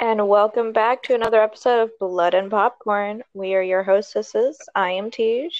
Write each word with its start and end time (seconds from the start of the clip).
And 0.00 0.28
welcome 0.28 0.72
back 0.72 1.02
to 1.04 1.14
another 1.14 1.42
episode 1.42 1.82
of 1.82 1.98
Blood 1.98 2.34
and 2.34 2.50
Popcorn. 2.50 3.22
We 3.34 3.54
are 3.54 3.62
your 3.62 3.82
hostesses. 3.82 4.58
I 4.74 4.92
am 4.92 5.10
Tej. 5.10 5.50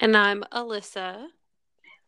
And 0.00 0.16
I'm 0.16 0.44
Alyssa. 0.52 1.26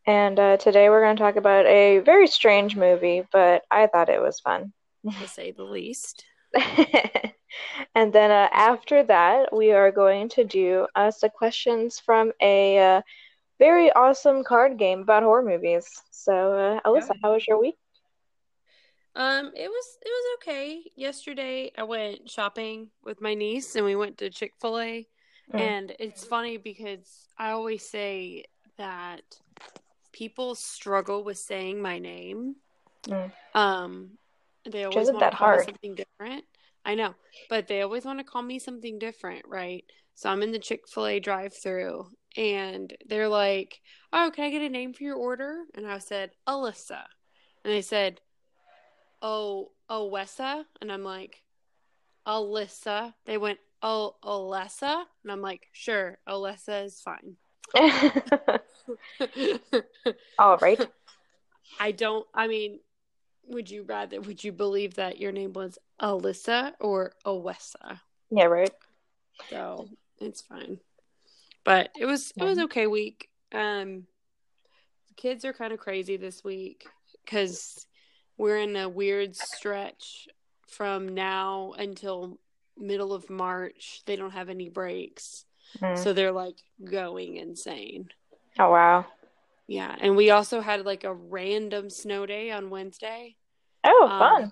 And 0.07 0.39
uh, 0.39 0.57
today 0.57 0.89
we're 0.89 1.01
going 1.03 1.17
to 1.17 1.21
talk 1.21 1.35
about 1.35 1.65
a 1.65 1.99
very 1.99 2.27
strange 2.27 2.75
movie, 2.75 3.23
but 3.31 3.63
I 3.71 3.87
thought 3.87 4.09
it 4.09 4.21
was 4.21 4.39
fun. 4.39 4.71
To 5.19 5.27
say 5.27 5.51
the 5.51 5.63
least. 5.63 6.23
and 7.95 8.13
then 8.13 8.31
uh, 8.31 8.47
after 8.53 9.03
that, 9.03 9.53
we 9.53 9.71
are 9.71 9.91
going 9.91 10.29
to 10.29 10.43
do 10.45 10.87
uh, 10.95 11.11
some 11.11 11.29
questions 11.31 11.99
from 11.99 12.31
a 12.41 12.79
uh, 12.79 13.01
very 13.59 13.91
awesome 13.91 14.43
card 14.43 14.77
game 14.77 15.01
about 15.01 15.23
horror 15.23 15.43
movies. 15.43 15.87
So, 16.11 16.33
uh, 16.33 16.79
Alyssa, 16.89 17.09
Yeah. 17.09 17.19
how 17.23 17.33
was 17.33 17.45
your 17.47 17.59
week? 17.59 17.75
Um, 19.15 19.51
it 19.55 19.69
was 19.69 19.97
it 20.01 20.09
was 20.09 20.37
okay. 20.41 20.83
Yesterday 20.95 21.71
I 21.77 21.83
went 21.83 22.29
shopping 22.29 22.89
with 23.03 23.21
my 23.21 23.33
niece 23.33 23.75
and 23.75 23.85
we 23.85 23.95
went 23.95 24.17
to 24.17 24.29
Chick-fil-A. 24.29 25.07
Mm. 25.53 25.59
And 25.59 25.95
it's 25.99 26.25
funny 26.25 26.57
because 26.57 27.27
I 27.37 27.51
always 27.51 27.87
say 27.87 28.45
that 28.77 29.21
people 30.11 30.55
struggle 30.55 31.23
with 31.23 31.37
saying 31.37 31.81
my 31.81 31.99
name. 31.99 32.55
Mm. 33.03 33.31
Um, 33.53 34.11
they 34.69 34.83
always 34.83 35.03
isn't 35.03 35.15
want 35.15 35.23
to 35.23 35.29
that 35.29 35.37
call 35.37 35.47
hard. 35.47 35.65
something 35.65 35.95
different. 35.95 36.43
I 36.83 36.95
know, 36.95 37.15
but 37.49 37.67
they 37.67 37.81
always 37.81 38.05
want 38.05 38.19
to 38.19 38.25
call 38.25 38.41
me 38.41 38.59
something 38.59 38.99
different, 38.99 39.45
right? 39.47 39.85
So 40.13 40.29
I'm 40.29 40.43
in 40.43 40.51
the 40.51 40.59
Chick-fil-A 40.59 41.19
drive-through 41.19 42.07
and 42.37 42.95
they're 43.07 43.29
like, 43.29 43.79
"Oh, 44.11 44.29
can 44.33 44.45
I 44.45 44.49
get 44.49 44.61
a 44.61 44.69
name 44.69 44.93
for 44.93 45.03
your 45.03 45.15
order?" 45.15 45.63
And 45.73 45.87
I 45.87 45.99
said, 45.99 46.31
"Alyssa." 46.47 47.03
And 47.63 47.73
they 47.73 47.81
said, 47.81 48.21
"Oh, 49.21 49.71
Owessa?" 49.89 50.65
And 50.81 50.91
I'm 50.91 51.03
like, 51.03 51.43
"Alyssa." 52.27 53.13
They 53.25 53.37
went, 53.37 53.59
"Oh, 53.81 54.15
Alessa?" 54.23 55.05
And 55.23 55.31
I'm 55.31 55.41
like, 55.41 55.67
"Sure, 55.71 56.17
Alessa 56.27 56.85
is 56.85 57.01
fine." 57.01 57.37
All 60.39 60.57
right. 60.57 60.79
I 61.79 61.91
don't. 61.91 62.25
I 62.33 62.47
mean, 62.47 62.79
would 63.47 63.69
you 63.69 63.83
rather? 63.83 64.21
Would 64.21 64.43
you 64.43 64.51
believe 64.51 64.95
that 64.95 65.19
your 65.19 65.31
name 65.31 65.53
was 65.53 65.77
Alyssa 66.01 66.73
or 66.79 67.13
Owessa? 67.25 68.01
Yeah, 68.31 68.45
right. 68.45 68.71
So 69.49 69.89
it's 70.19 70.41
fine. 70.41 70.79
But 71.63 71.89
it 71.99 72.05
was 72.05 72.31
it 72.37 72.43
was 72.43 72.59
okay 72.59 72.87
week. 72.87 73.29
Um, 73.51 74.07
kids 75.15 75.45
are 75.45 75.53
kind 75.53 75.73
of 75.73 75.79
crazy 75.79 76.17
this 76.17 76.43
week 76.43 76.85
because 77.23 77.87
we're 78.37 78.57
in 78.57 78.75
a 78.75 78.89
weird 78.89 79.35
stretch 79.35 80.27
from 80.67 81.13
now 81.13 81.73
until 81.77 82.37
middle 82.77 83.13
of 83.13 83.29
March. 83.29 84.01
They 84.05 84.15
don't 84.15 84.31
have 84.31 84.49
any 84.49 84.69
breaks, 84.69 85.45
Mm. 85.81 85.97
so 85.97 86.13
they're 86.13 86.31
like 86.31 86.57
going 86.83 87.35
insane. 87.37 88.09
Oh, 88.59 88.69
wow. 88.71 89.05
Yeah, 89.67 89.95
and 89.99 90.15
we 90.15 90.29
also 90.29 90.61
had 90.61 90.85
like 90.85 91.03
a 91.03 91.13
random 91.13 91.89
snow 91.89 92.25
day 92.25 92.51
on 92.51 92.69
Wednesday. 92.69 93.35
Oh, 93.83 94.07
Um, 94.09 94.19
fun. 94.19 94.51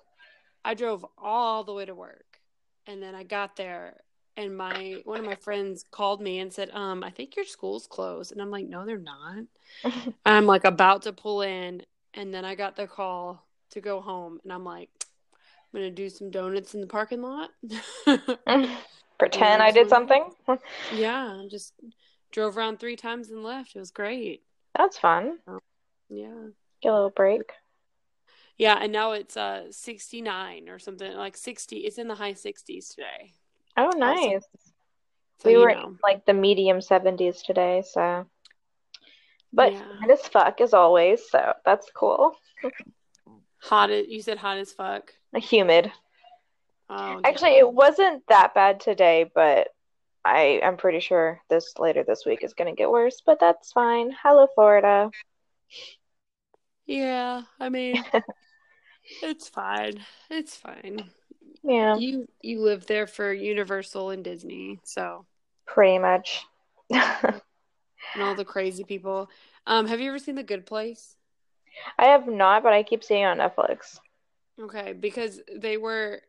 I 0.65 0.73
drove 0.73 1.05
all 1.17 1.63
the 1.63 1.73
way 1.73 1.85
to 1.85 1.93
work, 1.95 2.39
and 2.87 3.01
then 3.01 3.15
I 3.15 3.23
got 3.23 3.55
there, 3.55 4.01
and 4.37 4.55
my 4.57 5.01
one 5.05 5.19
of 5.19 5.25
my 5.25 5.35
friends 5.35 5.83
called 5.91 6.21
me 6.21 6.39
and 6.39 6.51
said, 6.51 6.71
"Um, 6.71 7.03
I 7.03 7.09
think 7.11 7.35
your 7.35 7.45
school's 7.45 7.85
closed," 7.87 8.31
and 8.31 8.41
I'm 8.41 8.49
like, 8.51 8.65
"No, 8.67 8.85
they're 8.85 8.97
not." 8.97 9.45
I'm 10.25 10.45
like 10.45 10.63
about 10.65 11.03
to 11.03 11.13
pull 11.13 11.41
in, 11.41 11.85
and 12.13 12.33
then 12.33 12.43
I 12.45 12.55
got 12.55 12.75
the 12.75 12.87
call 12.87 13.45
to 13.73 13.81
go 13.81 14.01
home, 14.01 14.39
and 14.43 14.51
I'm 14.53 14.63
like, 14.63 14.89
"I'm 15.73 15.79
gonna 15.79 15.91
do 15.91 16.09
some 16.09 16.31
donuts 16.31 16.73
in 16.73 16.81
the 16.81 16.87
parking 16.87 17.21
lot." 17.21 17.49
Pretend 19.19 19.61
I 19.61 19.71
did 19.71 19.89
something. 19.89 20.31
yeah, 20.93 21.41
I 21.43 21.47
just 21.49 21.73
drove 22.31 22.57
around 22.57 22.79
three 22.79 22.95
times 22.95 23.29
and 23.29 23.43
left. 23.43 23.75
It 23.75 23.79
was 23.79 23.91
great. 23.91 24.43
That's 24.77 24.97
fun. 24.97 25.37
Yeah. 26.09 26.47
Get 26.81 26.89
a 26.89 26.93
little 26.93 27.09
break. 27.09 27.51
Yeah, 28.57 28.77
and 28.81 28.91
now 28.91 29.13
it's 29.13 29.37
uh 29.37 29.71
69 29.71 30.69
or 30.69 30.79
something 30.79 31.11
like 31.13 31.37
60. 31.37 31.77
It's 31.77 31.97
in 31.97 32.07
the 32.07 32.15
high 32.15 32.33
60s 32.33 32.89
today. 32.89 33.33
Oh, 33.77 33.89
nice. 33.95 34.43
So, 35.39 35.49
we 35.49 35.57
were 35.57 35.69
in 35.69 35.97
like 36.03 36.25
the 36.25 36.33
medium 36.33 36.77
70s 36.79 37.41
today, 37.43 37.83
so. 37.85 38.25
But 39.51 39.73
Yeah. 39.73 40.11
as 40.11 40.21
fuck 40.27 40.61
as 40.61 40.73
always, 40.73 41.29
so 41.29 41.53
that's 41.65 41.89
cool. 41.95 42.35
Hot 43.63 43.89
as, 43.89 44.07
you 44.07 44.21
said 44.21 44.37
hot 44.37 44.57
as 44.57 44.71
fuck. 44.71 45.13
Humid. 45.33 45.91
Oh, 46.89 47.21
Actually, 47.23 47.57
it 47.57 47.71
wasn't 47.71 48.23
that 48.27 48.53
bad 48.53 48.79
today, 48.81 49.31
but 49.33 49.69
I 50.25 50.61
I'm 50.63 50.77
pretty 50.77 50.99
sure 50.99 51.41
this 51.49 51.73
later 51.79 52.03
this 52.03 52.25
week 52.25 52.43
is 52.43 52.53
gonna 52.53 52.75
get 52.75 52.91
worse, 52.91 53.21
but 53.25 53.39
that's 53.39 53.71
fine. 53.71 54.13
Hello, 54.21 54.47
Florida. 54.53 55.11
Yeah, 56.85 57.43
I 57.59 57.69
mean, 57.69 58.03
it's 59.21 59.47
fine. 59.47 60.01
It's 60.29 60.55
fine. 60.55 61.09
Yeah, 61.63 61.95
You 61.95 62.27
you 62.41 62.61
live 62.61 62.85
there 62.85 63.07
for 63.07 63.31
Universal 63.31 64.09
and 64.09 64.23
Disney, 64.23 64.79
so 64.83 65.25
pretty 65.65 65.99
much. 65.99 66.45
and 66.89 67.41
all 68.21 68.35
the 68.35 68.45
crazy 68.45 68.83
people. 68.83 69.29
Um, 69.65 69.87
have 69.87 70.01
you 70.01 70.09
ever 70.09 70.19
seen 70.19 70.35
The 70.35 70.43
Good 70.43 70.65
Place? 70.65 71.15
I 71.97 72.05
have 72.05 72.27
not, 72.27 72.63
but 72.63 72.73
I 72.73 72.83
keep 72.83 73.03
seeing 73.03 73.23
it 73.23 73.25
on 73.25 73.37
Netflix. 73.37 73.99
Okay, 74.61 74.93
because 74.93 75.41
they 75.55 75.77
were 75.77 76.21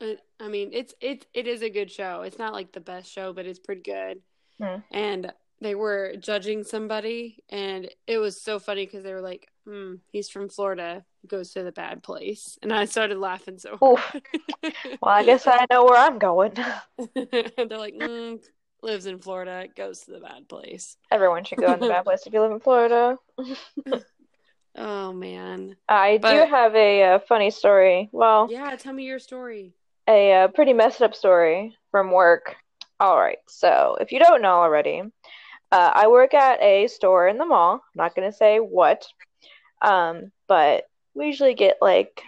uh, 0.00 0.14
I 0.40 0.48
mean, 0.48 0.70
it's 0.72 0.94
it's 1.00 1.26
it 1.34 1.46
is 1.46 1.62
a 1.62 1.70
good 1.70 1.90
show. 1.90 2.22
It's 2.22 2.38
not 2.38 2.52
like 2.52 2.72
the 2.72 2.80
best 2.80 3.10
show, 3.10 3.32
but 3.32 3.46
it's 3.46 3.58
pretty 3.58 3.82
good. 3.82 4.20
Hmm. 4.60 4.80
And 4.90 5.32
they 5.60 5.74
were 5.74 6.14
judging 6.18 6.62
somebody, 6.62 7.42
and 7.48 7.88
it 8.06 8.18
was 8.18 8.40
so 8.40 8.58
funny 8.60 8.86
because 8.86 9.02
they 9.02 9.12
were 9.12 9.20
like, 9.20 9.48
"Hmm, 9.66 9.94
he's 10.12 10.28
from 10.28 10.48
Florida, 10.48 11.04
goes 11.26 11.52
to 11.52 11.64
the 11.64 11.72
bad 11.72 12.02
place," 12.02 12.58
and 12.62 12.72
I 12.72 12.84
started 12.84 13.18
laughing 13.18 13.58
so. 13.58 13.78
Well, 15.00 15.12
I 15.14 15.24
guess 15.24 15.46
I 15.46 15.66
know 15.70 15.84
where 15.84 15.96
I'm 15.96 16.18
going. 16.18 16.52
They're 17.14 17.78
like, 17.78 17.94
mm, 17.94 18.40
lives 18.82 19.06
in 19.06 19.20
Florida, 19.20 19.66
goes 19.74 20.00
to 20.00 20.10
the 20.10 20.20
bad 20.20 20.48
place. 20.48 20.96
Everyone 21.10 21.44
should 21.44 21.58
go 21.58 21.72
in 21.72 21.80
the 21.80 21.88
bad 21.88 22.04
place 22.04 22.26
if 22.26 22.32
you 22.32 22.40
live 22.40 22.52
in 22.52 22.60
Florida. 22.60 23.16
Oh 24.76 25.12
man, 25.12 25.76
I 25.88 26.18
do 26.18 26.26
have 26.46 26.74
a, 26.74 27.02
uh 27.02 27.18
funny 27.20 27.50
story. 27.50 28.08
Well, 28.12 28.48
yeah. 28.50 28.74
Tell 28.76 28.92
me 28.92 29.04
your 29.04 29.18
story. 29.18 29.74
a, 30.08 30.32
uh 30.32 30.48
pretty 30.48 30.72
messed 30.72 31.02
up 31.02 31.14
story 31.14 31.74
from 31.90 32.10
work. 32.12 32.56
All 33.00 33.18
right, 33.18 33.38
so 33.48 33.96
if 34.00 34.10
you 34.12 34.18
don't 34.18 34.42
know 34.42 34.54
already, 34.54 35.02
uh, 35.70 35.90
I 35.94 36.08
work 36.08 36.34
at 36.34 36.60
a 36.60 36.86
store 36.88 37.28
in 37.28 37.38
the 37.38 37.46
mall. 37.46 37.74
I'm 37.74 37.80
not 37.94 38.14
gonna 38.14 38.32
say 38.32 38.58
what, 38.58 39.06
um, 39.82 40.32
but 40.48 40.84
we 41.14 41.26
usually 41.26 41.54
get 41.54 41.76
like 41.80 42.22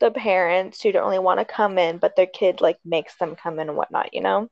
the 0.00 0.10
parents 0.10 0.82
who 0.82 0.92
don't 0.92 1.04
really 1.04 1.18
want 1.18 1.40
to 1.40 1.44
come 1.44 1.78
in, 1.78 1.98
but 1.98 2.16
their 2.16 2.26
kid 2.26 2.60
like 2.60 2.78
makes 2.84 3.16
them 3.16 3.34
come 3.36 3.58
in 3.58 3.68
and 3.68 3.76
whatnot, 3.76 4.12
you 4.14 4.20
know? 4.22 4.48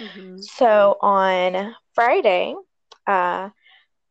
Mhm. 0.00 0.42
So 0.42 0.96
on 1.00 1.74
Friday, 1.94 2.54
uh, 3.06 3.50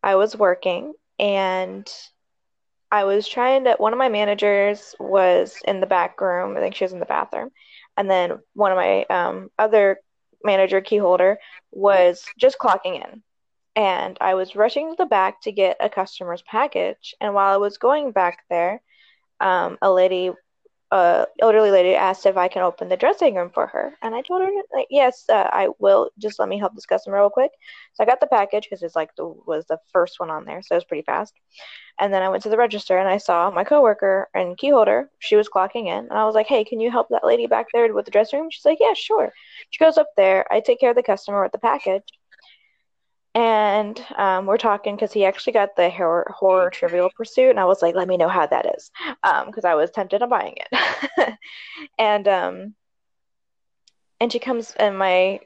I 0.04 0.16
was 0.16 0.36
working 0.36 0.94
and 1.20 1.88
I 2.92 3.04
was 3.04 3.28
trying 3.28 3.66
to, 3.66 3.76
one 3.78 3.94
of 3.94 4.00
my 4.00 4.10
managers 4.10 4.96
was 5.00 5.58
in 5.68 5.80
the 5.80 5.88
back 5.88 6.20
room. 6.22 6.56
I 6.56 6.60
think 6.60 6.76
she 6.76 6.84
was 6.84 6.94
in 6.94 7.00
the 7.00 7.06
bathroom. 7.06 7.50
And 7.98 8.10
then 8.10 8.40
one 8.54 8.72
of 8.72 8.78
my 8.78 9.04
um, 9.06 9.50
other 9.58 10.00
manager, 10.44 10.82
key 10.82 10.98
holder, 10.98 11.38
was 11.72 12.24
just 12.40 12.58
clocking 12.60 13.04
in. 13.04 13.24
And 13.76 14.18
I 14.22 14.36
was 14.36 14.56
rushing 14.56 14.92
to 14.92 14.96
the 14.98 15.06
back 15.06 15.42
to 15.42 15.52
get 15.52 15.78
a 15.80 15.90
customer's 15.90 16.42
package. 16.44 17.16
And 17.20 17.34
while 17.34 17.54
I 17.54 17.58
was 17.58 17.78
going 17.78 18.12
back 18.12 18.40
there, 18.50 18.82
um, 19.42 19.78
a 19.82 19.92
lady 19.92 20.32
uh, 20.92 21.26
elderly 21.42 21.72
lady 21.72 21.96
asked 21.96 22.26
if 22.26 22.38
I 22.38 22.48
can 22.48 22.62
open 22.62 22.90
the 22.90 22.98
dressing 22.98 23.36
room 23.36 23.50
for 23.54 23.68
her, 23.68 23.94
and 24.02 24.14
I 24.14 24.22
told 24.22 24.42
her 24.42 24.50
like, 24.74 24.88
yes, 24.90 25.26
uh, 25.30 25.50
I 25.52 25.70
will. 25.80 26.12
Just 26.20 26.40
let 26.40 26.50
me 26.50 26.60
help 26.60 26.76
this 26.76 26.86
customer 26.86 27.18
real 27.18 27.30
quick. 27.30 27.52
So 27.94 28.04
I 28.04 28.08
got 28.08 28.20
the 28.20 28.28
package 28.28 28.66
because 28.66 28.84
it's 28.84 28.96
like 28.96 29.16
the 29.16 29.26
was 29.26 29.66
the 29.68 29.80
first 29.92 30.20
one 30.20 30.30
on 30.30 30.46
there, 30.46 30.62
so 30.62 30.76
it 30.76 30.78
was 30.78 30.86
pretty 30.86 31.04
fast. 31.04 31.34
And 32.00 32.14
then 32.14 32.22
I 32.22 32.30
went 32.30 32.44
to 32.44 32.50
the 32.50 32.58
register 32.58 32.98
and 32.98 33.08
I 33.08 33.18
saw 33.18 33.50
my 33.52 33.64
coworker 33.64 34.30
and 34.34 34.58
key 34.58 34.70
holder. 34.70 35.10
She 35.20 35.36
was 35.36 35.50
clocking 35.50 35.88
in, 35.88 36.06
and 36.10 36.14
I 36.14 36.26
was 36.26 36.36
like, 36.36 36.48
hey, 36.48 36.64
can 36.64 36.80
you 36.80 36.92
help 36.92 37.08
that 37.10 37.26
lady 37.26 37.48
back 37.48 37.68
there 37.74 37.94
with 37.94 38.06
the 38.06 38.12
dressing 38.12 38.40
room? 38.40 38.50
She's 38.52 38.66
like, 38.66 38.80
yeah, 38.82 38.94
sure. 38.94 39.34
She 39.72 39.84
goes 39.84 39.98
up 39.98 40.10
there. 40.18 40.46
I 40.52 40.60
take 40.60 40.80
care 40.80 40.92
of 40.92 40.96
the 40.96 41.04
customer 41.04 41.42
with 41.42 41.52
the 41.52 41.58
package. 41.58 42.04
And 43.36 44.00
um, 44.16 44.46
we're 44.46 44.58
talking 44.58 44.96
because 44.96 45.12
he 45.12 45.26
actually 45.26 45.54
got 45.54 45.76
the 45.76 45.90
horror, 45.90 46.34
horror 46.34 46.70
Trivial 46.70 47.12
Pursuit, 47.16 47.50
and 47.50 47.60
I 47.60 47.66
was 47.66 47.82
like, 47.82 47.94
"Let 47.94 48.08
me 48.08 48.16
know 48.16 48.30
how 48.30 48.48
that 48.48 48.74
is," 48.78 48.90
because 49.46 49.66
I 49.66 49.76
was 49.76 49.92
tempted 49.92 50.22
on 50.22 50.30
buying 50.30 50.56
it. 50.56 51.34
and 52.00 52.28
um, 52.30 52.76
and 54.22 54.32
she 54.32 54.40
comes, 54.40 54.72
and 54.80 54.98
my 54.98 55.42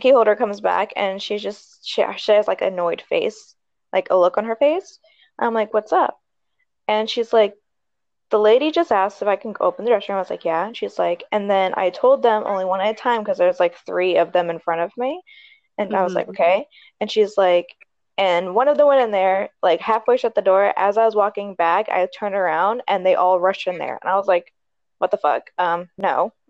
key 0.00 0.10
holder 0.10 0.36
comes 0.36 0.62
back, 0.62 0.94
and 0.96 1.22
she's 1.22 1.42
just 1.42 1.86
she, 1.86 2.02
she 2.16 2.32
has 2.32 2.48
like 2.48 2.62
an 2.62 2.72
annoyed 2.72 3.02
face, 3.02 3.54
like 3.92 4.08
a 4.10 4.16
look 4.16 4.38
on 4.38 4.46
her 4.46 4.56
face. 4.56 4.98
I'm 5.38 5.52
like, 5.52 5.74
"What's 5.74 5.92
up?" 5.92 6.18
And 6.88 7.10
she's 7.10 7.32
like, 7.32 7.54
the 8.30 8.38
lady 8.38 8.70
just 8.70 8.90
asked 8.90 9.22
if 9.22 9.28
I 9.28 9.36
can 9.36 9.54
open 9.60 9.84
the 9.84 9.90
restroom. 9.90 10.14
I 10.14 10.18
was 10.18 10.30
like, 10.30 10.44
yeah. 10.44 10.66
And 10.66 10.76
she's 10.76 10.98
like, 10.98 11.24
and 11.30 11.50
then 11.50 11.72
I 11.76 11.90
told 11.90 12.22
them 12.22 12.42
only 12.46 12.64
one 12.64 12.80
at 12.80 12.90
a 12.90 12.94
time 12.94 13.22
because 13.22 13.38
there's 13.38 13.60
like 13.60 13.76
three 13.86 14.16
of 14.16 14.32
them 14.32 14.50
in 14.50 14.58
front 14.58 14.80
of 14.80 14.90
me. 14.96 15.22
And 15.78 15.90
mm-hmm. 15.90 15.96
I 15.96 16.02
was 16.02 16.14
like, 16.14 16.28
Mhm. 16.28 16.30
okay. 16.30 16.66
And 17.00 17.10
she's 17.10 17.36
like, 17.36 17.74
and 18.18 18.54
one 18.54 18.68
of 18.68 18.76
them 18.78 18.88
went 18.88 19.02
in 19.02 19.10
there, 19.10 19.50
like 19.62 19.80
halfway 19.80 20.16
shut 20.16 20.34
the 20.34 20.42
door. 20.42 20.72
As 20.78 20.96
I 20.98 21.04
was 21.04 21.16
walking 21.16 21.54
back, 21.54 21.88
I 21.88 22.06
turned 22.06 22.34
around 22.34 22.82
and 22.88 23.04
they 23.04 23.14
all 23.16 23.40
rushed 23.40 23.66
in 23.66 23.78
there. 23.78 23.98
And 24.02 24.10
I 24.10 24.16
was 24.16 24.26
like, 24.28 24.52
what 24.98 25.10
the 25.10 25.18
fuck? 25.18 25.50
Um, 25.58 25.88
no. 25.98 26.32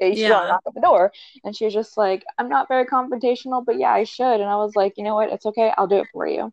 you 0.00 0.16
should 0.16 0.18
Yeah. 0.18 0.46
knock 0.48 0.62
at 0.66 0.74
the 0.74 0.80
door. 0.80 1.12
And 1.44 1.54
she 1.56 1.64
was 1.66 1.74
just 1.74 1.96
like, 1.96 2.24
I'm 2.38 2.48
not 2.48 2.68
very 2.68 2.84
confrontational, 2.86 3.64
but 3.64 3.78
yeah, 3.78 3.92
I 3.92 4.04
should. 4.04 4.40
And 4.40 4.50
I 4.50 4.56
was 4.56 4.74
like, 4.76 4.94
you 4.98 5.04
know 5.04 5.14
what? 5.14 5.30
It's 5.32 5.46
okay. 5.46 5.72
I'll 5.76 5.86
do 5.86 5.98
it 5.98 6.08
for 6.12 6.26
you. 6.26 6.52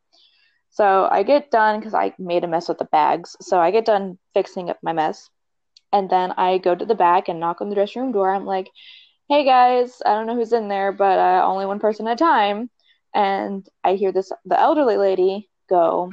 So 0.72 1.08
I 1.12 1.24
get 1.24 1.52
done 1.52 1.80
because 1.80 1.94
I 1.94 2.14
made 2.20 2.44
a 2.44 2.48
mess 2.48 2.70
with 2.70 2.78
the 2.80 2.86
bags. 2.86 3.36
So 3.42 3.60
I 3.60 3.72
get 3.72 3.86
done 3.86 4.18
fixing 4.34 4.70
up 4.70 4.80
my 4.84 4.94
mess. 4.94 5.30
And 5.92 6.10
then 6.10 6.32
I 6.38 6.58
go 6.60 6.76
to 6.76 6.86
the 6.86 6.96
back 6.96 7.28
and 7.30 7.40
knock 7.40 7.62
on 7.62 7.70
the 7.70 7.76
dressing 7.76 8.02
room 8.04 8.12
door. 8.12 8.34
I'm 8.34 8.46
like, 8.46 8.70
hey 9.30 9.46
guys, 9.46 10.02
I 10.04 10.14
don't 10.14 10.26
know 10.26 10.36
who's 10.36 10.54
in 10.54 10.70
there, 10.70 10.92
but 10.92 11.20
uh, 11.20 11.46
only 11.46 11.68
one 11.68 11.80
person 11.80 12.08
at 12.08 12.14
a 12.14 12.16
time. 12.16 12.68
And 13.14 13.64
I 13.84 13.94
hear 13.94 14.12
this, 14.12 14.32
the 14.44 14.60
elderly 14.60 14.98
lady 14.98 15.50
go, 15.70 16.12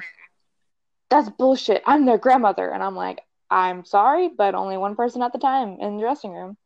that's 1.09 1.31
bullshit. 1.31 1.83
I'm 1.87 2.05
their 2.05 2.19
grandmother. 2.19 2.69
And 2.69 2.83
I'm 2.83 2.95
like, 2.95 3.23
I'm 3.51 3.87
sorry, 3.87 4.29
but 4.29 4.55
only 4.55 4.77
one 4.77 4.97
person 4.97 5.23
at 5.23 5.33
the 5.33 5.39
time 5.39 5.79
in 5.81 5.97
the 5.97 6.03
dressing 6.03 6.33
room. 6.33 6.59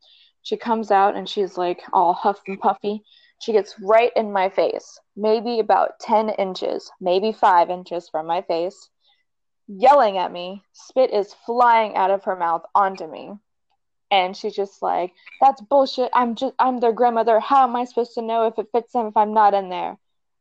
She 0.43 0.57
comes 0.57 0.91
out 0.91 1.15
and 1.15 1.29
she's 1.29 1.57
like 1.57 1.83
all 1.93 2.15
huff 2.15 2.41
and 2.49 2.59
puffy. 2.59 3.05
She 3.41 3.53
gets 3.53 3.77
right 3.81 4.11
in 4.17 4.33
my 4.33 4.49
face, 4.49 4.99
maybe 5.17 5.61
about 5.61 6.01
10 6.01 6.31
inches, 6.31 6.91
maybe 7.01 7.31
five 7.31 7.71
inches 7.71 8.09
from 8.09 8.27
my 8.27 8.43
face, 8.43 8.91
yelling 9.69 10.19
at 10.19 10.33
me. 10.33 10.65
Spit 10.73 11.13
is 11.13 11.33
flying 11.47 11.95
out 11.95 12.11
of 12.11 12.25
her 12.25 12.35
mouth 12.35 12.63
onto 12.75 13.07
me. 13.07 13.35
And 14.11 14.37
she's 14.37 14.55
just 14.55 14.83
like, 14.83 15.13
that's 15.41 15.61
bullshit. 15.61 16.11
I'm 16.13 16.35
just, 16.35 16.55
I'm 16.59 16.81
their 16.81 16.93
grandmother. 16.93 17.39
How 17.41 17.65
am 17.65 17.77
I 17.77 17.85
supposed 17.85 18.15
to 18.15 18.23
know 18.23 18.47
if 18.47 18.59
it 18.59 18.67
fits 18.73 18.93
them 18.93 19.07
if 19.07 19.17
I'm 19.17 19.33
not 19.35 19.55
in 19.55 19.69
there? 19.69 19.97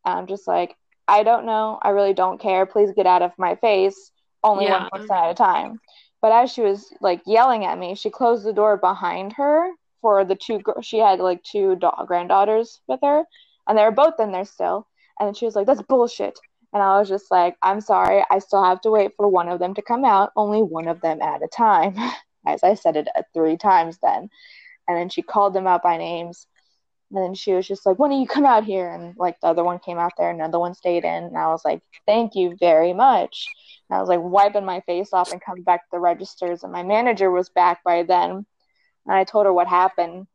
And 0.05 0.19
I'm 0.19 0.27
just 0.27 0.47
like, 0.47 0.75
I 1.07 1.23
don't 1.23 1.45
know. 1.45 1.79
I 1.81 1.89
really 1.89 2.13
don't 2.13 2.39
care. 2.39 2.65
Please 2.65 2.91
get 2.95 3.05
out 3.05 3.21
of 3.21 3.31
my 3.37 3.55
face. 3.55 4.11
Only 4.43 4.65
Yeah. 4.65 4.81
one 4.81 4.89
person 4.89 5.15
at 5.15 5.29
a 5.31 5.33
time. 5.35 5.79
But 6.21 6.31
as 6.31 6.51
she 6.51 6.61
was 6.61 6.91
like 7.01 7.21
yelling 7.25 7.65
at 7.65 7.77
me, 7.77 7.95
she 7.95 8.09
closed 8.09 8.43
the 8.45 8.53
door 8.53 8.77
behind 8.77 9.33
her 9.33 9.71
for 10.01 10.25
the 10.25 10.35
two. 10.35 10.59
gr- 10.59 10.81
She 10.81 10.97
had 10.97 11.19
like 11.19 11.43
two 11.43 11.75
da- 11.75 12.03
granddaughters 12.05 12.81
with 12.87 12.99
her, 13.03 13.23
and 13.67 13.77
they 13.77 13.83
were 13.83 13.91
both 13.91 14.19
in 14.19 14.31
there 14.31 14.45
still. 14.45 14.87
And 15.19 15.35
she 15.35 15.45
was 15.45 15.55
like, 15.55 15.67
"That's 15.67 15.81
bullshit." 15.81 16.37
And 16.73 16.81
I 16.83 16.99
was 16.99 17.09
just 17.09 17.31
like, 17.31 17.57
"I'm 17.61 17.81
sorry. 17.81 18.23
I 18.29 18.39
still 18.39 18.63
have 18.63 18.81
to 18.81 18.91
wait 18.91 19.11
for 19.17 19.27
one 19.27 19.49
of 19.49 19.59
them 19.59 19.73
to 19.75 19.81
come 19.81 20.05
out. 20.05 20.31
Only 20.35 20.61
one 20.61 20.87
of 20.87 21.01
them 21.01 21.21
at 21.21 21.41
a 21.43 21.47
time." 21.47 21.95
As 22.45 22.63
I 22.63 22.73
said 22.75 22.95
it 22.95 23.07
uh, 23.15 23.23
three 23.33 23.57
times 23.57 23.97
then. 24.01 24.29
And 24.87 24.97
then 24.97 25.09
she 25.09 25.21
called 25.21 25.53
them 25.53 25.67
out 25.67 25.83
by 25.83 25.97
names. 25.97 26.47
And 27.11 27.23
then 27.23 27.33
she 27.33 27.53
was 27.53 27.67
just 27.67 27.85
like, 27.85 27.97
when 27.97 28.11
do 28.11 28.17
you 28.17 28.27
come 28.27 28.45
out 28.45 28.63
here? 28.63 28.89
And 28.89 29.15
like 29.17 29.39
the 29.39 29.47
other 29.47 29.63
one 29.63 29.79
came 29.79 29.97
out 29.97 30.13
there, 30.17 30.29
another 30.29 30.59
one 30.59 30.73
stayed 30.73 31.03
in. 31.03 31.23
And 31.23 31.37
I 31.37 31.47
was 31.47 31.65
like, 31.65 31.81
thank 32.05 32.35
you 32.35 32.55
very 32.59 32.93
much. 32.93 33.47
And 33.89 33.97
I 33.97 33.99
was 33.99 34.09
like 34.09 34.21
wiping 34.21 34.65
my 34.65 34.81
face 34.81 35.09
off 35.11 35.31
and 35.31 35.41
coming 35.41 35.63
back 35.63 35.81
to 35.81 35.89
the 35.91 35.99
registers. 35.99 36.63
And 36.63 36.71
my 36.71 36.83
manager 36.83 37.31
was 37.31 37.49
back 37.49 37.83
by 37.83 38.03
then. 38.03 38.31
And 38.31 38.45
I 39.15 39.23
told 39.23 39.45
her 39.45 39.53
what 39.53 39.67
happened. 39.67 40.27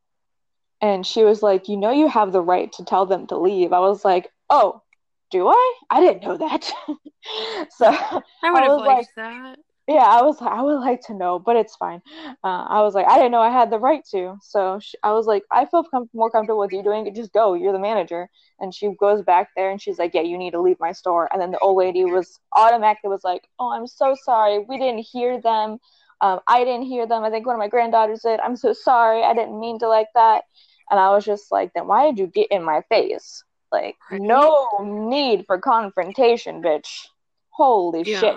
And 0.81 1.07
she 1.07 1.23
was 1.23 1.43
like, 1.43 1.69
you 1.69 1.77
know, 1.77 1.93
you 1.93 2.09
have 2.09 2.33
the 2.33 2.43
right 2.43 2.73
to 2.73 2.85
tell 2.85 3.07
them 3.07 3.27
to 3.29 3.39
leave. 3.39 3.73
I 3.73 3.81
was 3.81 4.05
like, 4.05 4.31
oh, 4.51 4.83
do 5.31 5.49
I? 5.49 5.75
I 5.91 6.01
didn't 6.01 6.23
know 6.23 6.37
that. 6.37 6.65
so 7.71 7.87
I 7.87 8.53
would 8.53 8.63
have 8.63 8.79
liked 8.79 8.87
like- 8.87 9.07
that. 9.17 9.59
Yeah, 9.87 9.97
I 10.07 10.23
was 10.23 10.41
like, 10.41 10.51
I 10.51 10.63
would 10.63 10.81
like 10.81 11.03
to 11.07 11.15
know, 11.15 11.39
but 11.39 11.57
it's 11.57 11.77
fine. 11.77 12.01
Uh, 12.43 12.65
I 12.69 12.81
was 12.83 12.95
like, 12.95 13.07
I 13.07 13.17
didn't 13.17 13.33
know 13.33 13.41
I 13.43 13.51
had 13.51 13.71
the 13.71 13.79
right 13.79 14.03
to. 14.13 14.39
So 14.43 14.79
sh 14.81 14.95
I 15.03 15.13
was 15.13 15.27
like, 15.27 15.43
I 15.53 15.67
feel 15.67 15.85
com 15.85 16.09
more 16.15 16.31
comfortable 16.31 16.61
with 16.61 16.73
you 16.73 16.83
doing 16.83 17.07
it. 17.07 17.15
Just 17.15 17.33
go. 17.35 17.53
You're 17.55 17.73
the 17.73 17.79
manager. 17.79 18.31
And 18.61 18.75
she 18.75 18.95
goes 18.99 19.23
back 19.23 19.51
there 19.57 19.71
and 19.71 19.81
she's 19.81 19.99
like, 19.99 20.15
Yeah, 20.15 20.23
you 20.23 20.39
need 20.39 20.53
to 20.53 20.61
leave 20.61 20.81
my 20.81 20.93
store. 20.93 21.29
And 21.33 21.41
then 21.41 21.51
the 21.51 21.59
old 21.59 21.77
lady 21.77 22.05
was 22.05 22.41
automatically 22.57 23.11
was 23.11 23.25
like, 23.25 23.47
Oh, 23.59 23.73
I'm 23.73 23.87
so 23.87 24.17
sorry. 24.25 24.61
We 24.61 24.79
didn't 24.79 25.01
hear 25.01 25.41
them. 25.41 25.79
Um, 26.23 26.41
I 26.49 26.65
didn't 26.65 26.87
hear 26.87 27.07
them. 27.07 27.23
I 27.23 27.31
think 27.31 27.47
one 27.47 27.55
of 27.57 27.61
my 27.61 27.69
granddaughters 27.69 28.23
did. 28.23 28.41
I'm 28.41 28.57
so 28.57 28.73
sorry. 28.73 29.23
I 29.23 29.35
didn't 29.35 29.61
mean 29.61 29.79
to 29.81 29.89
like 29.89 30.09
that. 30.15 30.45
And 30.91 30.99
I 30.99 31.11
was 31.11 31.27
just 31.27 31.53
like, 31.53 31.73
Then 31.75 31.87
why 31.89 32.07
did 32.07 32.19
you 32.19 32.27
get 32.27 32.51
in 32.51 32.63
my 32.65 32.81
face? 32.89 33.45
Like, 33.71 33.97
no 34.11 34.57
need 34.81 35.45
for 35.47 35.59
confrontation, 35.59 36.63
bitch. 36.63 37.07
Holy 37.51 38.05
Yeah. 38.05 38.21
shit. 38.21 38.37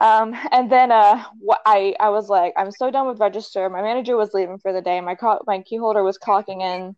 Um, 0.00 0.34
and 0.50 0.70
then 0.72 0.90
uh, 0.92 1.22
what 1.38 1.60
I 1.66 1.94
I 2.00 2.08
was 2.10 2.28
like, 2.28 2.54
I'm 2.56 2.70
so 2.70 2.90
done 2.90 3.06
with 3.06 3.20
register. 3.20 3.68
My 3.68 3.82
manager 3.82 4.16
was 4.16 4.32
leaving 4.32 4.58
for 4.58 4.72
the 4.72 4.80
day. 4.80 5.00
My 5.00 5.14
co- 5.14 5.42
my 5.46 5.60
key 5.60 5.76
holder 5.76 6.02
was 6.02 6.18
clocking 6.18 6.62
in, 6.62 6.96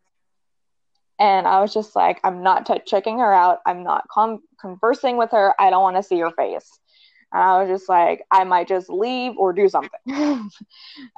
and 1.19 1.47
I 1.47 1.61
was 1.61 1.75
just 1.75 1.97
like, 1.97 2.21
I'm 2.25 2.43
not 2.43 2.67
t- 2.67 2.81
checking 2.87 3.19
her 3.19 3.33
out. 3.33 3.59
I'm 3.67 3.83
not 3.83 4.07
con- 4.09 4.43
conversing 4.61 5.17
with 5.17 5.31
her. 5.33 5.55
I 5.61 5.71
don't 5.71 5.83
want 5.83 5.97
to 5.97 6.03
see 6.03 6.21
her 6.21 6.31
face. 6.31 6.79
And 7.33 7.43
I 7.43 7.61
was 7.61 7.69
just 7.69 7.89
like, 7.89 8.23
I 8.31 8.45
might 8.45 8.69
just 8.69 8.91
leave 8.91 9.37
or 9.39 9.53
do 9.53 9.69
something. 9.69 9.99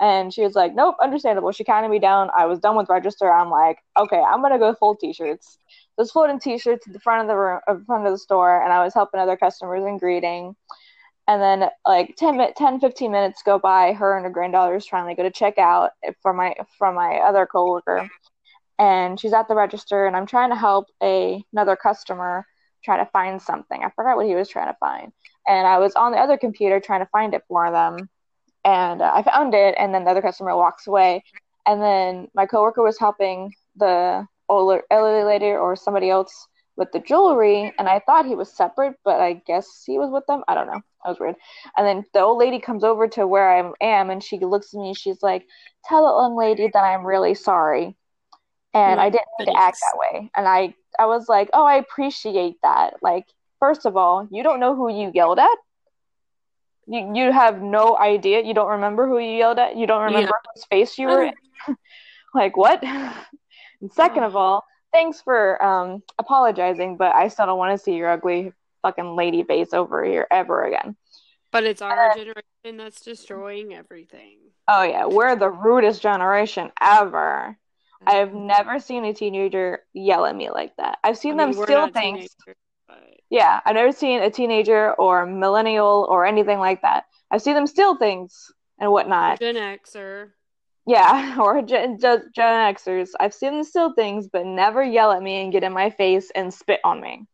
and 0.01 0.33
she 0.33 0.43
was 0.43 0.55
like, 0.55 0.75
Nope, 0.75 0.97
understandable. 1.03 1.53
She 1.53 1.65
counted 1.65 1.89
me 1.89 1.99
down. 1.99 2.31
I 2.37 2.47
was 2.47 2.61
done 2.61 2.77
with 2.77 2.89
register. 2.89 3.33
I'm 3.33 3.51
like, 3.51 3.79
okay, 3.99 4.21
I'm 4.21 4.41
gonna 4.41 4.59
go 4.59 4.75
full 4.75 4.97
t-shirts. 4.97 5.59
Those 5.99 6.11
floating 6.13 6.41
t-shirts 6.41 6.87
at 6.87 6.93
the 6.93 7.01
front 7.01 7.23
of 7.23 7.29
the 7.29 7.37
room, 7.37 7.61
uh, 7.69 7.77
front 7.87 8.07
of 8.07 8.13
the 8.13 8.19
store, 8.19 8.63
and 8.63 8.73
I 8.73 8.83
was 8.85 8.95
helping 8.95 9.21
other 9.21 9.37
customers 9.37 9.85
and 9.85 9.99
greeting. 10.01 10.55
And 11.27 11.41
then 11.41 11.71
like 11.87 12.17
10, 12.17 12.53
10 12.55 12.81
15 12.81 13.11
minutes 13.11 13.43
go 13.45 13.59
by. 13.59 13.93
Her 13.93 14.17
and 14.17 14.25
her 14.25 14.31
granddaughters 14.31 14.87
finally 14.87 15.15
go 15.15 15.23
to 15.23 15.31
check 15.31 15.59
out 15.59 15.93
from 16.23 16.37
my 16.37 16.55
from 16.79 16.95
my 16.95 17.17
other 17.17 17.47
coworker, 17.47 18.09
and 18.79 19.19
she's 19.19 19.33
at 19.33 19.49
the 19.49 19.55
register, 19.55 20.07
and 20.07 20.17
I'm 20.17 20.27
trying 20.27 20.51
to 20.51 20.57
help 20.57 20.87
a 21.03 21.43
another 21.53 21.77
customer 21.77 22.47
try 22.85 22.99
to 22.99 23.07
find 23.07 23.41
something. 23.41 23.83
I 23.83 23.91
forgot 23.97 24.17
what 24.17 24.27
he 24.27 24.35
was 24.35 24.49
trying 24.51 24.71
to 24.71 24.77
find, 24.79 25.13
and 25.49 25.67
I 25.67 25.79
was 25.79 25.95
on 25.95 26.13
the 26.13 26.19
other 26.19 26.37
computer 26.37 26.79
trying 26.81 27.01
to 27.01 27.09
find 27.11 27.33
it 27.33 27.43
for 27.49 27.71
them, 27.71 28.11
and 28.65 29.01
uh, 29.01 29.11
I 29.15 29.23
found 29.23 29.55
it, 29.55 29.75
and 29.79 29.95
then 29.95 30.05
the 30.05 30.11
other 30.11 30.23
customer 30.23 30.55
walks 30.57 30.87
away, 30.87 31.25
and 31.67 31.81
then 31.81 32.29
my 32.35 32.47
coworker 32.47 32.83
was 32.83 32.99
helping 32.99 33.53
the 33.77 34.27
older 34.49 34.83
elderly 34.91 35.25
lady 35.25 35.47
or 35.47 35.77
somebody 35.77 36.11
else 36.11 36.49
with 36.77 36.91
the 36.93 37.01
jewelry, 37.01 37.73
and 37.79 37.89
I 37.89 38.01
thought 38.01 38.27
he 38.27 38.35
was 38.35 38.53
separate, 38.55 38.97
but 39.05 39.21
I 39.21 39.35
guess 39.47 39.85
he 39.87 39.99
was 39.99 40.11
with 40.11 40.27
them. 40.27 40.43
I 40.49 40.55
don't 40.55 40.67
know. 40.67 40.83
That 41.05 41.11
was 41.11 41.21
weird. 41.21 41.37
And 41.77 41.87
then 41.87 42.05
the 42.15 42.21
old 42.21 42.39
lady 42.39 42.59
comes 42.59 42.83
over 42.83 43.07
to 43.09 43.27
where 43.27 43.51
I 43.51 43.73
am, 43.81 44.11
and 44.11 44.23
she 44.23 44.39
looks 44.39 44.73
at 44.73 44.81
me. 44.81 44.95
She's 44.95 45.23
like, 45.23 45.47
"Tell 45.85 46.07
the 46.07 46.23
young 46.23 46.37
lady 46.37 46.71
that 46.73 46.83
I'm 46.83 47.07
really 47.07 47.35
sorry." 47.35 47.97
And 48.73 49.01
I 49.01 49.09
mm, 49.09 49.13
didn't 49.13 49.27
need 49.39 49.53
to 49.53 49.59
act 49.59 49.79
that 49.81 49.99
way. 49.99 50.31
And 50.35 50.49
I, 50.49 50.75
I 50.99 51.07
was 51.07 51.29
like, 51.29 51.51
"Oh, 51.53 51.65
I 51.65 51.77
appreciate 51.77 52.57
that." 52.63 53.03
Like, 53.03 53.27
first 53.61 53.85
of 53.85 53.97
all, 53.97 54.27
you 54.31 54.43
don't 54.43 54.61
know 54.61 54.75
who 54.75 54.91
you 54.91 55.11
yelled 55.15 55.39
at. 55.39 55.59
You, 56.87 57.13
you 57.15 57.33
have 57.33 57.61
no 57.61 57.97
idea. 57.97 58.43
You 58.43 58.55
don't 58.55 58.71
remember 58.71 59.07
who 59.07 59.19
you 59.19 59.37
yelled 59.37 59.59
at. 59.59 59.77
You 59.77 59.87
don't 59.87 60.05
remember 60.05 60.33
whose 60.55 60.65
face 60.67 60.99
you 60.99 61.09
were 61.09 61.27
mm. 61.27 61.33
in. 61.69 61.77
Like 62.35 62.57
what? 62.57 62.83
And 63.81 63.93
second 63.93 64.23
mm. 64.23 64.27
of 64.27 64.37
all, 64.37 64.65
thanks 64.93 65.21
for 65.21 65.63
um 65.63 66.03
apologizing, 66.19 66.97
but 66.97 67.15
I 67.15 67.29
still 67.29 67.47
don't 67.47 67.59
want 67.59 67.77
to 67.77 67.83
see 67.83 67.97
your 67.97 68.11
ugly 68.11 68.53
fucking 68.85 69.17
lady 69.17 69.43
face 69.43 69.73
over 69.73 70.05
here 70.05 70.27
ever 70.31 70.65
again. 70.65 70.95
But 71.51 71.65
it's 71.65 71.81
our 71.81 72.11
uh, 72.11 72.15
generation 72.15 72.77
that's 72.77 73.01
destroying 73.01 73.73
everything. 73.75 74.39
Oh 74.69 74.83
yeah, 74.83 75.07
we're 75.07 75.37
the 75.37 75.51
rudest 75.51 76.03
generation 76.03 76.71
ever. 76.81 77.57
I've 78.07 78.35
never 78.35 78.81
seen 78.81 79.05
a 79.07 79.15
teenager 79.15 79.81
yell 79.95 80.27
at 80.27 80.37
me 80.37 80.51
like 80.51 80.77
that. 80.77 80.99
I've 81.03 81.17
seen 81.17 81.41
I 81.41 81.47
mean, 81.47 81.55
them 81.57 81.65
steal 81.65 81.89
things. 81.89 82.37
but 82.87 82.99
Yeah, 83.31 83.61
I've 83.65 83.75
never 83.75 83.93
seen 83.93 84.21
a 84.21 84.31
teenager 84.31 84.93
or 84.95 85.25
millennial 85.25 86.07
or 86.11 86.27
anything 86.27 86.59
like 86.59 86.83
that. 86.83 87.05
I've 87.31 87.41
seen 87.41 87.55
them 87.55 87.67
steal 87.67 87.97
things 87.97 88.53
and 88.79 88.91
whatnot. 88.91 89.39
Gen 89.39 89.55
Xer. 89.55 90.31
Yeah, 90.87 91.37
or 91.41 91.63
Gen, 91.63 91.99
Gen 91.99 92.31
Gen 92.35 92.75
Xers. 92.75 93.11
I've 93.19 93.33
seen 93.33 93.55
them 93.55 93.65
steal 93.65 93.95
things, 93.95 94.29
but 94.29 94.45
never 94.45 94.83
yell 94.83 95.13
at 95.13 95.23
me 95.23 95.43
and 95.43 95.53
get 95.53 95.65
in 95.65 95.73
my 95.73 95.91
face 95.91 96.31
and 96.35 96.53
spit 96.53 96.81
on 96.85 97.01
me. 97.01 97.27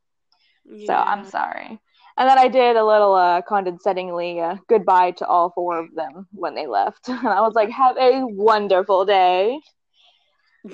So 0.86 0.94
I'm 0.94 1.24
sorry. 1.24 1.80
And 2.16 2.28
then 2.28 2.38
I 2.38 2.48
did 2.48 2.76
a 2.76 2.84
little 2.84 3.14
uh, 3.14 3.40
condescendingly 3.42 4.40
uh, 4.40 4.56
goodbye 4.68 5.12
to 5.12 5.26
all 5.26 5.50
four 5.50 5.78
of 5.78 5.94
them 5.94 6.26
when 6.32 6.54
they 6.54 6.66
left. 6.66 7.08
And 7.08 7.26
I 7.28 7.40
was 7.40 7.54
like, 7.54 7.70
have 7.70 7.96
a 7.96 8.24
wonderful 8.26 9.04
day. 9.04 9.58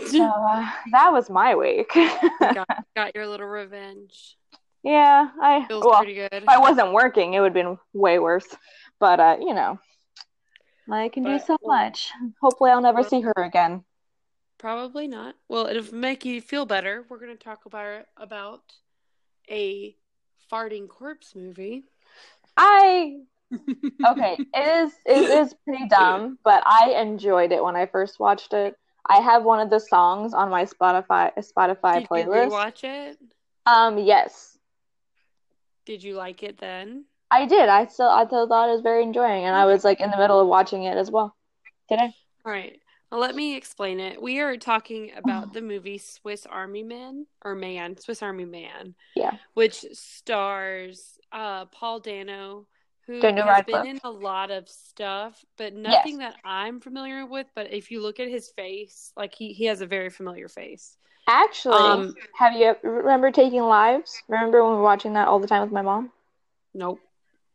So 0.09 0.25
uh, 0.25 0.69
that 0.90 1.12
was 1.12 1.31
my 1.31 1.55
week. 1.55 1.93
got, 2.40 2.66
got 2.97 3.14
your 3.14 3.28
little 3.28 3.47
revenge. 3.47 4.37
yeah, 4.83 5.28
I 5.40 5.64
Feels 5.69 5.85
well, 5.85 5.99
pretty 5.99 6.14
good. 6.14 6.28
if 6.33 6.49
I 6.49 6.59
wasn't 6.59 6.93
working, 6.93 7.35
it 7.35 7.40
would 7.40 7.55
have 7.57 7.64
been 7.64 7.78
way 7.93 8.19
worse. 8.19 8.49
But 8.99 9.21
uh, 9.21 9.37
you 9.38 9.55
know, 9.55 9.78
I 10.90 11.09
can 11.09 11.23
do 11.23 11.38
But- 11.38 11.47
so 11.47 11.57
much. 11.62 12.11
Hopefully, 12.43 12.73
I'll 12.73 12.81
never 12.83 13.02
Well- 13.02 13.09
see 13.09 13.21
her 13.21 13.33
again. 13.37 13.85
Probably 14.59 15.07
not. 15.07 15.37
Well, 15.49 15.66
it'll 15.69 15.95
make 15.95 16.25
you 16.25 16.40
feel 16.40 16.66
better. 16.66 17.05
We're 17.09 17.21
going 17.21 17.37
to 17.37 17.45
talk 17.45 17.66
about 17.66 18.07
about 18.16 18.62
a 19.50 19.95
farting 20.53 20.88
corpse 20.88 21.35
movie. 21.35 21.85
I 22.57 23.17
Okay, 24.07 24.38
it 24.55 24.85
is 24.87 24.93
it 25.07 25.31
is 25.47 25.55
pretty 25.65 25.87
dumb, 25.88 26.38
but 26.45 26.62
I 26.67 26.95
enjoyed 27.00 27.53
it 27.53 27.62
when 27.62 27.76
I 27.76 27.87
first 27.87 28.19
watched 28.21 28.53
it. 28.53 28.76
I 29.09 29.21
have 29.21 29.45
one 29.45 29.61
of 29.61 29.71
the 29.71 29.79
songs 29.79 30.35
on 30.35 30.50
my 30.50 30.65
Spotify 30.65 31.33
Spotify 31.38 32.00
Did 32.00 32.09
playlist. 32.09 32.45
you 32.45 32.50
rewatch 32.50 32.85
it? 32.85 33.19
Um, 33.67 33.99
yes, 33.99 34.59
Did 35.85 36.03
you 36.03 36.15
like 36.15 36.43
it 36.43 36.59
then? 36.59 37.05
I 37.31 37.47
did. 37.47 37.69
I 37.69 37.87
still 37.87 38.09
I 38.09 38.26
still 38.26 38.49
thought 38.49 38.69
it 38.69 38.73
was 38.73 38.81
very 38.83 39.03
enjoying, 39.03 39.45
and 39.45 39.55
I 39.57 39.67
was 39.67 39.85
like 39.85 40.00
in 40.00 40.11
the 40.11 40.19
middle 40.19 40.41
of 40.41 40.49
watching 40.49 40.85
it 40.85 40.97
as 40.97 41.11
well 41.11 41.35
today. 41.88 42.15
All 42.45 42.53
right. 42.53 42.81
Let 43.13 43.35
me 43.37 43.57
explain 43.57 44.01
it. 44.01 44.21
We 44.21 44.41
are 44.41 44.57
talking 44.57 45.13
about 45.17 45.53
the 45.53 45.63
movie 45.63 45.99
Swiss 45.99 46.45
Army 46.45 46.83
Man 46.83 47.27
or 47.45 47.55
Man, 47.55 47.97
Swiss 47.97 48.23
Army 48.23 48.45
Man, 48.45 48.95
Yeah, 49.15 49.33
which 49.55 49.85
stars 49.93 51.19
uh, 51.31 51.67
Paul 51.67 52.01
Dano, 52.01 52.67
who 53.07 53.21
Daniel 53.21 53.47
has 53.47 53.59
Radcliffe. 53.59 53.83
been 53.85 53.91
in 53.93 54.01
a 54.03 54.11
lot 54.11 54.51
of 54.51 54.69
stuff, 54.69 55.45
but 55.57 55.73
nothing 55.73 56.19
that 56.19 56.35
I'm 56.45 56.81
familiar 56.81 57.25
with. 57.25 57.47
But 57.55 57.73
if 57.73 57.93
you 57.93 58.03
look 58.03 58.19
at 58.19 58.29
his 58.29 58.49
face, 58.49 59.13
like 59.17 59.35
he, 59.35 59.53
he 59.53 59.67
has 59.67 59.81
a 59.81 59.87
very 59.87 60.11
familiar 60.11 60.49
face. 60.49 60.97
actually, 61.29 61.77
Um, 61.77 62.15
have 62.35 62.55
you 62.55 62.75
remember 62.83 63.31
taking 63.31 63.63
lives? 63.63 64.21
Remember 64.29 64.63
when 64.65 64.73
we 64.73 64.79
were 64.79 64.83
watching 64.83 65.13
that 65.13 65.29
all 65.29 65.39
the 65.39 65.47
time 65.47 65.63
with 65.63 65.73
my 65.73 65.83
mom? 65.83 66.11
Nope. 66.75 67.01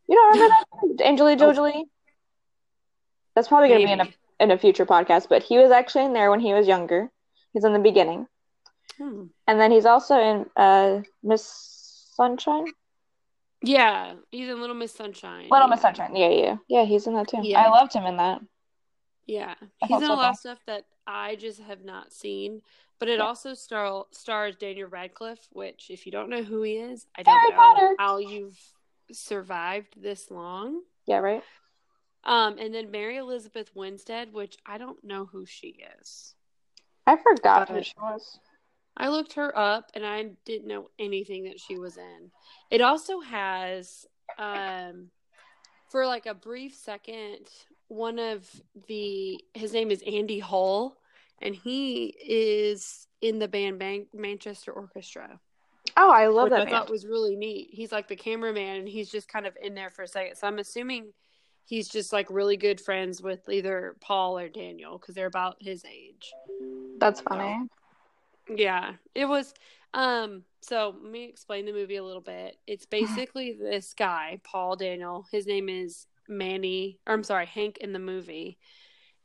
You 0.08 0.15
don't 0.15 0.31
remember 0.34 0.55
that? 0.98 1.05
Angelina. 1.05 1.53
Jolie? 1.53 1.84
That's 3.36 3.50
probably 3.50 3.70
going 3.70 3.81
to 3.81 3.88
be 3.88 3.93
in 3.93 4.01
a. 4.01 4.13
in 4.41 4.51
a 4.51 4.57
future 4.57 4.86
podcast, 4.86 5.29
but 5.29 5.43
he 5.43 5.57
was 5.57 5.71
actually 5.71 6.05
in 6.05 6.13
there 6.13 6.29
when 6.31 6.39
he 6.41 6.53
was 6.53 6.67
younger. 6.67 7.10
He's 7.53 7.63
in 7.63 7.74
the 7.74 7.79
beginning. 7.79 8.27
Hmm. 8.98 9.25
And 9.48 9.60
then 9.60 9.71
he's 9.71 9.86
also 9.86 10.15
in 10.19 10.45
uh 10.57 11.01
Miss 11.24 11.43
Sunshine? 12.15 12.65
Yeah, 13.63 14.15
he's 14.31 14.50
in 14.50 14.60
Little 14.60 14.75
Miss 14.75 14.91
Sunshine. 14.91 15.48
Little. 15.50 15.67
Miss 15.67 15.81
Sunshine. 15.81 16.15
Yeah, 16.15 16.29
yeah. 16.29 16.55
Yeah, 16.67 16.83
he's 16.86 17.05
in 17.07 17.13
that 17.13 17.27
too. 17.27 17.39
Yeah. 17.43 17.62
I 17.62 17.69
loved 17.69 17.93
him 17.93 18.05
in 18.05 18.17
that. 18.17 18.41
Yeah, 19.27 19.53
I 19.81 19.86
he's 19.88 20.01
in 20.01 20.07
so 20.07 20.13
a 20.13 20.15
lot 20.15 20.31
of 20.31 20.38
stuff 20.38 20.60
that 20.65 20.86
I 21.05 21.36
just 21.36 21.62
have 21.62 21.83
not 21.86 22.12
seen, 22.12 22.62
but 23.00 23.07
it 23.07 23.19
Yeah. 23.19 23.25
also 23.25 23.53
star 23.53 24.05
stars 24.12 24.55
Daniel 24.55 24.89
Radcliffe, 24.89 25.48
which, 25.51 25.91
if 25.91 26.05
you 26.05 26.12
don't 26.12 26.29
know 26.29 26.41
who 26.43 26.63
he 26.63 26.77
is, 26.77 27.05
I 27.15 27.21
don't 27.24 27.38
Harry 27.38 27.51
know 27.51 27.55
Potter. 27.57 27.95
how 28.00 28.17
you've 28.17 28.60
survived 29.12 29.93
this 30.01 30.31
long. 30.31 30.81
Yeah, 31.05 31.17
right? 31.19 31.43
Um, 32.23 32.57
and 32.59 32.73
then 32.73 32.91
Mary 32.91 33.17
Elizabeth 33.17 33.71
Winstead, 33.73 34.31
which 34.33 34.57
I 34.65 34.77
don't 34.77 35.03
know 35.03 35.25
who 35.25 35.45
she 35.45 35.83
is. 35.99 36.35
I 37.07 37.17
forgot 37.17 37.69
who 37.69 37.81
she 37.81 37.93
was. 37.99 38.39
I 38.95 39.09
looked 39.09 39.33
her 39.33 39.57
up 39.57 39.91
and 39.95 40.05
I 40.05 40.31
didn't 40.45 40.67
know 40.67 40.89
anything 40.99 41.45
that 41.45 41.59
she 41.59 41.77
was 41.79 41.97
in. 41.97 42.31
It 42.69 42.81
also 42.81 43.21
has, 43.21 44.05
um, 44.37 45.09
for 45.89 46.05
like 46.05 46.25
a 46.25 46.33
brief 46.33 46.75
second, 46.75 47.47
one 47.87 48.19
of 48.19 48.47
the 48.87 49.39
his 49.53 49.73
name 49.73 49.91
is 49.91 50.03
Andy 50.05 50.39
Hull, 50.39 50.97
and 51.41 51.55
he 51.55 52.15
is 52.25 53.07
in 53.21 53.39
the 53.39 53.47
band 53.47 53.79
Ban- 53.79 54.07
Manchester 54.13 54.71
Orchestra, 54.71 55.39
Oh, 55.97 56.11
I 56.11 56.27
love 56.27 56.49
that 56.51 56.67
I 56.67 56.69
thought 56.69 56.89
was 56.89 57.05
really 57.05 57.35
neat. 57.35 57.69
He's 57.71 57.91
like 57.91 58.07
the 58.07 58.15
cameraman, 58.15 58.77
and 58.77 58.89
he's 58.89 59.09
just 59.09 59.27
kind 59.27 59.45
of 59.45 59.57
in 59.61 59.73
there 59.73 59.89
for 59.89 60.03
a 60.03 60.07
second. 60.07 60.35
So 60.35 60.47
I'm 60.47 60.59
assuming 60.59 61.13
he's 61.65 61.88
just 61.88 62.12
like 62.13 62.27
really 62.30 62.58
good 62.58 62.82
friends 62.82 63.22
with 63.22 63.48
either 63.50 63.96
Paul 64.01 64.38
or 64.38 64.50
Daniel 64.50 64.98
because 64.98 65.15
they're 65.15 65.25
about 65.25 65.58
his 65.60 65.86
age. 65.86 66.34
That's 67.00 67.22
funny. 67.22 67.68
Yeah, 68.50 68.94
it 69.15 69.25
was. 69.25 69.53
Um, 69.94 70.44
so 70.62 70.96
let 71.01 71.12
me 71.12 71.25
explain 71.25 71.65
the 71.65 71.74
movie 71.74 71.98
a 71.98 72.03
little 72.03 72.22
bit. 72.22 72.58
It's 72.68 72.86
basically 73.00 73.53
this 73.53 73.94
guy, 73.94 74.39
Paul 74.44 74.75
Daniel. 74.75 75.25
His 75.32 75.48
name 75.48 75.70
is 75.70 76.08
Manny, 76.27 77.00
or 77.08 77.13
I'm 77.13 77.24
sorry, 77.24 77.46
Hank 77.46 77.77
in 77.77 77.94
the 77.94 78.00
movie. 78.00 78.58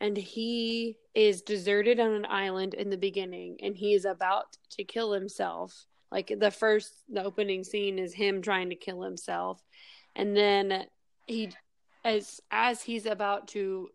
And 0.01 0.17
he 0.17 0.99
is 1.15 1.41
deserted 1.41 2.01
on 2.01 2.13
an 2.13 2.27
island 2.27 2.75
in 2.75 2.91
the 2.91 2.99
beginning, 2.99 3.57
and 3.63 3.75
he 3.75 3.95
is 3.95 4.05
about 4.05 4.59
to 4.73 4.85
kill 4.85 5.13
himself. 5.13 5.87
Like 6.13 6.33
the 6.39 6.51
first, 6.51 6.93
the 7.09 7.25
opening 7.25 7.65
scene 7.65 7.99
is 7.99 8.13
him 8.13 8.43
trying 8.43 8.69
to 8.69 8.77
kill 8.77 9.01
himself, 9.03 9.65
and 10.15 10.37
then 10.37 10.85
he, 11.27 11.51
as 12.07 12.41
as 12.51 12.83
he's 12.83 13.05
about 13.05 13.49
to, 13.49 13.91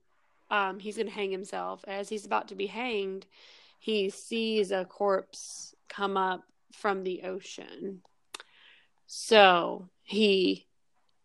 um, 0.49 0.79
he's 0.79 0.97
gonna 0.97 1.09
hang 1.09 1.31
himself. 1.31 1.83
As 1.87 2.09
he's 2.09 2.25
about 2.25 2.49
to 2.49 2.55
be 2.55 2.67
hanged, 2.67 3.25
he 3.79 4.09
sees 4.09 4.71
a 4.71 4.85
corpse 4.85 5.73
come 5.87 6.17
up 6.17 6.43
from 6.73 7.03
the 7.03 7.23
ocean. 7.23 8.01
So 9.07 9.89
he 10.03 10.67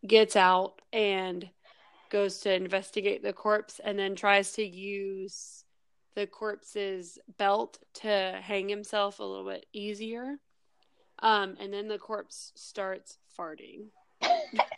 gets 0.07 0.37
out 0.37 0.81
and 0.93 1.49
goes 2.11 2.41
to 2.41 2.55
investigate 2.55 3.23
the 3.23 3.33
corpse 3.33 3.81
and 3.83 3.99
then 3.99 4.15
tries 4.15 4.53
to 4.53 4.65
use 4.65 5.65
the 6.15 6.27
corpse's 6.27 7.19
belt 7.37 7.79
to 7.95 8.39
hang 8.41 8.69
himself 8.69 9.19
a 9.19 9.25
little 9.25 9.47
bit 9.47 9.67
easier. 9.73 10.37
Um, 11.19 11.57
and 11.59 11.73
then 11.73 11.89
the 11.89 11.99
corpse 11.99 12.53
starts 12.55 13.19
farting. 13.39 13.89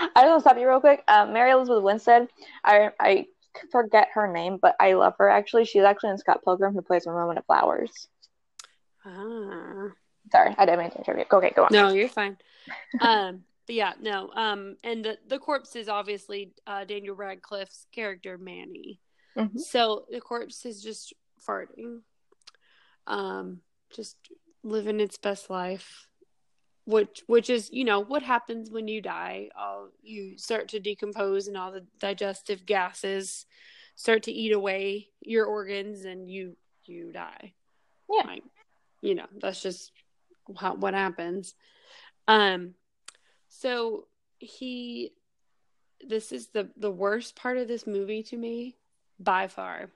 I 0.00 0.22
just 0.22 0.26
want 0.28 0.36
to 0.38 0.40
stop 0.40 0.58
you 0.58 0.68
real 0.68 0.80
quick. 0.80 1.02
Um, 1.08 1.32
Mary 1.32 1.50
Elizabeth 1.50 1.82
Winstead, 1.82 2.28
I 2.64 2.90
I 2.98 3.26
forget 3.70 4.08
her 4.14 4.30
name, 4.32 4.58
but 4.60 4.74
I 4.80 4.94
love 4.94 5.14
her 5.18 5.28
actually. 5.28 5.64
She's 5.64 5.82
actually 5.82 6.10
in 6.10 6.18
Scott 6.18 6.40
Pilgrim 6.44 6.74
who 6.74 6.82
plays 6.82 7.06
Ramona 7.06 7.42
Flowers. 7.42 8.08
Ah. 9.04 9.88
Sorry, 10.32 10.54
I 10.58 10.66
didn't 10.66 10.80
mean 10.80 10.90
to 10.90 10.98
interrupt 10.98 11.32
you. 11.32 11.38
Okay, 11.38 11.52
go 11.54 11.62
on. 11.64 11.68
No, 11.70 11.90
you're 11.90 12.08
fine. 12.08 12.36
um, 13.00 13.44
but 13.66 13.74
yeah, 13.76 13.92
no. 14.00 14.30
Um, 14.34 14.76
and 14.82 15.04
the 15.04 15.18
the 15.28 15.38
corpse 15.38 15.76
is 15.76 15.88
obviously 15.88 16.52
uh, 16.66 16.84
Daniel 16.84 17.14
Radcliffe's 17.14 17.86
character 17.92 18.36
Manny. 18.38 19.00
Mhm. 19.36 19.60
So 19.60 20.06
the 20.10 20.20
corpse 20.20 20.64
is 20.66 20.82
just 20.82 21.12
farting, 21.46 22.00
um, 23.06 23.60
just 23.94 24.16
living 24.64 24.98
its 24.98 25.18
best 25.18 25.48
life, 25.50 26.08
which 26.86 27.22
which 27.26 27.50
is 27.50 27.68
you 27.72 27.84
know 27.84 28.00
what 28.00 28.22
happens 28.22 28.70
when 28.70 28.88
you 28.88 29.02
die. 29.02 29.50
All 29.58 29.88
you 30.02 30.38
start 30.38 30.68
to 30.68 30.80
decompose, 30.80 31.48
and 31.48 31.56
all 31.56 31.72
the 31.72 31.84
digestive 31.98 32.64
gases 32.64 33.44
start 33.96 34.22
to 34.24 34.32
eat 34.32 34.52
away 34.52 35.08
your 35.20 35.46
organs, 35.46 36.04
and 36.04 36.30
you 36.30 36.56
you 36.84 37.12
die. 37.12 37.52
Yeah. 38.08 38.26
like 38.26 38.44
you 39.02 39.16
know 39.16 39.26
that's 39.40 39.60
just 39.60 39.90
how, 40.56 40.74
what 40.76 40.94
happens. 40.94 41.54
Um, 42.28 42.74
so 43.48 44.06
he, 44.38 45.12
this 46.06 46.30
is 46.30 46.48
the 46.48 46.70
the 46.76 46.90
worst 46.90 47.34
part 47.34 47.58
of 47.58 47.66
this 47.68 47.86
movie 47.86 48.22
to 48.24 48.36
me 48.36 48.76
by 49.18 49.48
far. 49.48 49.90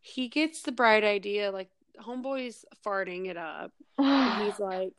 He 0.00 0.28
gets 0.28 0.62
the 0.62 0.72
bright 0.72 1.04
idea, 1.04 1.50
like 1.50 1.68
homeboy's 2.00 2.64
farting 2.86 3.26
it 3.26 3.36
up, 3.36 3.72
he's 3.98 4.58
like, 4.58 4.92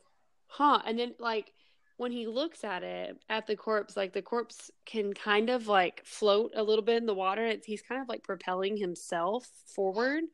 "Huh?" 0.50 0.82
And 0.84 0.98
then 0.98 1.14
like 1.18 1.52
when 1.96 2.12
he 2.12 2.26
looks 2.26 2.64
at 2.64 2.82
it 2.82 3.18
at 3.28 3.46
the 3.46 3.54
corpse, 3.56 3.94
like 3.94 4.14
the 4.14 4.22
corpse 4.22 4.70
can 4.86 5.12
kind 5.12 5.50
of 5.50 5.66
like 5.66 6.00
float 6.06 6.52
a 6.56 6.62
little 6.62 6.84
bit 6.84 6.96
in 6.96 7.04
the 7.04 7.14
water. 7.14 7.46
It's, 7.46 7.66
he's 7.66 7.82
kind 7.82 8.00
of 8.00 8.08
like 8.08 8.22
propelling 8.22 8.78
himself 8.78 9.46
forward. 9.66 10.24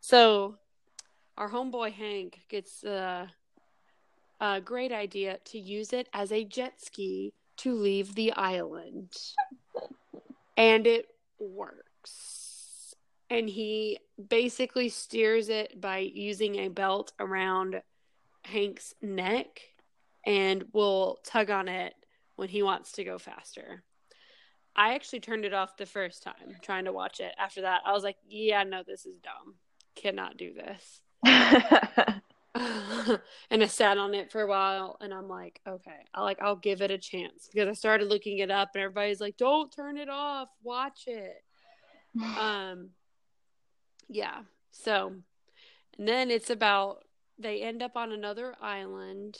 So 0.00 0.56
our 1.38 1.48
homeboy 1.48 1.92
Hank 1.92 2.40
gets 2.48 2.82
uh, 2.82 3.28
a 4.40 4.60
great 4.60 4.90
idea 4.90 5.38
to 5.46 5.58
use 5.58 5.92
it 5.92 6.08
as 6.12 6.32
a 6.32 6.44
jet 6.44 6.80
ski 6.80 7.32
to 7.58 7.74
leave 7.74 8.16
the 8.16 8.32
island. 8.32 9.12
And 10.56 10.84
it 10.84 11.06
works. 11.38 12.96
And 13.30 13.48
he 13.48 13.98
basically 14.28 14.88
steers 14.88 15.48
it 15.48 15.80
by 15.80 15.98
using 15.98 16.56
a 16.56 16.68
belt 16.68 17.12
around 17.20 17.82
Hank's 18.44 18.94
neck 19.02 19.60
and 20.26 20.64
will 20.72 21.18
tug 21.24 21.50
on 21.50 21.68
it 21.68 21.94
when 22.36 22.48
he 22.48 22.62
wants 22.62 22.92
to 22.92 23.04
go 23.04 23.18
faster. 23.18 23.82
I 24.76 24.94
actually 24.94 25.20
turned 25.20 25.44
it 25.44 25.54
off 25.54 25.76
the 25.76 25.86
first 25.86 26.22
time 26.22 26.56
trying 26.62 26.86
to 26.86 26.92
watch 26.92 27.20
it. 27.20 27.34
After 27.38 27.62
that, 27.62 27.82
I 27.86 27.92
was 27.92 28.02
like, 28.02 28.16
yeah, 28.28 28.64
no, 28.64 28.82
this 28.84 29.06
is 29.06 29.18
dumb. 29.18 29.54
Cannot 29.94 30.36
do 30.36 30.52
this. 30.52 31.00
and 33.50 33.62
I 33.62 33.66
sat 33.66 33.98
on 33.98 34.14
it 34.14 34.30
for 34.30 34.42
a 34.42 34.46
while 34.46 34.96
and 35.00 35.12
I'm 35.12 35.28
like, 35.28 35.60
okay, 35.66 36.06
I 36.14 36.22
like 36.22 36.40
I'll 36.40 36.56
give 36.56 36.82
it 36.82 36.90
a 36.90 36.98
chance 36.98 37.48
because 37.52 37.68
I 37.68 37.72
started 37.72 38.08
looking 38.08 38.38
it 38.38 38.50
up 38.50 38.70
and 38.74 38.84
everybody's 38.84 39.20
like, 39.20 39.36
don't 39.36 39.72
turn 39.72 39.96
it 39.96 40.08
off, 40.08 40.48
watch 40.62 41.04
it. 41.06 41.42
Um 42.38 42.90
yeah. 44.08 44.42
So 44.70 45.14
and 45.98 46.08
then 46.08 46.30
it's 46.30 46.50
about 46.50 47.03
they 47.38 47.62
end 47.62 47.82
up 47.82 47.96
on 47.96 48.12
another 48.12 48.54
island 48.60 49.38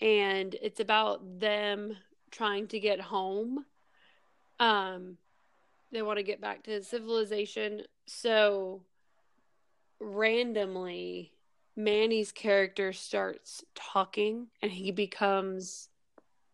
and 0.00 0.54
it's 0.62 0.80
about 0.80 1.40
them 1.40 1.96
trying 2.30 2.66
to 2.68 2.80
get 2.80 3.00
home. 3.00 3.64
Um 4.60 5.18
they 5.92 6.02
want 6.02 6.18
to 6.18 6.24
get 6.24 6.40
back 6.40 6.64
to 6.64 6.82
civilization. 6.82 7.82
So 8.06 8.82
randomly 10.00 11.32
Manny's 11.76 12.32
character 12.32 12.92
starts 12.92 13.64
talking 13.74 14.48
and 14.62 14.72
he 14.72 14.90
becomes 14.90 15.88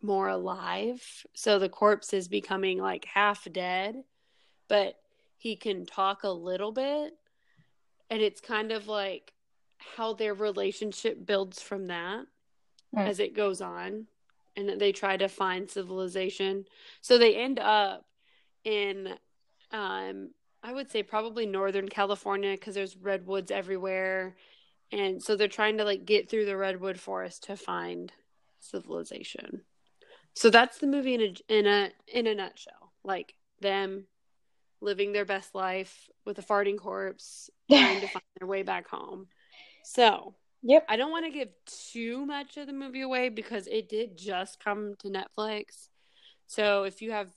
more 0.02 0.28
alive. 0.28 1.02
So 1.34 1.58
the 1.58 1.68
corpse 1.68 2.12
is 2.12 2.28
becoming 2.28 2.78
like 2.78 3.04
half 3.04 3.46
dead, 3.52 4.02
but 4.68 4.96
he 5.38 5.56
can 5.56 5.86
talk 5.86 6.24
a 6.24 6.28
little 6.28 6.72
bit. 6.72 7.14
And 8.10 8.20
it's 8.20 8.40
kind 8.40 8.72
of 8.72 8.88
like 8.88 9.32
how 9.96 10.14
their 10.14 10.34
relationship 10.34 11.24
builds 11.26 11.60
from 11.60 11.86
that 11.86 12.26
Mm. 12.94 13.08
as 13.08 13.20
it 13.20 13.34
goes 13.34 13.60
on. 13.62 14.06
And 14.54 14.68
that 14.68 14.78
they 14.78 14.92
try 14.92 15.16
to 15.16 15.28
find 15.28 15.70
civilization. 15.70 16.66
So 17.00 17.16
they 17.16 17.34
end 17.36 17.58
up 17.58 18.04
in, 18.64 19.14
um, 19.70 20.34
I 20.62 20.74
would 20.74 20.90
say 20.90 21.02
probably 21.02 21.46
Northern 21.46 21.88
California 21.88 22.52
because 22.52 22.74
there's 22.74 22.94
redwoods 22.94 23.50
everywhere. 23.50 24.36
And 24.90 25.22
so 25.22 25.36
they're 25.36 25.48
trying 25.48 25.78
to 25.78 25.84
like 25.84 26.04
get 26.04 26.28
through 26.28 26.44
the 26.44 26.56
redwood 26.58 27.00
forest 27.00 27.44
to 27.44 27.56
find 27.56 28.12
civilization. 28.60 29.62
So 30.34 30.50
that's 30.50 30.78
the 30.78 30.86
movie 30.86 31.14
in 31.14 31.20
a 31.22 31.34
in 31.48 31.66
a 31.66 31.90
in 32.06 32.26
a 32.26 32.34
nutshell. 32.34 32.92
Like 33.04 33.34
them 33.60 34.06
living 34.82 35.12
their 35.12 35.24
best 35.24 35.54
life 35.54 36.10
with 36.26 36.38
a 36.38 36.42
farting 36.42 36.76
corpse, 36.76 37.48
trying 37.70 38.00
to 38.00 38.08
find 38.08 38.24
their 38.38 38.48
way 38.48 38.62
back 38.62 38.88
home. 38.88 39.28
So 39.82 40.34
Yep. 40.64 40.86
I 40.88 40.96
don't 40.96 41.10
want 41.10 41.24
to 41.26 41.32
give 41.32 41.48
too 41.66 42.24
much 42.24 42.56
of 42.56 42.68
the 42.68 42.72
movie 42.72 43.00
away 43.00 43.28
because 43.28 43.66
it 43.66 43.88
did 43.88 44.16
just 44.16 44.62
come 44.62 44.94
to 45.00 45.08
Netflix. 45.08 45.88
So 46.46 46.84
if 46.84 47.02
you 47.02 47.10
have 47.10 47.30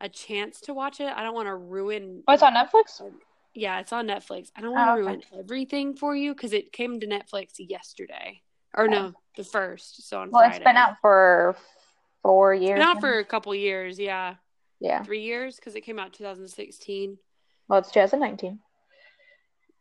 a 0.00 0.08
chance 0.08 0.60
to 0.62 0.74
watch 0.74 1.00
it, 1.00 1.12
I 1.12 1.22
don't 1.24 1.34
want 1.34 1.48
to 1.48 1.56
ruin. 1.56 2.22
Oh, 2.28 2.32
it's 2.32 2.42
on 2.42 2.54
Netflix? 2.54 3.00
Oh, 3.00 3.12
yeah, 3.54 3.80
it's 3.80 3.92
on 3.92 4.06
Netflix. 4.06 4.50
I 4.54 4.60
don't 4.60 4.72
want 4.72 4.86
to 4.86 4.90
Oh, 4.92 4.94
okay. 4.94 5.02
ruin 5.02 5.22
everything 5.38 5.96
for 5.96 6.14
you 6.14 6.34
because 6.34 6.52
it 6.52 6.72
came 6.72 7.00
to 7.00 7.06
Netflix 7.06 7.54
yesterday, 7.58 8.42
or 8.76 8.86
no, 8.86 9.12
the 9.36 9.44
first. 9.44 10.08
So 10.08 10.20
on 10.20 10.30
Well, 10.30 10.42
Friday. 10.42 10.56
it's 10.56 10.64
been 10.64 10.76
out 10.76 10.96
for 11.00 11.56
four 12.22 12.54
years. 12.54 12.74
Been 12.78 12.82
out 12.82 13.00
for 13.00 13.18
a 13.18 13.24
couple 13.24 13.54
years. 13.56 13.98
Yeah, 13.98 14.36
Yeah. 14.78 15.02
three 15.02 15.22
years 15.22 15.56
because 15.56 15.74
it 15.74 15.80
came 15.80 15.98
out 15.98 16.12
2016. 16.12 17.18
Well, 17.68 17.80
it's 17.80 17.90
2019. 17.90 18.60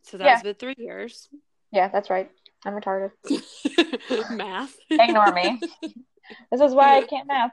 So 0.04 0.18
that 0.18 0.26
Yeah. 0.26 0.42
the 0.42 0.54
three 0.56 0.76
years. 0.78 1.30
Yeah, 1.72 1.88
that's 1.88 2.10
right. 2.10 2.30
I'm 2.66 2.74
retarded. 2.74 3.12
Math. 4.32 4.76
Ignore 4.90 5.34
me. 5.34 5.60
This 6.52 6.62
is 6.62 6.74
why 6.74 6.98
I 6.98 7.02
can't 7.08 7.28
math. 7.28 7.52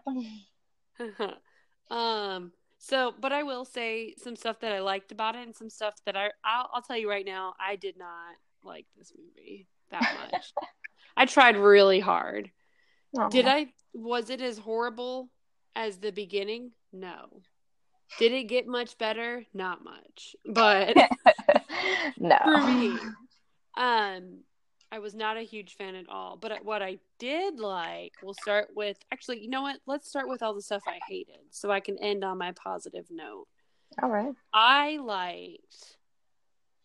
um. 1.90 2.52
So, 2.80 3.12
but 3.18 3.32
I 3.32 3.42
will 3.42 3.64
say 3.64 4.14
some 4.18 4.36
stuff 4.36 4.60
that 4.60 4.72
I 4.72 4.80
liked 4.80 5.10
about 5.10 5.34
it, 5.34 5.42
and 5.42 5.54
some 5.54 5.70
stuff 5.70 5.94
that 6.06 6.16
I 6.16 6.30
I'll, 6.44 6.70
I'll 6.72 6.82
tell 6.82 6.96
you 6.96 7.10
right 7.10 7.26
now, 7.26 7.54
I 7.58 7.76
did 7.76 7.98
not 7.98 8.36
like 8.62 8.86
this 8.96 9.12
movie 9.18 9.66
that 9.90 10.02
much. 10.32 10.52
I 11.16 11.26
tried 11.26 11.56
really 11.56 12.00
hard. 12.00 12.50
Oh. 13.18 13.28
Did 13.30 13.46
I? 13.46 13.68
Was 13.94 14.30
it 14.30 14.40
as 14.40 14.58
horrible 14.58 15.30
as 15.74 15.98
the 15.98 16.12
beginning? 16.12 16.72
No. 16.92 17.42
Did 18.18 18.32
it 18.32 18.44
get 18.44 18.66
much 18.66 18.96
better? 18.96 19.44
Not 19.52 19.84
much. 19.84 20.36
But 20.46 20.96
no. 22.18 22.38
for 22.44 22.66
me, 22.66 22.96
um, 23.78 24.40
I 24.90 24.98
was 24.98 25.14
not 25.14 25.36
a 25.36 25.42
huge 25.42 25.76
fan 25.76 25.94
at 25.94 26.08
all. 26.08 26.36
But 26.36 26.64
what 26.64 26.82
I 26.82 26.98
did 27.18 27.58
like, 27.60 28.12
we'll 28.22 28.34
start 28.34 28.68
with 28.74 28.98
actually, 29.12 29.40
you 29.40 29.48
know 29.48 29.62
what? 29.62 29.78
Let's 29.86 30.08
start 30.08 30.28
with 30.28 30.42
all 30.42 30.54
the 30.54 30.62
stuff 30.62 30.82
I 30.86 30.98
hated, 31.08 31.38
so 31.50 31.70
I 31.70 31.80
can 31.80 31.98
end 31.98 32.24
on 32.24 32.38
my 32.38 32.52
positive 32.52 33.06
note. 33.10 33.46
All 34.02 34.10
right. 34.10 34.34
I 34.52 34.98
liked, 34.98 35.96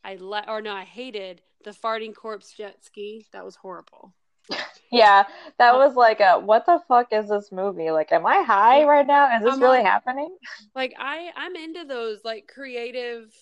I 0.04 0.16
like, 0.16 0.48
or 0.48 0.62
no, 0.62 0.74
I 0.74 0.84
hated 0.84 1.42
the 1.64 1.72
farting 1.72 2.14
corpse 2.16 2.52
jet 2.54 2.84
ski. 2.84 3.26
That 3.34 3.44
was 3.44 3.56
horrible. 3.56 4.14
Yeah, 4.92 5.24
that 5.58 5.74
was 5.74 5.96
like 5.96 6.20
a 6.20 6.38
what 6.38 6.68
the 6.68 6.80
fuck 6.88 7.08
is 7.12 7.28
this 7.28 7.52
movie? 7.52 7.90
Like, 7.90 8.12
am 8.12 8.28
I 8.28 8.44
high 8.44 8.84
right 8.84 9.08
now? 9.08 9.36
Is 9.36 9.42
this 9.44 9.56
I'm 9.56 9.60
really 9.60 9.78
like- 9.80 9.88
happening? 9.88 10.38
Like 10.76 10.94
I, 11.00 11.32
I'm 11.36 11.56
into 11.56 11.84
those 11.86 12.20
like 12.24 12.46
creative 12.48 13.34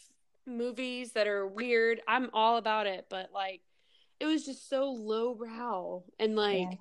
movies 0.46 1.14
that 1.14 1.28
are 1.28 1.48
weird. 1.48 2.02
I'm 2.08 2.30
all 2.34 2.58
about 2.58 2.88
it, 2.88 3.06
but 3.10 3.30
like, 3.34 3.62
it 4.20 4.26
was 4.26 4.46
just 4.46 4.70
so 4.70 4.92
lowbrow 4.92 6.04
and 6.20 6.36
like. 6.36 6.68
Yeah. 6.72 6.78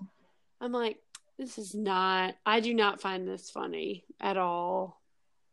I'm 0.63 0.73
like, 0.73 0.99
this 1.39 1.57
is 1.57 1.75
not, 1.75 2.35
I 2.45 2.61
do 2.61 2.75
not 2.75 3.01
find 3.01 3.27
this 3.27 3.49
funny 3.49 4.05
at 4.21 4.37
all. 4.37 5.01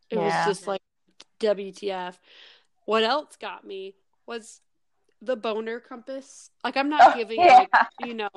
It 0.10 0.18
was 0.18 0.34
just 0.46 0.68
like, 0.68 0.82
WTF. 1.40 2.16
What 2.84 3.04
else 3.04 3.38
got 3.38 3.66
me 3.66 3.96
was 4.26 4.60
the 5.22 5.36
boner 5.36 5.80
compass. 5.80 6.50
Like, 6.64 6.78
I'm 6.78 6.90
not 6.90 7.14
Oh, 7.14 7.18
giving, 7.18 7.40
yeah. 7.40 7.60
like, 7.60 7.70
you 8.06 8.14
know, 8.14 8.30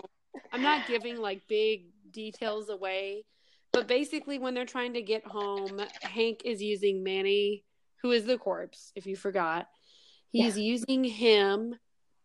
I'm 0.52 0.62
not 0.62 0.86
giving 0.86 1.16
like 1.16 1.46
big 1.48 1.86
details 2.10 2.68
away. 2.68 3.24
But 3.72 3.86
basically, 3.86 4.38
when 4.38 4.54
they're 4.54 4.64
trying 4.64 4.94
to 4.94 5.02
get 5.02 5.26
home, 5.26 5.80
Hank 6.02 6.42
is 6.44 6.62
using 6.62 7.04
Manny, 7.04 7.64
who 8.02 8.10
is 8.12 8.24
the 8.24 8.38
corpse, 8.38 8.92
if 8.94 9.06
you 9.06 9.16
forgot. 9.16 9.68
He's 10.32 10.56
using 10.56 11.02
him, 11.02 11.74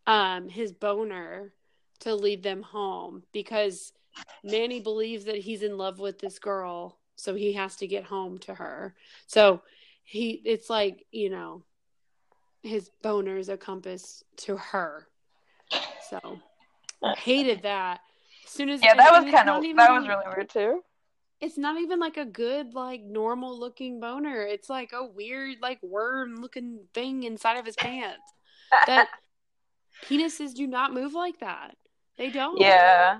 um, 0.05 0.47
his 0.47 0.71
boner, 0.71 1.53
to 2.01 2.13
lead 2.13 2.43
them 2.43 2.61
home 2.61 3.23
because 3.31 3.93
Manny 4.43 4.79
believes 4.79 5.25
that 5.25 5.37
he's 5.37 5.63
in 5.63 5.77
love 5.77 5.99
with 5.99 6.19
this 6.19 6.37
girl, 6.39 6.99
so 7.15 7.33
he 7.33 7.53
has 7.53 7.77
to 7.77 7.87
get 7.87 8.03
home 8.03 8.37
to 8.39 8.53
her. 8.53 8.93
So 9.27 9.61
he, 10.03 10.41
it's 10.45 10.69
like 10.69 11.05
you 11.11 11.29
know, 11.29 11.63
his 12.61 12.89
boner 13.01 13.37
is 13.37 13.49
a 13.49 13.57
compass 13.57 14.23
to 14.37 14.57
her. 14.57 15.07
So 16.09 16.39
hated 17.17 17.63
that. 17.63 18.01
As 18.45 18.51
soon 18.51 18.69
as 18.69 18.83
Yeah, 18.83 18.95
that 18.95 19.11
was 19.11 19.33
kind 19.33 19.49
of 19.49 19.63
that 19.75 19.91
was 19.91 20.07
really 20.07 20.25
weird 20.27 20.49
too. 20.49 20.83
It's 21.41 21.57
not 21.57 21.79
even 21.79 21.99
like 21.99 22.17
a 22.17 22.25
good 22.25 22.73
like 22.73 23.01
normal 23.03 23.59
looking 23.59 23.99
boner. 23.99 24.41
It's 24.43 24.69
like 24.69 24.91
a 24.93 25.05
weird 25.05 25.57
like 25.61 25.81
worm 25.83 26.35
looking 26.37 26.85
thing 26.93 27.23
inside 27.23 27.57
of 27.57 27.65
his 27.65 27.75
pants. 27.75 28.23
That 28.87 29.09
penises 30.05 30.53
do 30.53 30.67
not 30.67 30.93
move 30.93 31.13
like 31.13 31.39
that. 31.39 31.75
They 32.17 32.29
don't. 32.29 32.59
Yeah. 32.59 33.19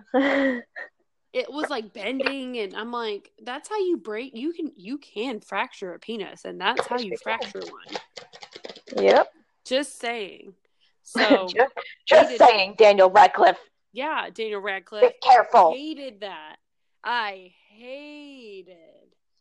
it 1.34 1.52
was 1.52 1.70
like 1.70 1.92
bending 1.92 2.58
and 2.60 2.74
i'm 2.78 2.94
like 2.94 3.30
that's 3.44 3.68
how 3.68 3.78
you 3.78 3.98
break 3.98 4.32
you 4.34 4.54
can 4.54 4.72
you 4.78 4.98
can 4.98 5.42
fracture 5.42 5.94
a 5.94 6.00
penis 6.00 6.46
and 6.46 6.62
that's 6.62 6.88
how 6.88 6.98
you 6.98 7.14
fracture 7.24 7.60
one. 7.60 9.04
Yep. 9.04 9.28
just 9.66 10.00
saying. 10.00 10.54
So 11.08 11.48
just 11.48 11.74
just 12.08 12.38
saying, 12.40 12.74
Daniel 12.80 13.12
Radcliffe, 13.12 13.60
yeah 13.94 14.32
daniel 14.34 14.60
radcliffe 14.60 15.04
be 15.04 15.14
careful. 15.22 15.70
I 15.70 15.78
hated 15.78 16.22
that. 16.22 16.56
I 17.04 17.52
hated 17.78 18.86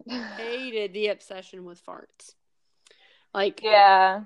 hated 0.36 0.92
the 0.92 1.08
obsession 1.08 1.64
with 1.64 1.84
farts 1.84 2.34
like 3.34 3.60
Yeah. 3.62 4.22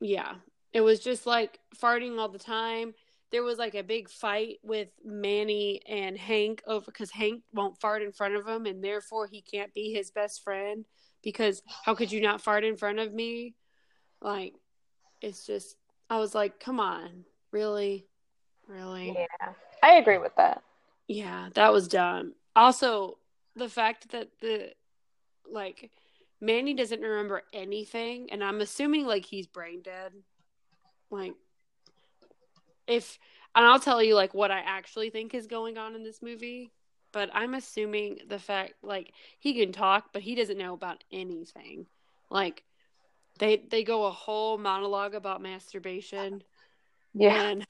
Yeah. 0.00 0.34
It 0.72 0.80
was 0.80 1.00
just 1.00 1.26
like 1.26 1.58
farting 1.76 2.18
all 2.18 2.28
the 2.28 2.38
time. 2.38 2.94
There 3.30 3.42
was 3.42 3.58
like 3.58 3.74
a 3.74 3.82
big 3.84 4.08
fight 4.08 4.58
with 4.64 4.88
Manny 5.04 5.82
and 5.86 6.18
Hank 6.18 6.62
over 6.66 6.86
because 6.86 7.10
Hank 7.10 7.42
won't 7.52 7.80
fart 7.80 8.02
in 8.02 8.12
front 8.12 8.34
of 8.34 8.46
him 8.46 8.66
and 8.66 8.82
therefore 8.82 9.28
he 9.30 9.42
can't 9.42 9.72
be 9.74 9.92
his 9.92 10.10
best 10.10 10.42
friend 10.42 10.84
because 11.22 11.62
how 11.84 11.94
could 11.94 12.10
you 12.10 12.20
not 12.20 12.40
fart 12.40 12.64
in 12.64 12.76
front 12.76 12.98
of 12.98 13.12
me? 13.12 13.54
Like, 14.20 14.54
it's 15.20 15.46
just, 15.46 15.76
I 16.08 16.18
was 16.18 16.34
like, 16.34 16.58
come 16.58 16.80
on, 16.80 17.24
really? 17.52 18.06
Really? 18.66 19.14
Yeah. 19.16 19.52
I 19.82 19.94
agree 19.94 20.18
with 20.18 20.34
that. 20.36 20.62
Yeah, 21.06 21.50
that 21.54 21.72
was 21.72 21.88
dumb. 21.88 22.34
Also, 22.56 23.18
the 23.56 23.68
fact 23.68 24.10
that 24.10 24.28
the 24.40 24.72
like 25.50 25.90
Manny 26.40 26.74
doesn't 26.74 27.00
remember 27.00 27.42
anything, 27.52 28.30
and 28.32 28.42
I'm 28.42 28.60
assuming 28.60 29.06
like 29.06 29.26
he's 29.26 29.46
brain 29.46 29.82
dead. 29.82 30.12
Like, 31.10 31.34
if 32.86 33.18
and 33.54 33.66
I'll 33.66 33.80
tell 33.80 34.02
you 34.02 34.14
like 34.14 34.32
what 34.34 34.50
I 34.50 34.60
actually 34.60 35.10
think 35.10 35.34
is 35.34 35.46
going 35.46 35.76
on 35.78 35.94
in 35.94 36.02
this 36.02 36.22
movie, 36.22 36.72
but 37.12 37.30
I'm 37.34 37.54
assuming 37.54 38.20
the 38.28 38.38
fact 38.38 38.74
like 38.82 39.12
he 39.38 39.54
can 39.54 39.72
talk, 39.72 40.12
but 40.12 40.22
he 40.22 40.34
doesn't 40.34 40.58
know 40.58 40.74
about 40.74 41.04
anything. 41.12 41.86
Like, 42.30 42.64
they 43.38 43.56
they 43.70 43.82
go 43.84 44.06
a 44.06 44.10
whole 44.10 44.56
monologue 44.56 45.14
about 45.14 45.42
masturbation 45.42 46.42
Yeah. 47.12 47.50
and 47.50 47.66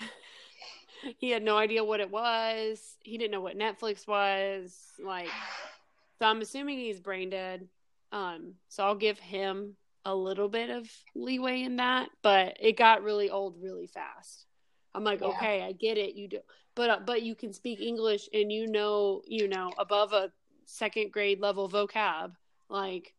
he 1.18 1.30
had 1.30 1.42
no 1.42 1.56
idea 1.56 1.84
what 1.84 2.00
it 2.00 2.10
was. 2.10 2.96
He 3.02 3.18
didn't 3.18 3.32
know 3.32 3.40
what 3.40 3.58
Netflix 3.58 4.06
was. 4.06 4.76
Like, 5.02 5.28
so 6.18 6.26
I'm 6.26 6.40
assuming 6.40 6.78
he's 6.78 7.00
brain 7.00 7.30
dead. 7.30 7.68
Um, 8.12 8.54
so 8.68 8.84
I'll 8.84 8.94
give 8.94 9.18
him 9.18 9.76
a 10.04 10.14
little 10.14 10.48
bit 10.48 10.70
of 10.70 10.90
leeway 11.14 11.62
in 11.62 11.76
that, 11.76 12.08
but 12.22 12.56
it 12.60 12.76
got 12.76 13.02
really 13.02 13.30
old 13.30 13.56
really 13.60 13.86
fast. 13.86 14.46
I'm 14.94 15.04
like, 15.04 15.20
Yeah. 15.20 15.28
okay, 15.28 15.62
I 15.62 15.72
get 15.72 15.98
it. 15.98 16.14
You 16.14 16.28
do, 16.28 16.40
but 16.74 16.90
uh, 16.90 16.98
but 17.04 17.22
you 17.22 17.34
can 17.34 17.52
speak 17.52 17.80
English 17.80 18.28
and 18.32 18.50
you 18.50 18.66
know, 18.66 19.22
you 19.26 19.46
know, 19.46 19.70
above 19.78 20.12
a 20.12 20.32
second 20.64 21.12
grade 21.12 21.40
level 21.40 21.68
vocab. 21.68 22.32
Like, 22.68 23.14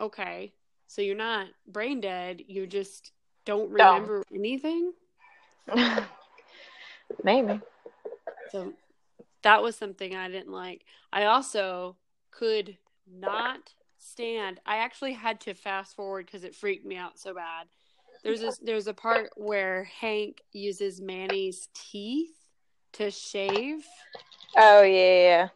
okay, 0.00 0.52
so 0.86 1.00
you're 1.02 1.16
not 1.16 1.46
brain 1.66 2.00
dead. 2.00 2.42
You 2.46 2.66
just 2.66 3.12
don't 3.44 3.70
remember 3.70 4.22
anything. 4.34 4.92
Maybe. 7.22 7.60
So 8.50 8.72
that 9.42 9.62
was 9.62 9.76
something 9.76 10.14
I 10.14 10.28
didn't 10.28 10.52
like. 10.52 10.84
I 11.12 11.24
also 11.24 11.96
could 12.30 12.76
not 13.06 13.74
stand. 13.98 14.60
I 14.66 14.78
actually 14.78 15.12
had 15.12 15.40
to 15.42 15.54
fast 15.54 15.94
forward 15.94 16.26
because 16.26 16.44
it 16.44 16.54
freaked 16.54 16.86
me 16.86 16.96
out 16.96 17.18
so 17.18 17.34
bad. 17.34 17.66
There's 18.22 18.40
this, 18.40 18.58
there's 18.58 18.86
a 18.86 18.94
part 18.94 19.30
where 19.36 19.84
Hank 19.84 20.42
uses 20.52 21.00
Manny's 21.00 21.68
teeth 21.74 22.34
to 22.94 23.10
shave. 23.10 23.84
Oh 24.56 24.82
yeah. 24.82 25.48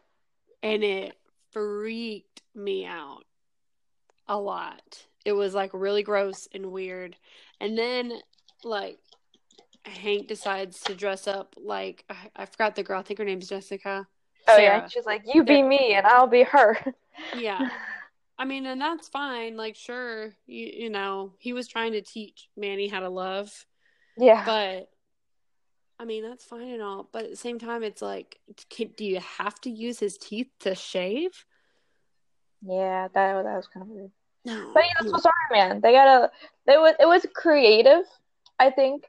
And 0.61 0.83
it 0.83 1.17
freaked 1.51 2.41
me 2.53 2.85
out 2.85 3.23
a 4.27 4.37
lot. 4.37 5.05
It 5.25 5.33
was 5.33 5.53
like 5.53 5.71
really 5.73 6.03
gross 6.03 6.47
and 6.53 6.71
weird. 6.71 7.15
And 7.59 7.77
then 7.77 8.13
like 8.63 8.99
Hank 9.85 10.27
decides 10.27 10.81
to 10.81 10.95
dress 10.95 11.27
up 11.27 11.55
like 11.57 12.03
I, 12.09 12.15
I 12.35 12.45
forgot 12.45 12.75
the 12.75 12.83
girl. 12.83 12.99
I 12.99 13.03
think 13.03 13.19
her 13.19 13.25
name's 13.25 13.49
Jessica. 13.49 14.07
Oh 14.47 14.55
Sarah. 14.55 14.79
yeah, 14.79 14.87
she's 14.87 15.05
like, 15.05 15.23
"You 15.33 15.43
be 15.43 15.63
me, 15.63 15.93
and 15.93 16.05
I'll 16.05 16.27
be 16.27 16.43
her." 16.43 16.77
yeah, 17.37 17.69
I 18.37 18.45
mean, 18.45 18.65
and 18.65 18.79
that's 18.79 19.07
fine. 19.07 19.57
Like, 19.57 19.75
sure, 19.75 20.33
you 20.45 20.71
you 20.73 20.89
know, 20.89 21.33
he 21.37 21.53
was 21.53 21.67
trying 21.67 21.93
to 21.93 22.01
teach 22.01 22.49
Manny 22.57 22.87
how 22.87 22.99
to 23.01 23.09
love. 23.09 23.51
Yeah, 24.17 24.43
but 24.45 24.89
I 25.99 26.05
mean, 26.05 26.23
that's 26.23 26.45
fine 26.45 26.69
and 26.69 26.81
all. 26.81 27.09
But 27.11 27.25
at 27.25 27.31
the 27.31 27.35
same 27.35 27.59
time, 27.59 27.83
it's 27.83 28.01
like, 28.01 28.39
can, 28.69 28.91
do 28.95 29.05
you 29.05 29.19
have 29.19 29.59
to 29.61 29.69
use 29.69 29.99
his 29.99 30.17
teeth 30.17 30.49
to 30.61 30.73
shave? 30.73 31.45
Yeah, 32.61 33.07
that 33.13 33.43
that 33.43 33.55
was 33.55 33.67
kind 33.67 33.83
of 33.83 33.89
weird. 33.89 34.11
No, 34.45 34.71
but 34.73 34.83
yeah, 34.83 34.93
that's 35.01 35.23
Sorry 35.23 35.33
Man. 35.51 35.81
They 35.81 35.91
gotta. 35.91 36.31
They 36.65 36.77
was 36.77 36.95
it 36.99 37.05
was 37.05 37.25
creative, 37.33 38.05
I 38.57 38.69
think. 38.69 39.05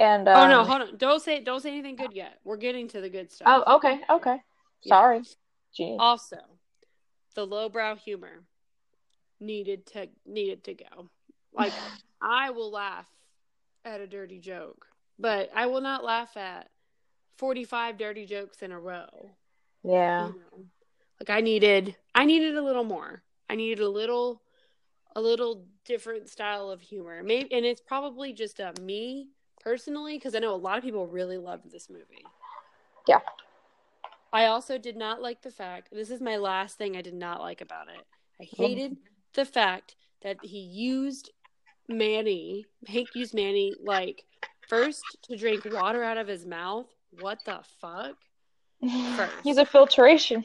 And 0.00 0.26
um, 0.28 0.34
oh 0.34 0.48
no, 0.48 0.60
um, 0.62 0.66
hold 0.66 0.80
on! 0.80 0.96
Don't 0.96 1.20
say 1.20 1.40
don't 1.40 1.60
say 1.60 1.68
anything 1.68 1.94
good 1.94 2.14
yet. 2.14 2.38
We're 2.42 2.56
getting 2.56 2.88
to 2.88 3.02
the 3.02 3.10
good 3.10 3.30
stuff. 3.30 3.62
Oh, 3.66 3.76
okay, 3.76 4.00
okay. 4.08 4.38
Sorry. 4.80 5.20
Yeah. 5.74 5.96
Also, 5.98 6.38
the 7.34 7.46
lowbrow 7.46 7.96
humor 7.96 8.42
needed 9.40 9.84
to 9.88 10.08
needed 10.24 10.64
to 10.64 10.74
go. 10.74 11.10
Like 11.52 11.74
I 12.22 12.48
will 12.48 12.70
laugh 12.70 13.06
at 13.84 14.00
a 14.00 14.06
dirty 14.06 14.38
joke, 14.38 14.86
but 15.18 15.50
I 15.54 15.66
will 15.66 15.82
not 15.82 16.02
laugh 16.02 16.34
at 16.38 16.70
forty 17.36 17.64
five 17.64 17.98
dirty 17.98 18.24
jokes 18.24 18.62
in 18.62 18.72
a 18.72 18.80
row. 18.80 19.30
Yeah. 19.82 20.28
You 20.28 20.32
know? 20.32 20.64
Like 21.20 21.28
I 21.28 21.42
needed 21.42 21.94
I 22.14 22.24
needed 22.24 22.56
a 22.56 22.62
little 22.62 22.84
more. 22.84 23.22
I 23.50 23.54
needed 23.54 23.80
a 23.80 23.88
little 23.90 24.40
a 25.14 25.20
little 25.20 25.66
different 25.84 26.30
style 26.30 26.70
of 26.70 26.80
humor. 26.80 27.22
Maybe 27.22 27.52
and 27.52 27.66
it's 27.66 27.82
probably 27.82 28.32
just 28.32 28.60
a 28.60 28.72
me 28.80 29.28
personally 29.60 30.16
because 30.16 30.34
I 30.34 30.38
know 30.38 30.54
a 30.54 30.56
lot 30.56 30.78
of 30.78 30.84
people 30.84 31.06
really 31.06 31.38
loved 31.38 31.70
this 31.70 31.88
movie. 31.88 32.24
Yeah. 33.06 33.20
I 34.32 34.46
also 34.46 34.78
did 34.78 34.96
not 34.96 35.20
like 35.20 35.42
the 35.42 35.50
fact 35.50 35.88
this 35.92 36.10
is 36.10 36.20
my 36.20 36.36
last 36.36 36.78
thing 36.78 36.96
I 36.96 37.02
did 37.02 37.14
not 37.14 37.40
like 37.40 37.60
about 37.60 37.88
it. 37.88 38.04
I 38.40 38.44
mm-hmm. 38.44 38.62
hated 38.62 38.96
the 39.34 39.44
fact 39.44 39.96
that 40.22 40.38
he 40.42 40.58
used 40.58 41.30
Manny, 41.88 42.66
Hank 42.86 43.08
used 43.14 43.34
Manny 43.34 43.74
like 43.82 44.24
first 44.68 45.02
to 45.22 45.36
drink 45.36 45.66
water 45.70 46.02
out 46.02 46.18
of 46.18 46.28
his 46.28 46.46
mouth. 46.46 46.86
What 47.20 47.40
the 47.44 47.60
fuck? 47.80 48.16
First. 49.16 49.32
He's 49.44 49.58
a 49.58 49.66
filtration. 49.66 50.44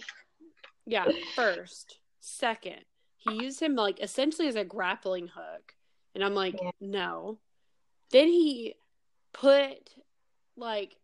Yeah, 0.85 1.05
first. 1.35 1.99
Second, 2.19 2.81
he 3.17 3.35
used 3.35 3.61
him 3.61 3.75
like 3.75 4.01
essentially 4.01 4.47
as 4.47 4.55
a 4.55 4.63
grappling 4.63 5.27
hook. 5.27 5.73
And 6.13 6.23
I'm 6.23 6.33
like, 6.33 6.55
yeah. 6.61 6.71
no. 6.79 7.39
Then 8.11 8.27
he 8.27 8.75
put 9.35 9.91
like 10.55 10.95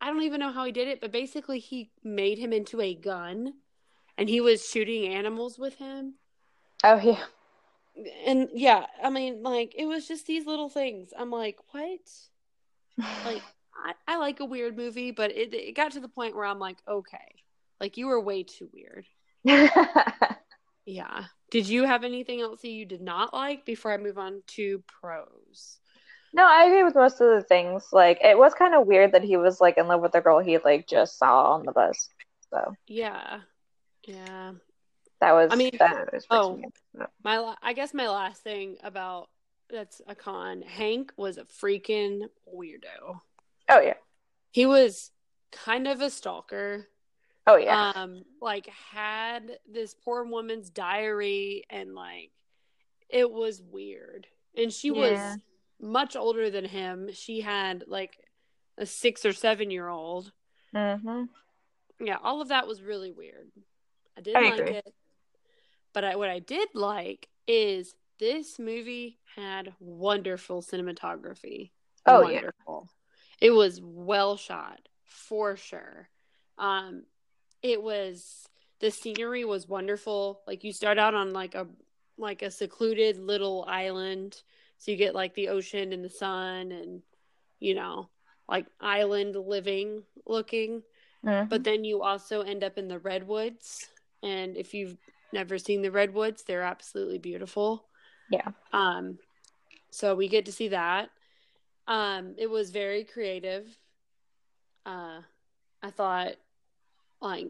I 0.00 0.08
don't 0.08 0.22
even 0.22 0.40
know 0.40 0.52
how 0.52 0.64
he 0.64 0.72
did 0.72 0.88
it, 0.88 1.00
but 1.00 1.12
basically 1.12 1.58
he 1.58 1.90
made 2.04 2.38
him 2.38 2.52
into 2.52 2.80
a 2.80 2.94
gun 2.94 3.54
and 4.18 4.28
he 4.28 4.40
was 4.40 4.68
shooting 4.68 5.06
animals 5.14 5.58
with 5.58 5.76
him. 5.76 6.14
Oh 6.84 7.00
yeah. 7.02 7.24
And 8.26 8.48
yeah, 8.52 8.86
I 9.02 9.10
mean 9.10 9.42
like 9.42 9.74
it 9.76 9.86
was 9.86 10.06
just 10.06 10.26
these 10.26 10.46
little 10.46 10.68
things. 10.68 11.10
I'm 11.16 11.30
like, 11.30 11.58
what? 11.70 12.00
like 12.98 13.42
I, 13.84 13.92
I 14.08 14.16
like 14.16 14.40
a 14.40 14.44
weird 14.44 14.76
movie, 14.76 15.12
but 15.12 15.30
it 15.30 15.54
it 15.54 15.76
got 15.76 15.92
to 15.92 16.00
the 16.00 16.08
point 16.08 16.34
where 16.34 16.44
I'm 16.44 16.58
like, 16.58 16.78
okay. 16.88 17.36
Like 17.80 17.96
you 17.96 18.06
were 18.08 18.20
way 18.20 18.42
too 18.42 18.68
weird. 18.72 19.06
yeah. 20.86 21.24
Did 21.50 21.68
you 21.68 21.84
have 21.84 22.04
anything 22.04 22.40
else 22.40 22.62
that 22.62 22.68
you 22.68 22.84
did 22.84 23.02
not 23.02 23.32
like 23.32 23.64
before 23.64 23.92
I 23.92 23.98
move 23.98 24.18
on 24.18 24.42
to 24.48 24.82
pros? 24.86 25.78
No, 26.32 26.46
I 26.46 26.64
agree 26.64 26.84
with 26.84 26.94
most 26.94 27.20
of 27.20 27.28
the 27.34 27.42
things. 27.42 27.88
Like 27.92 28.18
it 28.22 28.36
was 28.36 28.54
kind 28.54 28.74
of 28.74 28.86
weird 28.86 29.12
that 29.12 29.24
he 29.24 29.36
was 29.36 29.60
like 29.60 29.78
in 29.78 29.88
love 29.88 30.00
with 30.00 30.12
the 30.12 30.20
girl 30.20 30.38
he 30.38 30.58
like 30.58 30.86
just 30.86 31.18
saw 31.18 31.52
on 31.54 31.64
the 31.64 31.72
bus. 31.72 32.08
So 32.50 32.74
yeah, 32.86 33.40
yeah. 34.06 34.52
That 35.20 35.32
was. 35.32 35.50
I 35.50 35.56
mean, 35.56 35.72
that 35.78 36.12
was 36.12 36.26
oh, 36.30 36.60
my. 37.22 37.54
I 37.62 37.72
guess 37.72 37.94
my 37.94 38.08
last 38.08 38.42
thing 38.42 38.76
about 38.82 39.28
that's 39.70 40.00
a 40.06 40.14
con. 40.14 40.62
Hank 40.62 41.12
was 41.16 41.38
a 41.38 41.44
freaking 41.44 42.22
weirdo. 42.52 43.20
Oh 43.68 43.80
yeah. 43.80 43.94
He 44.52 44.66
was 44.66 45.10
kind 45.52 45.86
of 45.86 46.00
a 46.00 46.10
stalker. 46.10 46.88
Oh 47.46 47.56
yeah. 47.56 47.92
Um, 47.94 48.24
like 48.40 48.68
had 48.92 49.58
this 49.70 49.94
poor 49.94 50.24
woman's 50.24 50.70
diary 50.70 51.64
and 51.70 51.94
like 51.94 52.30
it 53.08 53.30
was 53.30 53.62
weird. 53.62 54.26
And 54.56 54.72
she 54.72 54.88
yeah. 54.88 54.94
was 54.94 55.38
much 55.80 56.16
older 56.16 56.50
than 56.50 56.64
him. 56.64 57.10
She 57.12 57.40
had 57.40 57.84
like 57.86 58.18
a 58.78 58.86
six 58.86 59.24
or 59.24 59.32
seven 59.32 59.70
year 59.70 59.88
old. 59.88 60.32
Mm-hmm. 60.74 61.24
Yeah, 62.00 62.18
all 62.22 62.40
of 62.40 62.48
that 62.48 62.66
was 62.66 62.82
really 62.82 63.10
weird. 63.10 63.50
I 64.16 64.20
didn't 64.20 64.44
I 64.44 64.50
like 64.50 64.60
agree. 64.60 64.76
it. 64.76 64.94
But 65.92 66.04
I, 66.04 66.16
what 66.16 66.28
I 66.28 66.40
did 66.40 66.68
like 66.74 67.28
is 67.46 67.94
this 68.18 68.58
movie 68.58 69.18
had 69.34 69.72
wonderful 69.80 70.62
cinematography. 70.62 71.70
Oh, 72.06 72.22
wonderful. 72.22 72.88
Yeah. 73.40 73.48
It 73.48 73.50
was 73.50 73.80
well 73.82 74.36
shot 74.36 74.80
for 75.04 75.56
sure. 75.56 76.08
Um, 76.58 77.04
it 77.62 77.82
was 77.82 78.46
the 78.80 78.90
scenery 78.90 79.44
was 79.44 79.68
wonderful. 79.68 80.40
Like 80.46 80.64
you 80.64 80.72
start 80.72 80.98
out 80.98 81.14
on 81.14 81.32
like 81.32 81.54
a 81.54 81.66
like 82.18 82.42
a 82.42 82.50
secluded 82.50 83.18
little 83.18 83.64
island 83.68 84.40
so 84.78 84.90
you 84.90 84.96
get 84.96 85.14
like 85.14 85.34
the 85.34 85.48
ocean 85.48 85.92
and 85.92 86.04
the 86.04 86.10
sun 86.10 86.72
and, 86.72 87.02
you 87.60 87.74
know, 87.74 88.08
like 88.48 88.66
island 88.80 89.36
living 89.36 90.02
looking. 90.26 90.82
Mm-hmm. 91.24 91.48
But 91.48 91.64
then 91.64 91.84
you 91.84 92.02
also 92.02 92.42
end 92.42 92.62
up 92.62 92.78
in 92.78 92.88
the 92.88 92.98
redwoods. 92.98 93.86
And 94.22 94.56
if 94.56 94.74
you've 94.74 94.96
never 95.32 95.58
seen 95.58 95.82
the 95.82 95.90
redwoods, 95.90 96.42
they're 96.42 96.62
absolutely 96.62 97.18
beautiful. 97.18 97.86
Yeah. 98.30 98.48
Um, 98.72 99.18
so 99.90 100.14
we 100.14 100.28
get 100.28 100.46
to 100.46 100.52
see 100.52 100.68
that. 100.68 101.10
Um, 101.88 102.34
it 102.36 102.50
was 102.50 102.70
very 102.70 103.04
creative. 103.04 103.66
Uh, 104.84 105.20
I 105.82 105.90
thought 105.90 106.34
like 107.20 107.48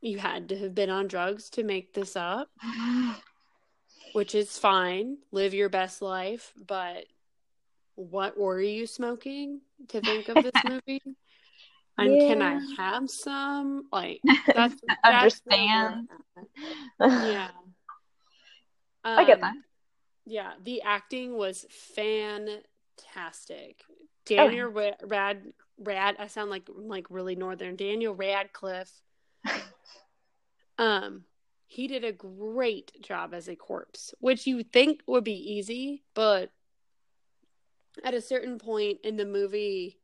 you 0.00 0.18
had 0.18 0.48
to 0.50 0.58
have 0.58 0.74
been 0.74 0.90
on 0.90 1.08
drugs 1.08 1.50
to 1.50 1.64
make 1.64 1.92
this 1.92 2.16
up. 2.16 2.48
which 4.12 4.34
is 4.34 4.58
fine. 4.58 5.18
Live 5.32 5.54
your 5.54 5.68
best 5.68 6.02
life, 6.02 6.52
but 6.66 7.04
what 7.94 8.38
were 8.38 8.60
you 8.60 8.86
smoking 8.86 9.60
to 9.88 10.00
think 10.00 10.28
of 10.28 10.36
this 10.42 10.52
movie? 10.68 11.02
And 11.96 12.14
yeah. 12.14 12.28
can 12.28 12.42
I 12.42 12.60
have 12.76 13.10
some? 13.10 13.86
Like 13.92 14.20
that's 14.54 14.80
understand. 15.04 16.08
That's 16.98 17.24
yeah. 17.24 17.48
Um, 19.04 19.18
I 19.18 19.24
get 19.24 19.40
that. 19.40 19.54
Yeah, 20.24 20.52
the 20.62 20.82
acting 20.82 21.36
was 21.36 21.66
fantastic. 21.96 23.82
Daniel 24.26 24.72
oh. 24.76 24.92
Rad 25.04 25.42
Rad 25.78 26.16
I 26.18 26.28
sound 26.28 26.50
like 26.50 26.68
like 26.68 27.06
really 27.10 27.34
northern. 27.34 27.74
Daniel 27.76 28.14
Radcliffe 28.14 28.92
um 30.78 31.24
he 31.68 31.86
did 31.86 32.02
a 32.02 32.12
great 32.12 32.90
job 33.02 33.34
as 33.34 33.46
a 33.46 33.54
corpse, 33.54 34.14
which 34.20 34.46
you 34.46 34.64
think 34.64 35.02
would 35.06 35.22
be 35.22 35.52
easy, 35.52 36.02
but 36.14 36.50
at 38.02 38.14
a 38.14 38.22
certain 38.22 38.58
point 38.58 39.00
in 39.04 39.16
the 39.18 39.26
movie, 39.26 39.98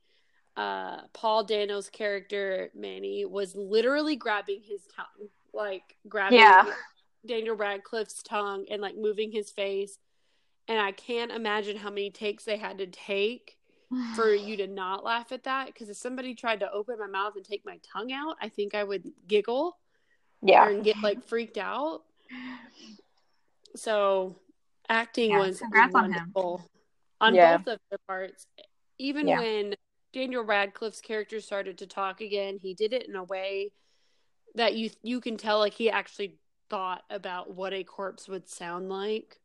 uh, 0.58 0.98
Paul 1.14 1.44
Dano's 1.44 1.88
character 1.88 2.70
Manny 2.74 3.24
was 3.24 3.56
literally 3.56 4.14
grabbing 4.14 4.60
his 4.62 4.82
tongue, 4.94 5.30
like 5.54 5.96
grabbing 6.06 6.38
yeah. 6.38 6.70
Daniel 7.24 7.56
Radcliffe's 7.56 8.22
tongue 8.22 8.66
and 8.70 8.82
like 8.82 8.96
moving 8.98 9.32
his 9.32 9.50
face. 9.50 9.98
And 10.68 10.78
I 10.78 10.92
can't 10.92 11.32
imagine 11.32 11.78
how 11.78 11.88
many 11.88 12.10
takes 12.10 12.44
they 12.44 12.58
had 12.58 12.76
to 12.76 12.86
take 12.86 13.56
for 14.16 14.34
you 14.34 14.58
to 14.58 14.66
not 14.66 15.02
laugh 15.02 15.32
at 15.32 15.44
that. 15.44 15.68
Because 15.68 15.88
if 15.88 15.96
somebody 15.96 16.34
tried 16.34 16.60
to 16.60 16.70
open 16.70 16.98
my 16.98 17.06
mouth 17.06 17.36
and 17.36 17.44
take 17.44 17.64
my 17.64 17.78
tongue 17.82 18.12
out, 18.12 18.36
I 18.42 18.50
think 18.50 18.74
I 18.74 18.84
would 18.84 19.10
giggle 19.26 19.78
yeah 20.44 20.68
and 20.68 20.84
get 20.84 20.96
like 21.02 21.24
freaked 21.24 21.58
out 21.58 22.02
so 23.74 24.36
acting 24.88 25.30
yeah, 25.30 25.38
was 25.38 25.62
wonderful 25.92 26.62
on, 27.20 27.28
on 27.28 27.34
yeah. 27.34 27.56
both 27.56 27.74
of 27.74 27.80
their 27.90 27.98
parts 28.06 28.46
even 28.98 29.26
yeah. 29.26 29.40
when 29.40 29.74
Daniel 30.14 30.44
Radcliffe's 30.44 31.00
character 31.00 31.40
started 31.40 31.78
to 31.78 31.86
talk 31.86 32.20
again, 32.20 32.58
he 32.62 32.72
did 32.72 32.92
it 32.92 33.08
in 33.08 33.16
a 33.16 33.24
way 33.24 33.72
that 34.54 34.74
you 34.74 34.90
you 35.02 35.20
can 35.20 35.36
tell 35.36 35.58
like 35.58 35.74
he 35.74 35.90
actually 35.90 36.38
thought 36.70 37.02
about 37.10 37.52
what 37.52 37.72
a 37.74 37.82
corpse 37.82 38.28
would 38.28 38.48
sound 38.48 38.88
like 38.88 39.40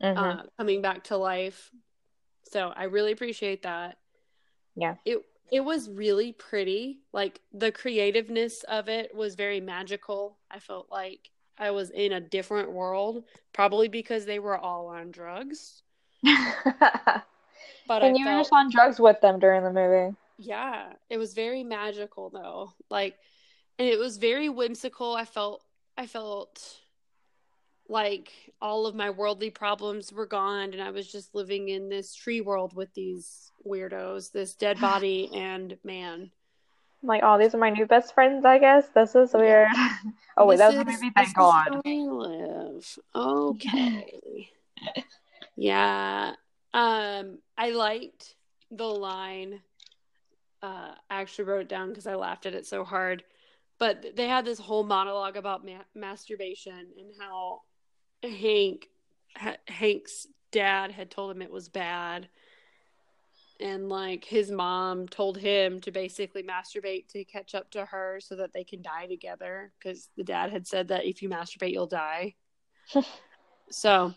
Mhm. 0.00 0.16
uh, 0.16 0.42
coming 0.56 0.80
back 0.80 1.04
to 1.04 1.16
life. 1.16 1.72
So 2.44 2.68
I 2.68 2.84
really 2.84 3.10
appreciate 3.10 3.62
that. 3.62 3.98
Yeah. 4.76 4.94
It 5.04 5.18
it 5.50 5.60
was 5.60 5.88
really 5.90 6.32
pretty. 6.32 7.00
Like 7.12 7.40
the 7.52 7.72
creativeness 7.72 8.62
of 8.64 8.88
it 8.88 9.14
was 9.14 9.34
very 9.34 9.60
magical. 9.60 10.38
I 10.50 10.58
felt 10.60 10.88
like 10.90 11.30
I 11.58 11.70
was 11.72 11.90
in 11.90 12.12
a 12.12 12.20
different 12.20 12.70
world, 12.72 13.24
probably 13.52 13.88
because 13.88 14.26
they 14.26 14.38
were 14.38 14.56
all 14.58 14.88
on 14.88 15.10
drugs. 15.10 15.82
But 17.86 18.02
and 18.02 18.14
I 18.14 18.18
you 18.18 18.26
were 18.26 18.34
just 18.34 18.52
on 18.52 18.70
drugs 18.70 19.00
with 19.00 19.20
them 19.20 19.38
during 19.38 19.62
the 19.64 19.72
movie. 19.72 20.14
yeah, 20.36 20.92
it 21.08 21.16
was 21.16 21.34
very 21.34 21.64
magical 21.64 22.30
though. 22.30 22.72
Like, 22.90 23.16
and 23.78 23.88
it 23.88 23.98
was 23.98 24.18
very 24.18 24.48
whimsical. 24.48 25.14
I 25.14 25.24
felt, 25.24 25.64
I 25.96 26.06
felt 26.06 26.76
like 27.88 28.32
all 28.60 28.86
of 28.86 28.94
my 28.94 29.10
worldly 29.10 29.50
problems 29.50 30.12
were 30.12 30.26
gone, 30.26 30.72
and 30.72 30.82
I 30.82 30.90
was 30.90 31.10
just 31.10 31.34
living 31.34 31.68
in 31.68 31.88
this 31.88 32.14
tree 32.14 32.40
world 32.40 32.74
with 32.74 32.92
these 32.94 33.50
weirdos, 33.66 34.32
this 34.32 34.54
dead 34.54 34.80
body 34.80 35.30
and 35.34 35.76
man. 35.84 36.30
I'm 37.02 37.08
like, 37.08 37.22
oh, 37.24 37.38
these 37.38 37.54
are 37.54 37.58
my 37.58 37.70
new 37.70 37.86
best 37.86 38.12
friends, 38.12 38.44
I 38.44 38.58
guess. 38.58 38.88
This 38.88 39.14
is 39.14 39.32
weird. 39.32 39.68
oh, 40.36 40.46
wait, 40.46 40.58
that 40.58 40.66
was 40.66 40.76
This 40.76 40.84
the 40.84 40.92
movie, 40.92 41.12
thank 41.14 41.34
God. 41.34 41.80
I 41.86 41.90
live. 41.90 42.98
Okay. 43.14 44.50
yeah. 45.56 46.32
Um, 46.74 47.38
I 47.56 47.70
liked 47.70 48.34
the 48.72 48.84
line. 48.84 49.60
Uh, 50.60 50.90
I 51.08 51.20
actually 51.20 51.44
wrote 51.44 51.62
it 51.62 51.68
down 51.68 51.90
because 51.90 52.08
I 52.08 52.16
laughed 52.16 52.46
at 52.46 52.54
it 52.54 52.66
so 52.66 52.82
hard. 52.82 53.22
But 53.78 54.16
they 54.16 54.26
had 54.26 54.44
this 54.44 54.58
whole 54.58 54.82
monologue 54.82 55.36
about 55.36 55.64
ma- 55.64 55.84
masturbation 55.94 56.88
and 56.98 57.12
how 57.20 57.60
Hank, 58.22 58.88
ha- 59.36 59.56
Hank's 59.66 60.26
dad 60.50 60.92
had 60.92 61.10
told 61.10 61.30
him 61.30 61.42
it 61.42 61.50
was 61.50 61.68
bad, 61.68 62.28
and 63.60 63.88
like 63.88 64.24
his 64.24 64.50
mom 64.50 65.08
told 65.08 65.36
him 65.36 65.80
to 65.80 65.90
basically 65.90 66.42
masturbate 66.42 67.08
to 67.08 67.24
catch 67.24 67.54
up 67.54 67.70
to 67.72 67.84
her 67.84 68.18
so 68.20 68.36
that 68.36 68.52
they 68.52 68.64
can 68.64 68.82
die 68.82 69.06
together 69.06 69.72
because 69.78 70.08
the 70.16 70.24
dad 70.24 70.50
had 70.50 70.66
said 70.66 70.88
that 70.88 71.04
if 71.04 71.22
you 71.22 71.28
masturbate 71.28 71.72
you'll 71.72 71.86
die. 71.86 72.34
so, 73.70 74.14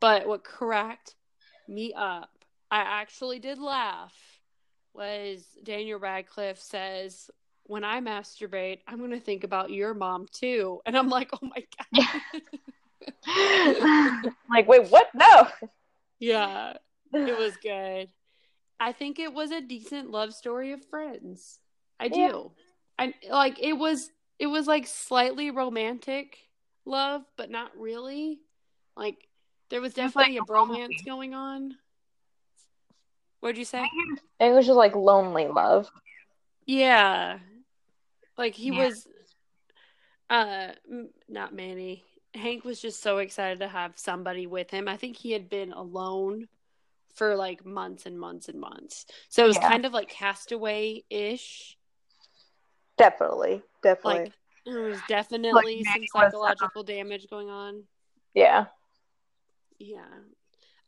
but 0.00 0.26
what 0.26 0.44
cracked 0.44 1.16
me 1.68 1.92
up, 1.94 2.30
I 2.70 2.80
actually 2.80 3.38
did 3.38 3.58
laugh, 3.58 4.14
was 4.92 5.44
Daniel 5.62 5.98
Radcliffe 5.98 6.60
says, 6.60 7.30
When 7.64 7.84
I 7.84 8.00
masturbate, 8.00 8.80
I'm 8.86 8.98
going 8.98 9.10
to 9.10 9.20
think 9.20 9.44
about 9.44 9.70
your 9.70 9.94
mom 9.94 10.26
too. 10.32 10.80
And 10.86 10.96
I'm 10.96 11.08
like, 11.08 11.30
Oh 11.32 11.46
my 11.46 11.64
God. 11.94 12.06
like, 14.50 14.68
wait, 14.68 14.88
what? 14.88 15.08
No. 15.14 15.48
yeah, 16.18 16.74
it 17.12 17.38
was 17.38 17.56
good. 17.62 18.08
I 18.80 18.92
think 18.92 19.18
it 19.18 19.32
was 19.32 19.50
a 19.50 19.60
decent 19.60 20.10
love 20.10 20.34
story 20.34 20.72
of 20.72 20.84
friends. 20.84 21.58
I 22.00 22.08
do. 22.08 22.18
Yeah. 22.18 22.42
I 22.98 23.14
like 23.30 23.60
it 23.60 23.74
was 23.74 24.10
it 24.38 24.46
was 24.46 24.66
like 24.66 24.86
slightly 24.86 25.50
romantic 25.50 26.38
love, 26.84 27.22
but 27.36 27.50
not 27.50 27.70
really. 27.78 28.40
Like 28.96 29.28
there 29.70 29.80
was 29.80 29.96
was 29.96 30.14
like 30.16 30.26
definitely 30.34 30.38
a 30.38 30.42
bromance 30.42 30.88
comedy. 30.88 31.02
going 31.06 31.34
on. 31.34 31.74
What'd 33.40 33.58
you 33.58 33.64
say? 33.64 33.84
It 34.40 34.50
was 34.52 34.66
just 34.66 34.76
like 34.76 34.94
lonely 34.94 35.48
love. 35.48 35.90
Yeah. 36.66 37.38
Like 38.38 38.54
he 38.54 38.70
Yeah. 38.70 38.84
was 38.84 39.06
uh 40.30 40.68
m- 40.90 41.10
not 41.28 41.54
Manny. 41.54 42.04
Hank 42.34 42.64
was 42.64 42.80
just 42.80 43.00
so 43.02 43.18
excited 43.18 43.60
to 43.60 43.68
have 43.68 43.98
somebody 43.98 44.46
with 44.46 44.70
him. 44.70 44.88
I 44.88 44.96
think 44.96 45.16
he 45.16 45.32
had 45.32 45.48
been 45.48 45.72
alone 45.72 46.48
for 47.14 47.36
like 47.36 47.64
months 47.64 48.06
and 48.06 48.18
months 48.18 48.48
and 48.48 48.60
months. 48.60 49.06
So 49.28 49.44
it 49.44 49.48
was 49.48 49.56
Yeah. 49.56 49.68
kind 49.68 49.84
of 49.86 49.92
like 49.92 50.08
castaway 50.08 51.04
ish. 51.10 51.78
Definitely. 52.96 53.62
Definitely. 53.82 54.24
Like 54.24 54.32
there 54.66 54.80
was 54.80 55.00
definitely 55.08 55.84
some 55.84 55.92
Manny 55.92 56.08
was, 56.14 56.22
uh, 56.22 56.30
psychological 56.30 56.82
damage 56.82 57.28
going 57.28 57.50
on. 57.50 57.84
yeah. 58.34 58.66
Yeah. 59.78 60.06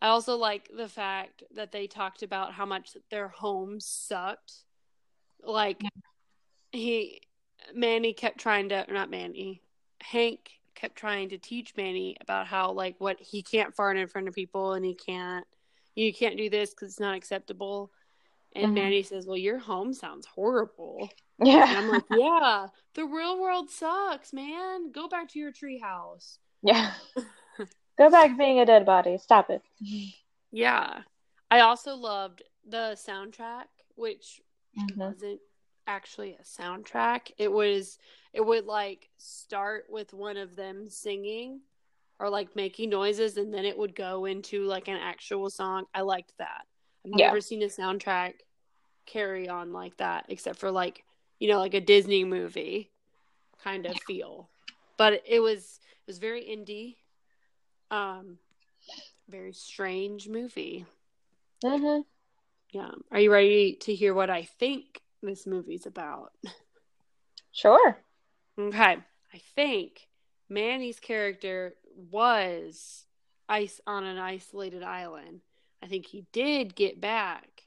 I 0.01 0.09
also 0.09 0.37
like 0.37 0.71
the 0.75 0.89
fact 0.89 1.43
that 1.55 1.73
they 1.73 1.87
talked 1.87 2.23
about 2.23 2.53
how 2.53 2.67
much 2.67 2.97
their 3.11 3.29
home 3.29 3.81
sucked. 3.81 4.65
Like 5.43 5.83
he 6.73 7.21
Manny 7.75 8.13
kept 8.13 8.39
trying 8.39 8.69
to 8.71 8.85
not 8.93 9.11
Manny. 9.11 9.63
Hank 10.01 10.51
kept 10.77 10.97
trying 10.97 11.31
to 11.31 11.39
teach 11.39 11.75
Manny 11.77 12.17
about 12.21 12.47
how 12.47 12.71
like 12.73 12.95
what 12.99 13.19
he 13.21 13.43
can't 13.43 13.75
fart 13.75 13.97
in 13.97 14.07
front 14.07 14.29
of 14.29 14.35
people 14.35 14.75
and 14.75 14.85
he 14.85 14.95
can't 14.95 15.47
you 15.95 16.13
can't 16.13 16.37
do 16.37 16.49
this 16.51 16.75
cuz 16.75 16.91
it's 16.91 17.01
not 17.01 17.17
acceptable. 17.17 17.91
And 18.55 18.71
Mhm. 18.71 18.75
Manny 18.75 19.03
says, 19.03 19.27
"Well, 19.27 19.37
your 19.37 19.59
home 19.59 19.93
sounds 19.93 20.27
horrible." 20.27 21.11
And 21.39 21.49
Yeah. 21.49 21.65
I'm 21.67 21.89
like, 21.89 22.05
"Yeah, 22.11 22.69
the 22.95 23.05
real 23.05 23.39
world 23.39 23.69
sucks, 23.71 24.33
man. 24.33 24.91
Go 24.93 25.09
back 25.09 25.29
to 25.31 25.39
your 25.39 25.53
treehouse." 25.53 26.39
Yeah. 26.63 26.95
Go 27.99 28.11
back 28.11 28.37
being 28.39 28.61
a 28.61 28.67
dead 28.67 28.85
body. 28.87 29.19
Stop 29.19 29.51
it. 29.51 29.63
Yeah. 30.51 31.03
I 31.51 31.61
also 31.61 31.95
loved 31.97 32.43
the 32.65 32.97
soundtrack, 32.97 33.67
which 33.95 34.41
Mhm. 34.79 34.97
wasn't 34.97 35.41
actually 35.87 36.35
a 36.41 36.43
soundtrack. 36.43 37.31
It 37.39 37.51
was 37.51 37.99
it 38.33 38.45
would 38.45 38.67
like 38.67 39.09
start 39.19 39.85
with 39.89 40.13
one 40.13 40.37
of 40.37 40.57
them 40.57 40.89
singing 40.89 41.61
or 42.19 42.29
like 42.31 42.57
making 42.57 42.91
noises 42.91 43.37
and 43.37 43.53
then 43.53 43.65
it 43.65 43.77
would 43.77 43.95
go 43.95 44.25
into 44.25 44.65
like 44.65 44.89
an 44.89 44.97
actual 44.97 45.51
song. 45.51 45.85
I 45.95 46.03
liked 46.03 46.33
that. 46.39 46.67
I've 47.05 47.13
Yeah. 47.19 47.27
never 47.27 47.41
seen 47.41 47.63
a 47.63 47.67
soundtrack 47.67 48.35
carry 49.07 49.49
on 49.49 49.73
like 49.73 49.97
that 49.99 50.27
except 50.29 50.59
for 50.59 50.71
like, 50.71 51.05
you 51.39 51.49
know, 51.49 51.59
like 51.59 51.75
a 51.75 51.81
Disney 51.81 52.25
movie 52.25 52.91
kind 53.63 53.87
of 53.87 53.99
feel. 54.01 54.51
But 54.97 55.23
it 55.27 55.41
was 55.41 55.79
it 55.83 56.07
was 56.07 56.19
very 56.19 56.43
indie. 56.45 56.97
Um 57.91 58.39
very 59.29 59.53
strange 59.53 60.29
movie. 60.29 60.87
Mhm. 61.65 62.05
Yeah. 62.71 62.91
Are 63.11 63.21
you 63.21 63.33
ready 63.33 63.75
to 63.83 63.95
hear 63.95 64.15
what 64.15 64.31
I 64.31 64.43
think 64.45 65.01
this 65.23 65.47
movie's 65.47 65.87
about? 65.87 66.33
Sure. 67.53 67.99
Okay. 68.59 68.97
I 69.35 69.39
think 69.55 70.09
Manny's 70.49 71.01
character 71.01 71.75
was 72.11 73.05
ice 73.49 73.81
on 73.87 74.05
an 74.05 74.19
isolated 74.19 74.83
island. 74.83 75.41
I 75.83 75.87
think 75.87 76.07
he 76.07 76.27
did 76.33 76.75
get 76.75 77.01
back, 77.01 77.63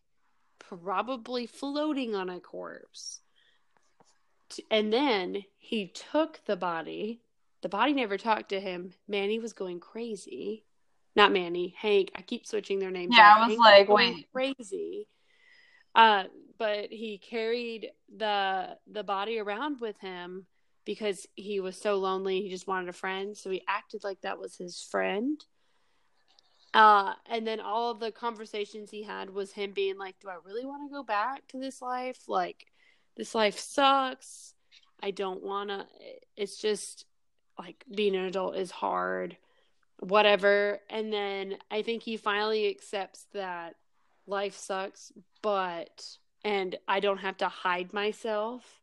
probably 0.60 1.46
floating 1.48 2.16
on 2.16 2.30
a 2.30 2.40
corpse. 2.40 3.20
And 4.72 4.92
then 4.92 5.44
he 5.58 5.88
took 5.88 6.40
the 6.46 6.56
body. 6.56 7.22
The 7.62 7.70
body 7.70 7.94
never 7.94 8.18
talked 8.18 8.50
to 8.50 8.60
him. 8.60 8.94
Manny 9.08 9.40
was 9.40 9.54
going 9.54 9.80
crazy. 9.80 10.64
Not 11.16 11.32
Manny, 11.32 11.76
Hank. 11.78 12.12
I 12.16 12.22
keep 12.22 12.46
switching 12.46 12.80
their 12.80 12.92
names. 12.92 13.16
Yeah. 13.18 13.36
I 13.36 13.40
was 13.42 13.50
Hank 13.50 13.60
like, 13.60 13.88
going 13.88 14.14
wait. 14.16 14.56
crazy. 14.58 15.08
Uh, 15.94 16.24
but 16.60 16.92
he 16.92 17.18
carried 17.18 17.90
the 18.16 18.78
the 18.86 19.04
body 19.04 19.40
around 19.40 19.80
with 19.80 19.98
him 20.00 20.46
because 20.86 21.26
he 21.36 21.60
was 21.60 21.78
so 21.80 21.96
lonely. 21.96 22.42
He 22.42 22.50
just 22.50 22.68
wanted 22.68 22.90
a 22.90 22.94
friend, 22.94 23.36
so 23.36 23.50
he 23.50 23.64
acted 23.68 24.04
like 24.04 24.22
that 24.22 24.40
was 24.40 24.58
his 24.58 24.82
friend. 24.82 25.44
Uh, 26.74 27.14
and 27.28 27.48
then 27.48 27.60
all 27.60 27.90
of 27.90 28.00
the 28.00 28.12
conversations 28.12 28.92
he 28.92 29.04
had 29.04 29.30
was 29.30 29.54
him 29.54 29.72
being 29.72 29.98
like, 29.98 30.20
"Do 30.20 30.30
I 30.30 30.38
really 30.44 30.66
want 30.66 30.88
to 30.88 30.94
go 30.94 31.02
back 31.02 31.48
to 31.48 31.60
this 31.60 31.82
life? 31.82 32.28
Like, 32.28 32.68
this 33.18 33.34
life 33.34 33.58
sucks. 33.58 34.54
I 35.02 35.12
don't 35.12 35.42
want 35.42 35.70
to. 35.70 35.88
It's 36.36 36.62
just 36.62 37.06
like 37.58 37.84
being 37.96 38.16
an 38.16 38.26
adult 38.26 38.58
is 38.58 38.72
hard, 38.72 39.38
whatever." 40.00 40.80
And 40.90 41.12
then 41.12 41.58
I 41.72 41.82
think 41.84 42.04
he 42.04 42.18
finally 42.18 42.68
accepts 42.70 43.26
that 43.34 43.76
life 44.28 44.56
sucks, 44.56 45.12
but 45.42 46.18
and 46.44 46.78
I 46.88 47.00
don't 47.00 47.18
have 47.20 47.38
to 47.38 47.48
hide 47.50 47.94
myself 47.94 48.82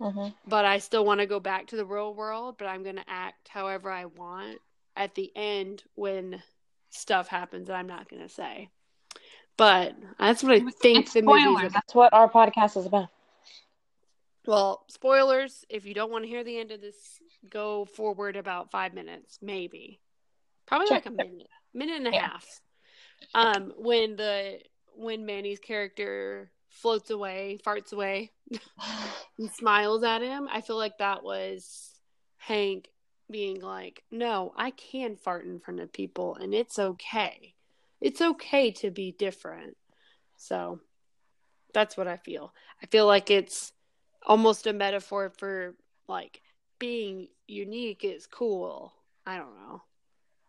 Mhm. 0.00 0.34
but 0.46 0.64
I 0.64 0.78
still 0.78 1.04
want 1.04 1.20
to 1.20 1.26
go 1.26 1.38
back 1.40 1.68
to 1.68 1.76
the 1.76 1.84
real 1.84 2.12
world, 2.14 2.56
but 2.58 2.66
I'm 2.66 2.82
going 2.82 2.96
to 2.96 3.08
act 3.08 3.48
however 3.48 3.90
I 3.90 4.06
want 4.06 4.60
at 4.96 5.14
the 5.14 5.30
end 5.36 5.84
when 5.94 6.42
stuff 6.90 7.28
happens 7.28 7.68
that 7.68 7.74
I'm 7.74 7.86
not 7.86 8.08
going 8.08 8.22
to 8.22 8.28
say. 8.28 8.68
But 9.56 9.94
that's 10.18 10.42
what 10.42 10.52
I 10.52 10.60
think 10.82 11.12
the 11.12 11.20
spoilers. 11.22 11.72
That's 11.72 11.94
what 11.94 12.12
our 12.12 12.28
podcast 12.28 12.76
is 12.76 12.86
about. 12.86 13.08
Well, 14.46 14.84
spoilers, 14.88 15.64
if 15.68 15.86
you 15.86 15.94
don't 15.94 16.10
want 16.10 16.24
to 16.24 16.28
hear 16.28 16.44
the 16.44 16.58
end 16.58 16.70
of 16.70 16.80
this, 16.80 17.20
go 17.48 17.84
forward 17.84 18.36
about 18.36 18.70
5 18.70 18.92
minutes, 18.92 19.38
maybe. 19.40 20.00
Probably 20.66 20.88
Sure. 20.88 20.96
like 20.96 21.06
a 21.06 21.10
minute, 21.10 21.48
minute 21.72 21.96
and 21.96 22.08
a 22.08 22.12
Yeah. 22.12 22.28
half. 22.28 22.60
Um 23.34 23.72
when 23.76 24.16
the 24.16 24.60
when 24.96 25.24
Manny's 25.24 25.60
character 25.60 26.50
floats 26.74 27.10
away, 27.10 27.58
farts 27.64 27.92
away, 27.92 28.32
and 29.38 29.50
smiles 29.50 30.02
at 30.02 30.22
him. 30.22 30.48
I 30.50 30.60
feel 30.60 30.76
like 30.76 30.98
that 30.98 31.22
was 31.22 32.00
Hank 32.36 32.88
being 33.30 33.60
like, 33.60 34.02
"No, 34.10 34.52
I 34.56 34.70
can 34.70 35.16
fart 35.16 35.46
in 35.46 35.60
front 35.60 35.80
of 35.80 35.92
people, 35.92 36.36
and 36.36 36.54
it's 36.54 36.78
okay. 36.78 37.54
It's 38.00 38.20
okay 38.20 38.70
to 38.72 38.90
be 38.90 39.12
different." 39.12 39.76
So 40.36 40.80
that's 41.72 41.96
what 41.96 42.08
I 42.08 42.16
feel. 42.18 42.52
I 42.82 42.86
feel 42.86 43.06
like 43.06 43.30
it's 43.30 43.72
almost 44.26 44.66
a 44.66 44.72
metaphor 44.72 45.30
for 45.30 45.74
like 46.08 46.40
being 46.78 47.28
unique 47.46 48.04
is 48.04 48.26
cool. 48.26 48.92
I 49.26 49.36
don't 49.36 49.54
know. 49.54 49.82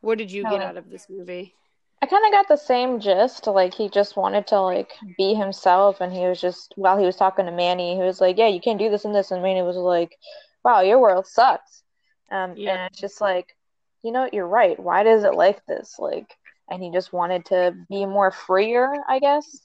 What 0.02 0.18
did 0.18 0.32
you 0.32 0.44
get 0.44 0.62
out 0.62 0.78
of 0.78 0.90
this 0.90 1.08
movie? 1.10 1.56
I 2.02 2.08
kind 2.08 2.26
of 2.26 2.32
got 2.32 2.48
the 2.48 2.58
same 2.58 3.00
gist. 3.00 3.48
Like 3.48 3.74
he 3.74 3.90
just 3.90 4.18
wanted 4.18 4.48
to 4.48 4.62
like 4.62 4.94
be 5.18 5.34
himself, 5.34 6.02
and 6.02 6.14
he 6.14 6.28
was 6.28 6.40
just 6.40 6.74
while 6.76 6.98
he 6.98 7.06
was 7.06 7.16
talking 7.16 7.46
to 7.46 7.52
Manny, 7.52 7.96
he 7.96 8.02
was 8.02 8.22
like, 8.22 8.38
"Yeah, 8.38 8.48
you 8.48 8.60
can't 8.60 8.80
do 8.80 8.90
this 8.90 9.06
and 9.06 9.16
this," 9.16 9.32
and 9.32 9.42
Manny 9.42 9.62
was 9.62 9.78
like, 9.78 10.18
"Wow, 10.64 10.82
your 10.82 11.00
world 11.00 11.26
sucks." 11.28 11.84
Um, 12.32 12.56
yeah. 12.58 12.72
and 12.72 12.92
it's 12.92 13.00
just 13.00 13.22
like, 13.22 13.56
you 14.04 14.12
know, 14.12 14.30
you're 14.32 14.48
right. 14.48 14.80
Why 14.80 15.04
does 15.04 15.24
it 15.24 15.36
like 15.36 15.66
this? 15.66 15.96
Like, 16.00 16.36
and 16.70 16.82
he 16.82 16.92
just 16.92 17.14
wanted 17.14 17.46
to 17.46 17.76
be 17.90 18.06
more 18.06 18.32
freer, 18.32 18.94
I 19.08 19.20
guess. 19.20 19.62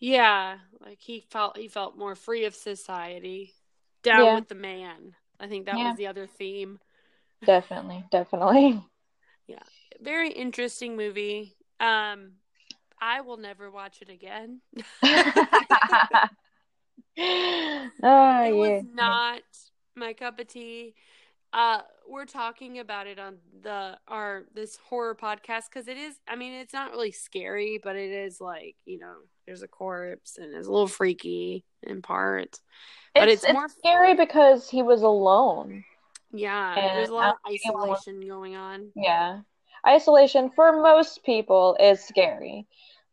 Yeah, 0.00 0.58
like 0.80 0.98
he 1.00 1.26
felt 1.30 1.56
he 1.56 1.68
felt 1.68 1.98
more 1.98 2.14
free 2.14 2.44
of 2.44 2.54
society, 2.54 3.54
down 4.02 4.24
yeah. 4.24 4.34
with 4.36 4.48
the 4.48 4.54
man. 4.54 5.14
I 5.40 5.46
think 5.46 5.66
that 5.66 5.78
yeah. 5.78 5.90
was 5.90 5.96
the 5.96 6.06
other 6.06 6.26
theme. 6.26 6.78
Definitely, 7.44 8.04
definitely. 8.10 8.82
Yeah, 9.48 9.58
very 10.00 10.30
interesting 10.30 10.96
movie. 10.96 11.56
Um, 11.80 12.32
I 13.00 13.22
will 13.22 13.36
never 13.36 13.70
watch 13.70 14.02
it 14.02 14.10
again. 14.10 14.60
oh, 15.02 15.40
it 17.16 17.98
yeah. 18.02 18.50
was 18.50 18.84
not 18.92 19.40
my 19.96 20.12
cup 20.12 20.38
of 20.38 20.46
tea. 20.48 20.94
Uh, 21.52 21.80
we're 22.06 22.26
talking 22.26 22.78
about 22.78 23.06
it 23.06 23.18
on 23.18 23.38
the 23.62 23.98
our 24.06 24.44
this 24.54 24.78
horror 24.88 25.14
podcast 25.14 25.64
because 25.72 25.88
it 25.88 25.96
is. 25.96 26.14
I 26.28 26.36
mean, 26.36 26.52
it's 26.52 26.74
not 26.74 26.90
really 26.90 27.12
scary, 27.12 27.80
but 27.82 27.96
it 27.96 28.10
is 28.10 28.40
like 28.40 28.76
you 28.84 28.98
know, 28.98 29.14
there's 29.46 29.62
a 29.62 29.68
corpse 29.68 30.36
and 30.38 30.54
it's 30.54 30.66
a 30.66 30.70
little 30.70 30.88
freaky 30.88 31.64
in 31.82 32.02
parts. 32.02 32.60
But 33.14 33.28
it's, 33.28 33.44
it's, 33.44 33.52
more 33.52 33.68
scary 33.68 34.14
because 34.14 34.68
he 34.68 34.82
was 34.82 35.02
alone. 35.02 35.84
Yeah, 36.32 36.78
and 36.78 36.98
there's 36.98 37.08
a 37.08 37.14
lot 37.14 37.34
of 37.34 37.52
isolation 37.52 38.20
going 38.20 38.56
on. 38.56 38.90
Yeah, 38.94 39.40
isolation 39.86 40.50
for 40.54 40.80
most 40.80 41.24
people 41.24 41.76
is 41.80 42.04
scary. 42.04 42.66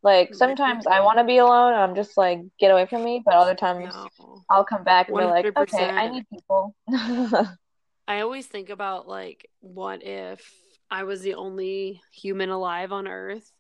Like 0.04 0.36
sometimes 0.36 0.86
I 0.86 1.00
want 1.00 1.18
to 1.18 1.24
be 1.24 1.38
alone. 1.38 1.74
I'm 1.74 1.96
just 1.96 2.18
like 2.18 2.40
get 2.60 2.72
away 2.72 2.86
from 2.86 3.04
me, 3.04 3.24
but 3.26 3.34
other 3.34 3.56
times 3.56 3.94
no. 3.94 4.44
I'll 4.50 4.66
come 4.66 4.84
back 4.84 5.08
and 5.08 5.18
100%. 5.18 5.20
be 5.20 5.26
like, 5.26 5.58
okay, 5.58 5.90
I 5.90 6.08
need 6.08 6.26
people. 6.30 6.76
I 8.08 8.20
always 8.22 8.46
think 8.46 8.70
about 8.70 9.08
like, 9.08 9.50
what 9.62 10.04
if 10.04 10.54
I 10.92 11.04
was 11.04 11.22
the 11.22 11.34
only 11.34 12.02
human 12.14 12.50
alive 12.50 12.92
on 12.92 13.08
Earth? 13.08 13.52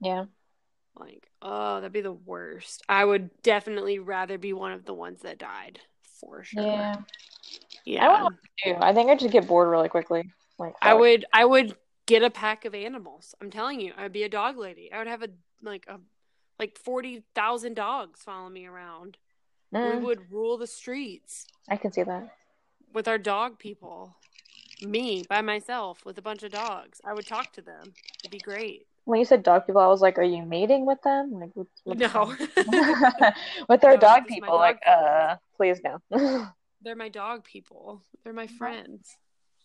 Yeah. 0.00 0.24
Like, 0.98 1.30
oh, 1.42 1.76
that'd 1.76 1.92
be 1.92 2.00
the 2.00 2.10
worst. 2.12 2.82
I 2.88 3.04
would 3.04 3.30
definitely 3.42 3.98
rather 3.98 4.38
be 4.38 4.52
one 4.52 4.72
of 4.72 4.84
the 4.84 4.94
ones 4.94 5.20
that 5.22 5.38
died 5.38 5.78
for 6.20 6.42
sure. 6.42 6.62
Yeah. 6.62 6.96
Yeah. 7.86 8.24
I, 8.24 8.28
do. 8.64 8.76
I 8.80 8.92
think 8.92 9.08
I'd 9.08 9.18
just 9.18 9.32
get 9.32 9.46
bored 9.46 9.68
really 9.68 9.88
quickly. 9.88 10.30
Like 10.58 10.74
I 10.82 10.92
would 10.94 11.24
I 11.32 11.44
would 11.44 11.76
get 12.06 12.22
a 12.22 12.30
pack 12.30 12.64
of 12.64 12.74
animals. 12.74 13.34
I'm 13.40 13.50
telling 13.50 13.80
you, 13.80 13.92
I'd 13.96 14.12
be 14.12 14.24
a 14.24 14.28
dog 14.28 14.58
lady. 14.58 14.92
I 14.92 14.98
would 14.98 15.06
have 15.06 15.22
a 15.22 15.28
like 15.62 15.86
a 15.88 16.00
like 16.58 16.76
forty 16.78 17.22
thousand 17.34 17.74
dogs 17.74 18.20
follow 18.22 18.48
me 18.48 18.66
around. 18.66 19.16
Mm. 19.74 19.98
We 19.98 20.04
would 20.04 20.30
rule 20.30 20.58
the 20.58 20.66
streets. 20.66 21.46
I 21.68 21.76
can 21.76 21.92
see 21.92 22.02
that. 22.02 22.34
With 22.92 23.08
our 23.08 23.18
dog 23.18 23.58
people. 23.58 24.16
Me 24.82 25.24
by 25.28 25.40
myself 25.40 26.04
with 26.04 26.18
a 26.18 26.22
bunch 26.22 26.42
of 26.42 26.52
dogs. 26.52 27.00
I 27.02 27.14
would 27.14 27.26
talk 27.26 27.52
to 27.54 27.62
them. 27.62 27.94
It'd 28.22 28.30
be 28.30 28.38
great 28.38 28.86
when 29.06 29.20
you 29.20 29.24
said 29.24 29.44
dog 29.44 29.66
people, 29.66 29.80
I 29.80 29.86
was 29.86 30.02
like, 30.02 30.18
"Are 30.18 30.24
you 30.24 30.44
mating 30.44 30.84
with 30.84 31.00
them?" 31.02 31.30
Like, 31.32 31.54
with, 31.54 31.68
with 31.84 31.98
no, 31.98 32.34
with 33.68 33.84
our 33.84 33.94
no, 33.94 33.96
dog 33.96 34.26
people. 34.26 34.48
Dog 34.48 34.60
like, 34.60 34.80
people. 34.82 34.94
uh, 34.94 35.36
please 35.56 35.80
no. 35.82 36.48
They're 36.82 36.96
my 36.96 37.08
dog 37.08 37.44
people. 37.44 38.02
They're 38.22 38.32
my 38.32 38.46
friends. 38.46 39.16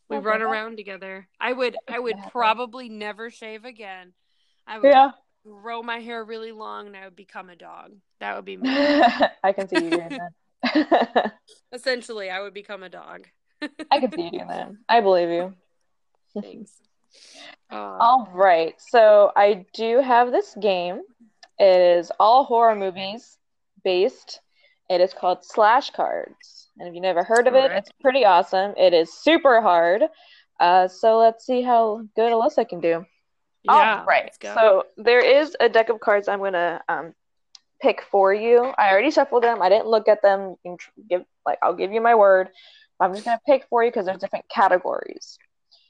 We 0.09 0.17
okay. 0.17 0.25
run 0.25 0.41
around 0.41 0.77
together. 0.77 1.27
I 1.39 1.53
would, 1.53 1.77
I 1.87 1.99
would 1.99 2.17
probably 2.31 2.89
never 2.89 3.29
shave 3.29 3.65
again. 3.65 4.13
I 4.67 4.79
would 4.79 4.87
yeah. 4.87 5.11
grow 5.45 5.81
my 5.81 5.99
hair 5.99 6.23
really 6.23 6.51
long, 6.51 6.87
and 6.87 6.97
I 6.97 7.05
would 7.05 7.15
become 7.15 7.49
a 7.49 7.55
dog. 7.55 7.93
That 8.19 8.35
would 8.35 8.45
be 8.45 8.57
me. 8.57 8.69
I 8.69 9.53
can 9.53 9.67
see 9.67 9.85
you 9.85 9.89
doing 9.91 10.19
that. 10.63 11.33
Essentially, 11.71 12.29
I 12.29 12.41
would 12.41 12.53
become 12.53 12.83
a 12.83 12.89
dog. 12.89 13.27
I 13.89 13.99
can 13.99 14.11
see 14.11 14.23
you 14.23 14.31
doing 14.31 14.47
that. 14.47 14.71
I 14.89 15.01
believe 15.01 15.29
you. 15.29 15.53
Thanks. 16.39 16.71
Uh, 17.69 17.97
all 17.99 18.29
right. 18.33 18.75
So 18.77 19.31
I 19.35 19.65
do 19.73 19.99
have 19.99 20.31
this 20.31 20.55
game. 20.61 21.01
It 21.57 21.99
is 21.99 22.11
all 22.19 22.43
horror 22.43 22.75
movies 22.75 23.37
based. 23.83 24.39
It 24.91 24.99
is 24.99 25.13
called 25.13 25.45
Slash 25.45 25.91
Cards. 25.91 26.67
And 26.77 26.89
if 26.89 26.93
you've 26.93 27.01
never 27.01 27.23
heard 27.23 27.47
of 27.47 27.55
it, 27.55 27.71
it's 27.71 27.89
pretty 28.01 28.25
awesome. 28.25 28.73
It 28.75 28.93
is 28.93 29.13
super 29.13 29.61
hard. 29.61 30.03
Uh, 30.59 30.89
so 30.89 31.17
let's 31.17 31.45
see 31.45 31.61
how 31.61 32.01
good 32.13 32.33
Alyssa 32.33 32.67
can 32.67 32.81
do. 32.81 33.05
Yeah, 33.63 33.99
all 33.99 34.05
right. 34.05 34.33
So 34.41 34.87
there 34.97 35.23
is 35.23 35.55
a 35.61 35.69
deck 35.69 35.87
of 35.87 36.01
cards 36.01 36.27
I'm 36.27 36.39
going 36.39 36.53
to 36.53 36.81
um, 36.89 37.13
pick 37.81 38.01
for 38.11 38.33
you. 38.33 38.65
I 38.77 38.91
already 38.91 39.11
shuffled 39.11 39.43
them. 39.43 39.61
I 39.61 39.69
didn't 39.69 39.87
look 39.87 40.09
at 40.09 40.21
them. 40.21 40.55
Give 41.09 41.23
like 41.45 41.59
I'll 41.63 41.75
give 41.75 41.93
you 41.93 42.01
my 42.01 42.15
word. 42.15 42.49
I'm 42.99 43.13
just 43.13 43.23
going 43.23 43.37
to 43.37 43.43
pick 43.45 43.67
for 43.69 43.83
you 43.85 43.91
because 43.91 44.05
there's 44.05 44.19
different 44.19 44.49
categories. 44.49 45.37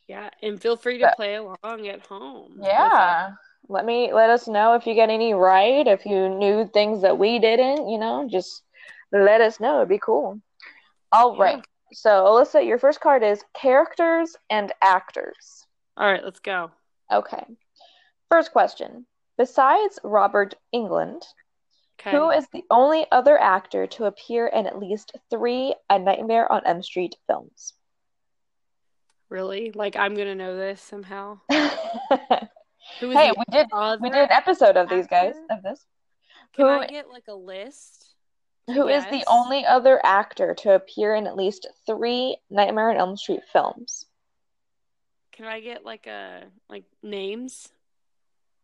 Yeah, 0.08 0.30
and 0.44 0.62
feel 0.62 0.78
free 0.78 1.00
to 1.00 1.06
but, 1.06 1.16
play 1.16 1.36
along 1.36 1.88
at 1.88 2.06
home. 2.06 2.60
Yeah. 2.62 3.32
Let 3.68 3.86
me 3.86 4.14
let 4.14 4.30
us 4.30 4.48
know 4.48 4.76
if 4.76 4.86
you 4.86 4.94
get 4.94 5.10
any 5.10 5.34
right, 5.34 5.88
if 5.88 6.06
you 6.06 6.30
knew 6.30 6.70
things 6.72 7.02
that 7.02 7.18
we 7.18 7.40
didn't, 7.40 7.90
you 7.90 7.98
know, 7.98 8.28
just 8.30 8.64
let 9.12 9.42
us 9.42 9.60
know. 9.60 9.78
It'd 9.78 9.90
be 9.90 10.00
cool. 10.00 10.40
All 11.12 11.36
yeah. 11.36 11.44
right. 11.44 11.66
So, 11.94 12.10
Alyssa, 12.26 12.66
your 12.66 12.80
first 12.80 13.02
card 13.02 13.24
is 13.24 13.44
characters 13.54 14.36
and 14.50 14.72
actors. 14.82 15.66
All 15.98 16.10
right, 16.10 16.24
let's 16.24 16.40
go. 16.40 16.72
Okay. 17.12 17.44
First 18.30 18.52
question. 18.54 19.06
Besides 19.38 20.00
Robert 20.04 20.56
Englund, 20.74 21.24
okay. 22.00 22.12
who 22.12 22.30
is 22.30 22.48
the 22.54 22.64
only 22.70 23.06
other 23.12 23.38
actor 23.38 23.88
to 23.88 24.06
appear 24.06 24.48
in 24.48 24.68
at 24.68 24.80
least 24.80 25.12
three 25.30 25.76
A 25.90 26.00
Nightmare 26.00 26.50
on 26.50 26.62
Elm 26.66 26.82
Street 26.82 27.16
films? 27.28 27.74
Really? 29.30 29.72
Like 29.74 29.96
I'm 29.96 30.14
gonna 30.14 30.36
know 30.36 30.56
this 30.56 30.82
somehow. 30.82 31.40
hey, 31.50 31.72
we 33.00 33.16
did 33.50 33.68
we 34.02 34.10
did 34.10 34.24
an 34.24 34.32
episode 34.32 34.78
of 34.78 34.90
these 34.90 35.08
guys 35.08 35.36
of 35.50 35.64
this. 35.64 35.86
Can 36.54 36.66
who, 36.66 36.72
I 36.72 36.88
get 36.88 37.10
like 37.10 37.24
a 37.30 37.34
list? 37.34 38.11
Who 38.68 38.88
is 38.88 39.04
the 39.06 39.24
only 39.28 39.66
other 39.66 40.00
actor 40.04 40.54
to 40.60 40.74
appear 40.74 41.16
in 41.16 41.28
at 41.28 41.36
least 41.36 41.68
three 41.86 42.38
Nightmare 42.50 42.92
on 42.92 42.98
Elm 42.98 43.18
Street 43.18 43.42
films? 43.52 44.06
Can 45.32 45.46
I 45.46 45.60
get 45.60 45.84
like 45.84 46.08
a 46.08 46.44
like 46.70 46.84
names? 47.02 47.70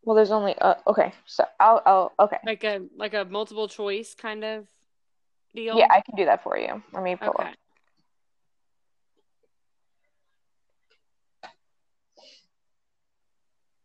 Well, 0.04 0.16
there's 0.16 0.32
only 0.32 0.56
uh, 0.60 0.76
okay. 0.86 1.14
So 1.26 1.44
I'll 1.60 1.82
I'll 1.86 2.14
okay. 2.20 2.38
Like 2.46 2.64
a 2.64 2.82
like 2.96 3.14
a 3.14 3.26
multiple 3.26 3.68
choice 3.68 4.16
kind 4.16 4.44
of 4.44 4.68
deal. 5.56 5.78
Yeah, 5.78 5.88
I 5.90 6.02
can 6.02 6.16
do 6.16 6.26
that 6.26 6.44
for 6.44 6.58
you. 6.58 6.82
Let 6.94 7.04
me 7.04 7.16
pull 7.16 7.30
okay. 7.40 7.50
up. 7.50 7.56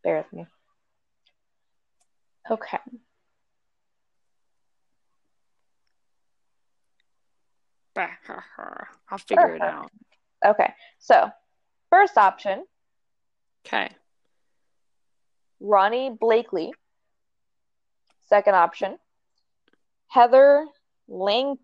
Bear 0.05 0.19
with 0.19 0.33
me. 0.33 0.47
Okay. 2.51 2.79
I'll 7.97 9.19
figure 9.19 9.43
Perfect. 9.43 9.63
it 9.63 9.69
out. 9.69 9.91
Okay. 10.45 10.75
So, 10.99 11.31
first 11.89 12.19
option. 12.19 12.65
Okay. 13.65 13.89
Ronee 15.63 16.19
Blakley. 16.19 16.73
Second 18.29 18.57
option. 18.57 18.99
Heather 20.09 20.67
Lang 21.07 21.59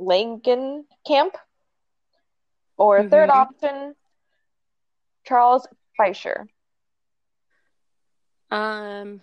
Langenkamp. 0.00 1.32
Or 2.76 3.00
mm-hmm. 3.00 3.08
third 3.08 3.30
option, 3.30 3.96
Charles 5.24 5.66
Fleischer. 5.96 6.46
Um, 8.50 9.20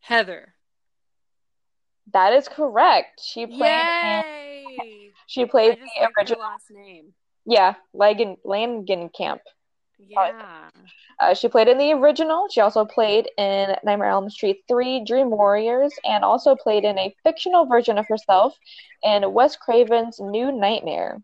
Heather. 0.00 0.54
That 2.12 2.32
is 2.32 2.48
correct. 2.48 3.20
She 3.22 3.46
played. 3.46 3.60
Yay! 3.60 4.35
She 5.26 5.44
played 5.44 5.78
the 5.78 6.08
original 6.18 6.40
last 6.40 6.70
name. 6.70 7.12
Yeah, 7.44 7.74
Langen 7.94 8.36
Langenkamp. 8.44 9.40
Yeah. 9.98 10.70
Uh, 11.18 11.34
she 11.34 11.48
played 11.48 11.68
in 11.68 11.78
the 11.78 11.92
original. 11.92 12.46
She 12.50 12.60
also 12.60 12.84
played 12.84 13.30
in 13.38 13.74
Nightmare 13.84 14.08
on 14.10 14.24
Elm 14.24 14.30
Street 14.30 14.58
3, 14.68 15.04
Dream 15.04 15.30
Warriors, 15.30 15.94
and 16.04 16.24
also 16.24 16.54
played 16.54 16.84
in 16.84 16.98
a 16.98 17.14
fictional 17.22 17.64
version 17.64 17.96
of 17.98 18.06
herself 18.06 18.54
in 19.02 19.32
Wes 19.32 19.56
Craven's 19.56 20.20
New 20.20 20.52
Nightmare. 20.52 21.22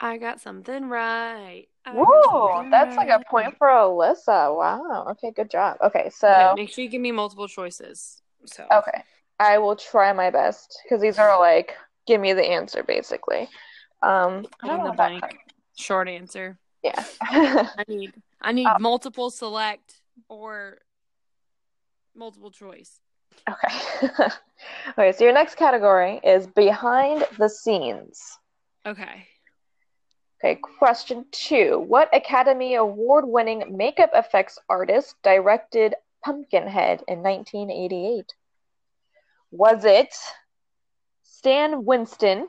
I 0.00 0.16
got 0.16 0.40
something 0.40 0.88
right. 0.88 1.66
Woo! 1.92 2.70
That's 2.70 2.96
like 2.96 3.08
a 3.08 3.22
point 3.30 3.56
for 3.58 3.68
Alyssa. 3.68 4.56
Wow. 4.56 5.08
Okay, 5.10 5.32
good 5.32 5.50
job. 5.50 5.78
Okay, 5.82 6.10
so 6.10 6.28
Okay, 6.28 6.54
make 6.54 6.70
sure 6.70 6.84
you 6.84 6.90
give 6.90 7.00
me 7.00 7.12
multiple 7.12 7.48
choices. 7.48 8.22
So 8.46 8.64
okay, 8.72 9.02
I 9.40 9.58
will 9.58 9.76
try 9.76 10.12
my 10.12 10.30
best 10.30 10.80
because 10.84 11.02
these 11.02 11.18
are 11.18 11.38
like 11.40 11.74
give 12.08 12.20
me 12.20 12.32
the 12.32 12.42
answer 12.44 12.82
basically. 12.82 13.42
Um, 14.02 14.46
I 14.60 14.66
Fill 14.66 14.68
don't 14.68 14.70
in 14.70 14.76
know 14.78 14.82
the 14.84 14.88
what 14.88 14.96
that 14.96 15.20
blank. 15.20 15.38
Short 15.76 16.08
answer. 16.08 16.58
Yeah. 16.82 17.04
I 17.20 17.84
need 17.86 18.12
I 18.40 18.52
need 18.52 18.66
Oh. 18.66 18.78
multiple 18.80 19.30
select 19.30 20.00
or 20.28 20.78
multiple 22.16 22.50
choice. 22.50 23.00
okay. 23.48 24.08
okay, 24.98 25.12
so 25.12 25.22
your 25.24 25.32
next 25.32 25.54
category 25.56 26.20
is 26.24 26.46
behind 26.48 27.24
the 27.38 27.48
scenes. 27.48 28.20
Okay. 28.86 29.26
Okay, 30.42 30.60
question 30.78 31.26
two. 31.32 31.78
What 31.86 32.14
Academy 32.14 32.76
Award 32.76 33.24
winning 33.26 33.76
makeup 33.76 34.10
effects 34.14 34.58
artist 34.68 35.14
directed 35.24 35.94
Pumpkinhead 36.24 37.02
in 37.08 37.22
1988? 37.22 38.32
Was 39.50 39.84
it 39.84 40.14
Stan 41.38 41.84
Winston, 41.84 42.48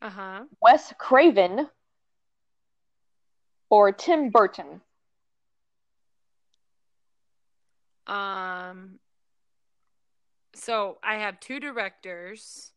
Uh 0.00 0.08
huh. 0.08 0.44
Wes 0.62 0.94
Craven, 1.00 1.68
or 3.68 3.90
Tim 3.90 4.30
Burton? 4.30 4.80
Um. 8.06 9.00
So 10.54 10.98
I 11.02 11.16
have 11.16 11.40
two 11.40 11.58
directors 11.58 12.70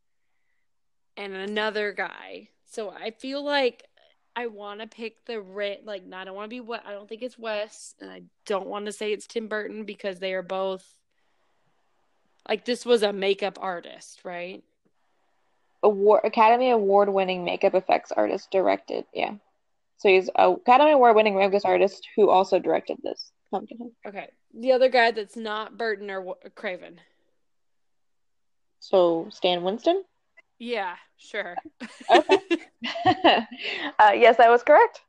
and 1.16 1.34
another 1.36 1.92
guy. 1.92 2.50
So 2.66 2.90
I 2.90 3.12
feel 3.12 3.46
like 3.46 3.86
I 4.36 4.48
want 4.48 4.80
to 4.80 4.88
pick 4.88 5.24
the 5.26 5.40
red. 5.40 5.82
Like, 5.86 6.02
I 6.12 6.24
don't 6.24 6.36
want 6.36 6.46
to 6.46 6.56
be 6.56 6.62
what 6.62 6.84
I 6.84 6.94
don't 6.94 7.08
think 7.08 7.22
it's 7.22 7.38
Wes, 7.38 7.94
and 8.02 8.10
I 8.10 8.24
don't 8.48 8.66
want 8.66 8.88
to 8.88 8.92
say 8.92 9.14
it's 9.14 9.28
Tim 9.28 9.48
Burton 9.48 9.84
because 9.86 10.18
they 10.18 10.34
are 10.34 10.42
both. 10.42 10.84
Like 12.48 12.66
this 12.66 12.86
was 12.86 13.04
a 13.04 13.14
makeup 13.14 13.58
artist, 13.62 14.22
right? 14.24 14.64
Award, 15.84 16.22
Academy 16.24 16.70
Award 16.72 17.10
winning 17.10 17.44
makeup 17.44 17.74
effects 17.74 18.12
artist 18.12 18.52
directed. 18.52 19.06
Yeah. 19.14 19.36
So 19.98 20.10
he's 20.10 20.30
a 20.36 20.52
Academy 20.52 20.92
Award 20.92 21.16
winning 21.16 21.36
makeup 21.36 21.62
artist 21.66 22.08
who 22.16 22.30
also 22.30 22.60
directed 22.60 22.98
this 23.04 23.32
Pumpkinhead. 23.52 23.92
Okay. 24.08 24.30
The 24.54 24.72
other 24.72 24.90
guy 24.90 25.12
that's 25.12 25.38
not 25.38 25.78
Burton 25.78 26.10
or 26.10 26.36
Craven. 26.56 27.00
So 28.80 29.28
Stan 29.32 29.64
Winston? 29.64 30.04
Yeah, 30.58 30.96
sure. 31.18 31.56
Okay. 32.10 32.40
uh, 33.06 34.12
yes, 34.16 34.38
that 34.38 34.50
was 34.50 34.64
correct. 34.64 35.02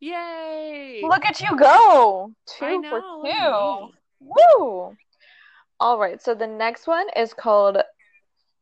Yay! 0.00 1.00
Look 1.04 1.24
at 1.24 1.40
you 1.40 1.56
go! 1.56 2.32
Two 2.58 2.82
for 2.82 3.00
two. 3.00 3.88
Woo! 4.20 4.96
All 5.82 5.98
right, 5.98 6.22
so 6.22 6.32
the 6.32 6.46
next 6.46 6.86
one 6.86 7.08
is 7.16 7.34
called. 7.34 7.76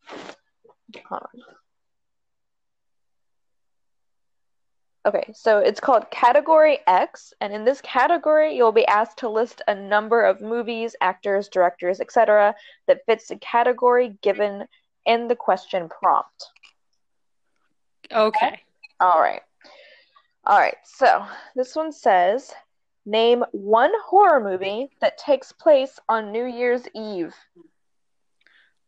Hold 0.09 1.23
on. 1.23 1.43
Okay, 5.05 5.31
so 5.35 5.59
it's 5.59 5.81
called 5.81 6.11
Category 6.11 6.79
X, 6.87 7.35
and 7.43 7.53
in 7.53 7.67
this 7.67 7.83
category, 7.83 8.57
you'll 8.57 8.73
be 8.73 8.87
asked 8.87 9.19
to 9.19 9.29
list 9.29 9.61
a 9.69 9.75
number 9.75 10.23
of 10.25 10.41
movies, 10.41 10.97
actors, 11.03 11.51
directors, 11.51 12.01
etc., 12.01 12.55
that 12.87 13.05
fits 13.05 13.29
the 13.29 13.37
category 13.37 14.17
given 14.23 14.65
in 15.05 15.29
the 15.29 15.37
question 15.37 15.91
prompt. 15.91 16.47
Okay. 18.11 18.63
All 18.99 19.21
right. 19.21 19.43
All 20.47 20.59
right. 20.59 20.79
So 20.85 21.23
this 21.55 21.77
one 21.77 21.93
says, 21.93 22.55
name 23.07 23.45
one 23.53 23.93
horror 24.05 24.41
movie 24.41 24.89
that 25.01 25.19
takes 25.19 25.53
place 25.53 25.99
on 26.09 26.33
New 26.33 26.45
Year's 26.45 26.83
Eve. 26.95 27.35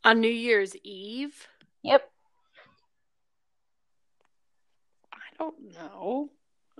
On 0.04 0.20
New 0.20 0.28
Year's 0.28 0.74
Eve, 0.82 1.46
Yep. 1.82 2.08
I 5.12 5.18
don't 5.38 5.74
know. 5.74 6.30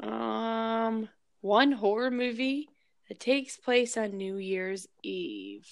Um, 0.03 1.09
one 1.41 1.73
horror 1.73 2.11
movie 2.11 2.69
that 3.09 3.21
takes 3.21 3.57
place 3.57 3.97
on 3.97 4.17
New 4.17 4.37
Year's 4.37 4.87
Eve. 5.03 5.69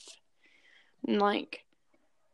Like, 1.06 1.64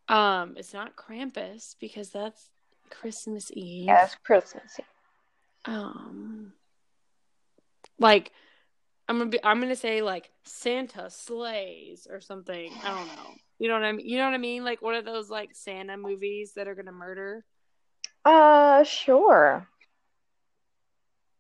um, 0.09 0.55
it's 0.57 0.73
not 0.73 0.97
Krampus 0.97 1.77
because 1.79 2.11
that's 2.11 2.49
Christmas 2.91 3.51
Eve. 3.55 3.87
Yeah, 3.87 4.05
it's 4.05 4.17
Christmas. 4.25 4.79
Eve. 4.79 4.85
Um, 5.67 6.53
like, 7.99 8.33
I'm 9.09 9.19
gonna 9.19 9.31
be, 9.31 9.39
I'm 9.45 9.61
gonna 9.61 9.77
say 9.77 10.03
like 10.03 10.31
Santa 10.45 11.09
sleighs 11.11 12.07
or 12.11 12.21
something. 12.21 12.73
I 12.83 12.91
don't 12.91 13.07
know. 13.07 13.35
You 13.59 13.69
know 13.69 13.75
what 13.75 13.85
I 13.85 13.93
mean? 13.93 14.07
You 14.09 14.19
know 14.19 14.25
what 14.25 14.35
I 14.35 14.39
mean? 14.39 14.65
Like 14.65 14.83
one 14.83 14.95
of 14.95 15.05
those 15.05 15.31
like 15.31 15.51
Santa 15.55 15.97
movies 15.97 16.53
that 16.57 16.67
are 16.69 16.75
gonna 16.75 16.93
murder. 16.93 17.45
Uh, 18.25 18.83
sure. 18.85 19.69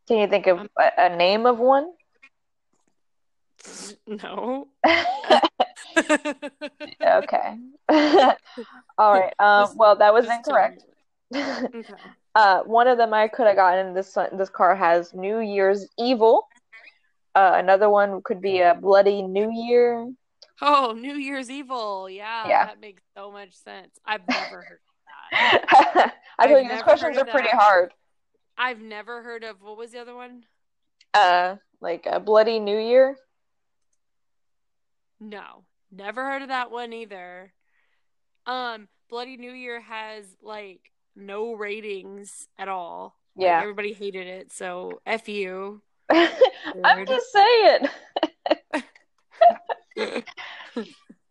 Can 0.06 0.18
you 0.18 0.28
think 0.28 0.46
of 0.46 0.60
Um, 0.60 0.68
a, 0.78 0.90
a 0.98 1.16
name 1.16 1.46
of 1.46 1.58
one? 1.58 1.92
No. 4.06 4.68
Okay. 5.96 7.58
All 8.98 9.12
right. 9.12 9.32
Um, 9.38 9.76
well, 9.76 9.96
that 9.96 10.12
was 10.12 10.26
just 10.26 10.44
tell 10.44 10.54
me. 10.54 10.76
incorrect. 11.34 11.74
Okay. 11.74 11.94
Uh, 12.34 12.62
one 12.64 12.86
of 12.86 12.98
them 12.98 13.14
I 13.14 13.28
could 13.28 13.46
have 13.46 13.56
gotten. 13.56 13.94
This 13.94 14.16
this 14.32 14.50
car 14.50 14.76
has 14.76 15.14
New 15.14 15.40
Year's 15.40 15.86
Evil. 15.98 16.46
Uh, 17.36 17.52
another 17.56 17.90
one 17.90 18.22
could 18.22 18.40
be 18.40 18.60
a 18.60 18.74
Bloody 18.74 19.20
New 19.20 19.50
Year. 19.52 20.10
Oh, 20.62 20.94
New 20.96 21.16
Year's 21.16 21.50
Evil. 21.50 22.08
Yeah, 22.08 22.48
Yeah. 22.48 22.64
that 22.64 22.80
makes 22.80 23.02
so 23.14 23.30
much 23.30 23.52
sense. 23.52 23.98
I've 24.06 24.26
never 24.26 24.62
heard 24.62 24.78
of 24.80 25.30
that. 25.32 26.14
I 26.38 26.46
told 26.48 26.64
you 26.64 26.70
these 26.70 26.82
questions 26.82 27.18
are 27.18 27.26
pretty 27.26 27.48
that. 27.52 27.60
hard. 27.60 27.92
I've 28.56 28.80
never 28.80 29.22
heard 29.22 29.44
of 29.44 29.60
what 29.60 29.76
was 29.76 29.90
the 29.92 29.98
other 30.00 30.14
one? 30.14 30.44
Uh, 31.12 31.56
like 31.82 32.06
a 32.10 32.20
Bloody 32.20 32.58
New 32.58 32.78
Year. 32.78 33.18
No, 35.20 35.64
never 35.90 36.24
heard 36.24 36.40
of 36.42 36.48
that 36.48 36.70
one 36.70 36.92
either. 36.92 37.52
Um, 38.46 38.88
Bloody 39.10 39.36
New 39.36 39.52
Year 39.52 39.80
has 39.80 40.24
like 40.42 40.80
no 41.14 41.52
ratings 41.52 42.48
at 42.58 42.68
all. 42.68 43.16
Like, 43.36 43.44
Yeah. 43.44 43.60
everybody 43.60 43.92
hated 43.92 44.26
it, 44.26 44.52
so 44.52 45.00
F 45.04 45.28
you. 45.28 45.82
I'm 46.84 47.06
just 47.06 47.32
saying. 47.32 47.88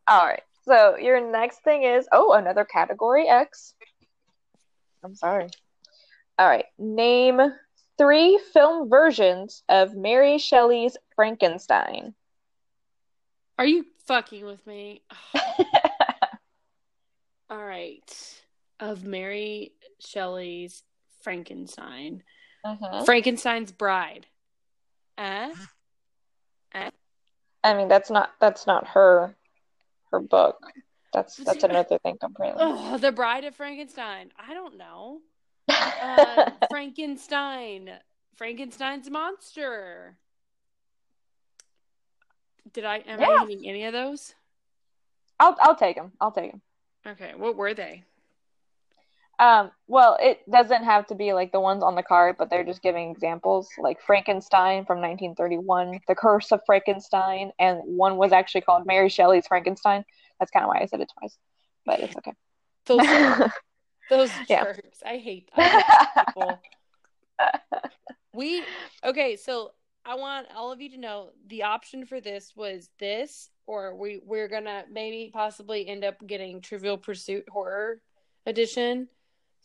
All 0.08 0.26
right. 0.26 0.42
So 0.66 0.98
your 0.98 1.32
next 1.32 1.64
thing 1.64 1.84
is 1.84 2.08
oh, 2.12 2.34
another 2.34 2.66
category 2.66 3.28
X. 3.28 3.74
I'm 5.04 5.16
sorry. 5.16 5.48
All 6.38 6.48
right. 6.48 6.66
Name 6.78 7.40
three 7.98 8.40
film 8.52 8.90
versions 8.90 9.64
of 9.70 9.96
Mary 9.96 10.38
Shelley's 10.38 10.98
Frankenstein. 11.16 12.14
Are 13.58 13.66
you 13.66 13.86
fucking 14.06 14.46
with 14.46 14.66
me? 14.68 15.02
All 17.50 17.64
right. 17.64 18.42
Of 18.80 19.06
Mary 19.06 19.72
Shelley's 20.00 20.84
Frankenstein. 21.22 22.24
Mhm. 22.66 23.06
Frankenstein's 23.06 23.72
Bride. 23.72 24.26
Eh? 25.18 25.54
I 27.64 27.74
mean, 27.74 27.88
that's 27.88 28.12
not 28.12 28.32
that's 28.40 28.68
not 28.68 28.88
her 28.90 29.36
her 30.12 30.20
book. 30.20 30.58
That's 31.14 31.38
that's 31.38 31.64
another 31.64 31.98
thing 32.00 32.18
completely. 32.20 32.58
Oh, 32.60 32.98
The 32.98 33.12
Bride 33.12 33.44
of 33.46 33.56
Frankenstein. 33.56 34.32
I 34.38 34.54
don't 34.54 34.78
know. 34.78 35.22
Uh, 36.02 36.52
Frankenstein. 36.70 37.90
Frankenstein's 38.36 39.10
monster. 39.10 40.18
Did 42.74 42.86
I 42.86 42.98
am 42.98 43.20
Yeah. 43.20 43.28
I 43.28 43.46
hitting 43.48 43.68
any 43.68 43.86
of 43.86 43.94
those? 43.94 44.36
I'll 45.40 45.56
I'll 45.60 45.76
take 45.76 45.96
them. 45.96 46.12
I'll 46.22 46.32
take 46.32 46.52
them. 46.52 46.62
Okay, 47.08 47.34
what 47.36 47.56
were 47.56 47.74
they? 47.74 48.04
Um, 49.38 49.72
well, 49.88 50.18
it 50.22 50.40
doesn't 50.50 50.84
have 50.86 51.08
to 51.08 51.16
be 51.16 51.34
like 51.34 51.52
the 51.52 51.60
ones 51.60 51.84
on 51.84 51.96
the 51.96 52.04
card, 52.04 52.36
but 52.38 52.50
they're 52.50 52.64
just 52.64 52.82
giving 52.82 53.12
examples, 53.12 53.70
like 53.78 54.02
Frankenstein 54.02 54.86
from 54.86 55.00
1931, 55.02 56.00
The 56.08 56.16
Curse 56.16 56.52
of 56.54 56.62
Frankenstein, 56.66 57.52
and 57.60 57.80
one 57.84 58.16
was 58.18 58.32
actually 58.32 58.62
called 58.62 58.86
Mary 58.86 59.10
Shelley's 59.10 59.48
Frankenstein. 59.48 60.06
That's 60.40 60.52
kind 60.52 60.64
of 60.64 60.70
why 60.70 60.80
I 60.82 60.86
said 60.86 61.02
it 61.02 61.12
twice, 61.20 61.38
but 61.86 62.00
it's 62.00 62.16
okay. 62.18 62.32
Those 62.86 63.06
those 64.10 64.32
Yeah. 64.48 64.64
jerks. 64.64 65.04
I 65.06 65.18
hate, 65.18 65.50
I 65.56 65.64
hate 65.70 66.26
people. 66.28 66.62
we 68.34 68.64
okay, 69.04 69.36
so 69.36 69.72
I 70.06 70.16
want 70.16 70.48
all 70.56 70.72
of 70.72 70.80
you 70.82 70.92
to 70.92 70.98
know 70.98 71.32
the 71.48 71.64
option 71.64 72.06
for 72.06 72.22
this 72.22 72.54
was 72.56 72.90
this, 73.00 73.50
or 73.68 73.96
we 73.96 74.22
we're 74.24 74.48
gonna 74.48 74.86
maybe 74.92 75.32
possibly 75.34 75.88
end 75.88 76.04
up 76.06 76.26
getting 76.26 76.62
Trivial 76.62 76.98
Pursuit 76.98 77.44
Horror 77.50 78.02
Edition. 78.46 79.10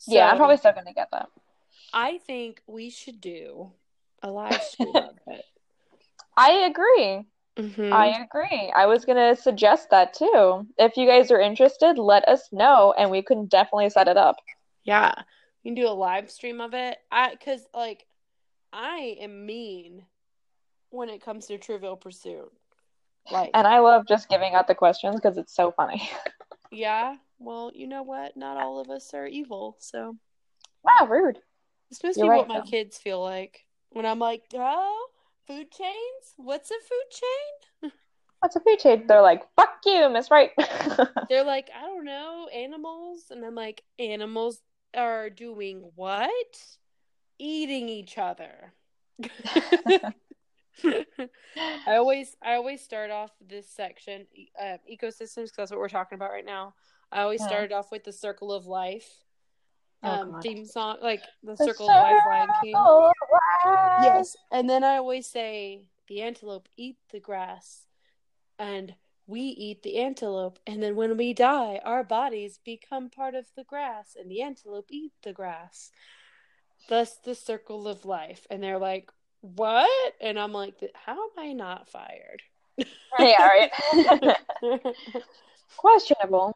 So 0.01 0.15
yeah, 0.15 0.27
I'm 0.29 0.37
probably 0.37 0.57
still 0.57 0.73
gonna 0.73 0.93
get 0.93 1.09
that. 1.11 1.29
I 1.93 2.17
think 2.17 2.61
we 2.67 2.89
should 2.89 3.21
do 3.21 3.73
a 4.21 4.31
live 4.31 4.63
stream 4.63 5.03
of 5.03 5.19
it. 5.27 5.45
I 6.37 6.51
agree. 6.51 7.27
Mhm. 7.57 7.91
I 7.93 8.23
agree. 8.23 8.71
I 8.75 8.85
was 8.85 9.05
gonna 9.05 9.35
suggest 9.35 9.89
that 9.91 10.13
too. 10.13 10.67
If 10.77 10.97
you 10.97 11.07
guys 11.07 11.31
are 11.31 11.39
interested, 11.39 11.97
let 11.97 12.27
us 12.27 12.51
know, 12.51 12.93
and 12.97 13.11
we 13.11 13.21
can 13.21 13.45
definitely 13.45 13.89
set 13.89 14.07
it 14.07 14.17
up. 14.17 14.37
Yeah, 14.83 15.13
we 15.63 15.69
can 15.69 15.75
do 15.75 15.87
a 15.87 15.91
live 15.93 16.29
stream 16.29 16.61
of 16.61 16.73
it. 16.73 16.97
I 17.11 17.31
because 17.31 17.67
like 17.73 18.07
I 18.73 19.17
am 19.19 19.45
mean 19.45 20.05
when 20.89 21.09
it 21.09 21.21
comes 21.21 21.47
to 21.47 21.57
Trivial 21.57 21.97
Pursuit. 21.97 22.51
Like, 23.31 23.51
And 23.53 23.67
I 23.67 23.79
love 23.79 24.07
just 24.07 24.29
giving 24.29 24.55
out 24.55 24.67
the 24.67 24.75
questions 24.75 25.15
because 25.15 25.37
it's 25.37 25.53
so 25.55 25.71
funny. 25.71 26.09
yeah. 26.71 27.15
Well, 27.39 27.71
you 27.73 27.87
know 27.87 28.03
what? 28.03 28.37
Not 28.37 28.57
all 28.57 28.79
of 28.79 28.89
us 28.89 29.13
are 29.13 29.27
evil, 29.27 29.77
so 29.79 30.15
wow, 30.83 31.07
rude. 31.07 31.39
it's 31.89 31.99
supposed 31.99 32.19
to 32.19 32.25
You're 32.25 32.27
be 32.27 32.29
right, 32.29 32.37
what 32.39 32.47
my 32.47 32.59
though. 32.59 32.65
kids 32.65 32.97
feel 32.97 33.21
like 33.21 33.65
when 33.89 34.05
I'm 34.05 34.19
like, 34.19 34.43
oh, 34.53 35.07
food 35.47 35.71
chains. 35.71 36.33
What's 36.37 36.71
a 36.71 36.75
food 36.75 37.19
chain? 37.19 37.91
What's 38.39 38.55
a 38.55 38.59
food 38.59 38.79
chain? 38.79 39.05
They're 39.07 39.21
like, 39.21 39.43
fuck 39.55 39.69
you, 39.85 40.09
Miss 40.09 40.31
Right. 40.31 40.51
They're 41.29 41.43
like, 41.43 41.69
I 41.77 41.81
don't 41.81 42.05
know, 42.05 42.47
animals, 42.53 43.25
and 43.29 43.45
I'm 43.45 43.53
like, 43.55 43.83
animals 43.99 44.61
are 44.95 45.29
doing 45.29 45.91
what? 45.95 46.29
Eating 47.37 47.87
each 47.89 48.17
other. 48.17 48.73
I 51.87 51.95
always 51.95 52.35
I 52.43 52.55
always 52.55 52.81
start 52.81 53.11
off 53.11 53.31
this 53.47 53.69
section 53.69 54.25
uh, 54.59 54.77
ecosystems 54.91 55.35
because 55.35 55.51
that's 55.57 55.71
what 55.71 55.79
we're 55.79 55.89
talking 55.89 56.15
about 56.15 56.31
right 56.31 56.45
now. 56.45 56.73
I 57.11 57.21
always 57.21 57.41
Yeah. 57.41 57.47
started 57.47 57.71
off 57.71 57.91
with 57.91 58.03
the 58.03 58.13
circle 58.13 58.51
of 58.51 58.65
life 58.65 59.09
Oh, 60.03 60.11
um, 60.13 60.31
God. 60.31 60.43
theme 60.43 60.65
song, 60.65 60.97
like 61.01 61.23
the 61.43 61.55
The 61.55 61.65
circle 61.65 61.87
of 61.87 61.95
life, 61.95 62.25
Lion 62.25 62.49
King. 62.61 62.73
circle 62.75 63.11
life. 63.31 63.79
Yes, 63.99 64.35
and 64.51 64.69
then 64.69 64.83
I 64.83 64.97
always 64.97 65.27
say 65.27 65.85
the 66.07 66.21
antelope 66.21 66.67
eat 66.77 66.97
the 67.11 67.19
grass, 67.19 67.85
and 68.57 68.95
we 69.27 69.41
eat 69.41 69.83
the 69.83 69.97
antelope, 69.97 70.57
and 70.65 70.81
then 70.81 70.95
when 70.95 71.17
we 71.17 71.33
die, 71.33 71.79
our 71.85 72.03
bodies 72.03 72.59
become 72.65 73.09
part 73.09 73.35
of 73.35 73.45
the 73.55 73.63
grass, 73.63 74.15
and 74.19 74.29
the 74.31 74.41
antelope 74.41 74.87
eat 74.89 75.11
the 75.23 75.33
grass. 75.33 75.91
Thus, 76.89 77.17
the 77.23 77.35
circle 77.35 77.87
of 77.87 78.05
life. 78.05 78.45
And 78.49 78.61
they're 78.61 78.79
like, 78.79 79.11
"What?" 79.41 80.13
And 80.21 80.39
I'm 80.39 80.53
like, 80.53 80.75
"How 80.93 81.13
am 81.13 81.29
I 81.37 81.53
not 81.53 81.89
fired?" 81.89 82.41
yeah, 83.19 83.47
right. 83.47 83.71
Questionable. 85.77 86.53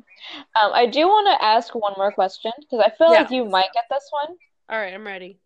Um, 0.55 0.71
I 0.73 0.85
do 0.85 1.07
want 1.07 1.27
to 1.27 1.45
ask 1.45 1.73
one 1.73 1.93
more 1.97 2.11
question 2.11 2.51
because 2.59 2.79
I 2.85 2.89
feel 2.97 3.11
Yeah. 3.11 3.21
like 3.21 3.31
you 3.31 3.45
might 3.45 3.71
get 3.73 3.85
this 3.89 4.07
one. 4.11 4.35
All 4.69 4.77
right, 4.79 4.93
I'm 4.93 5.05
ready. 5.05 5.39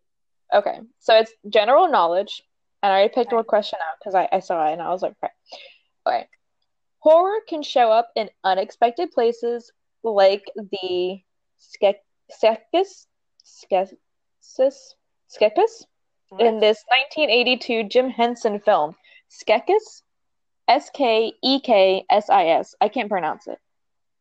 Okay, 0.54 0.80
so 1.00 1.16
it's 1.16 1.32
general 1.50 1.88
knowledge, 1.90 2.44
and 2.82 2.92
I 2.92 2.96
already 2.96 3.14
picked 3.14 3.28
Okay. 3.28 3.36
one 3.36 3.46
question 3.46 3.78
out 3.88 3.98
because 4.00 4.16
I, 4.16 4.28
I 4.32 4.40
saw 4.40 4.68
it 4.68 4.74
and 4.74 4.82
I 4.82 4.90
was 4.90 5.02
like, 5.02 5.14
okay. 5.24 5.32
okay. 6.08 6.28
Horror 7.00 7.40
can 7.48 7.62
show 7.64 7.92
up 7.92 8.10
in 8.16 8.30
unexpected 8.44 9.12
places 9.12 9.72
like 10.04 10.44
the 10.56 11.22
Ske- 11.58 12.04
Skekis, 12.32 13.06
Skeksis, 13.46 14.94
Skekis 15.30 15.86
in 16.38 16.60
this 16.60 16.84
1982 16.88 17.86
Jim 17.90 18.10
Henson 18.10 18.60
film, 18.60 18.96
Skekis, 19.32 20.04
S 20.68 20.90
K 20.94 21.34
E 21.42 21.60
K 21.60 22.06
S 22.10 22.30
I 22.30 22.48
S. 22.48 22.76
I 22.82 22.90
can't 22.90 23.10
pronounce 23.10 23.48
it. 23.48 23.58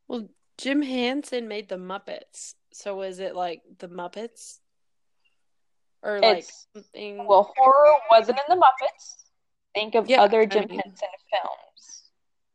Well, 0.07 0.29
Jim 0.57 0.81
Henson 0.83 1.49
made 1.49 1.69
the 1.69 1.77
Muppets, 1.77 2.55
so 2.73 3.03
is 3.03 3.19
it 3.19 3.35
like 3.37 3.63
the 3.79 3.89
Muppets, 3.89 4.59
or 6.03 6.21
like 6.21 6.39
It's 6.39 6.67
something? 6.75 7.27
well, 7.27 7.53
horror 7.57 7.95
wasn't 8.11 8.39
in 8.49 8.57
the 8.59 8.63
Muppets. 8.65 9.15
Think 9.75 9.95
of 9.95 10.09
Yeah, 10.09 10.23
other 10.23 10.41
I 10.43 10.47
Jim 10.47 10.67
mean- 10.69 10.81
Henson 10.81 11.09
films. 11.31 12.03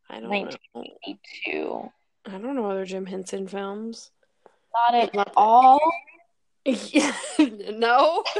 I 0.09 0.19
don't 0.19 0.29
1982. 0.29 1.59
know. 1.59 1.93
I 2.25 2.31
don't 2.31 2.55
know 2.55 2.69
other 2.69 2.85
Jim 2.85 3.05
Henson 3.05 3.47
films. 3.47 4.11
Not 4.89 4.95
at 5.15 5.31
all. 5.37 5.79
No. 7.39 8.23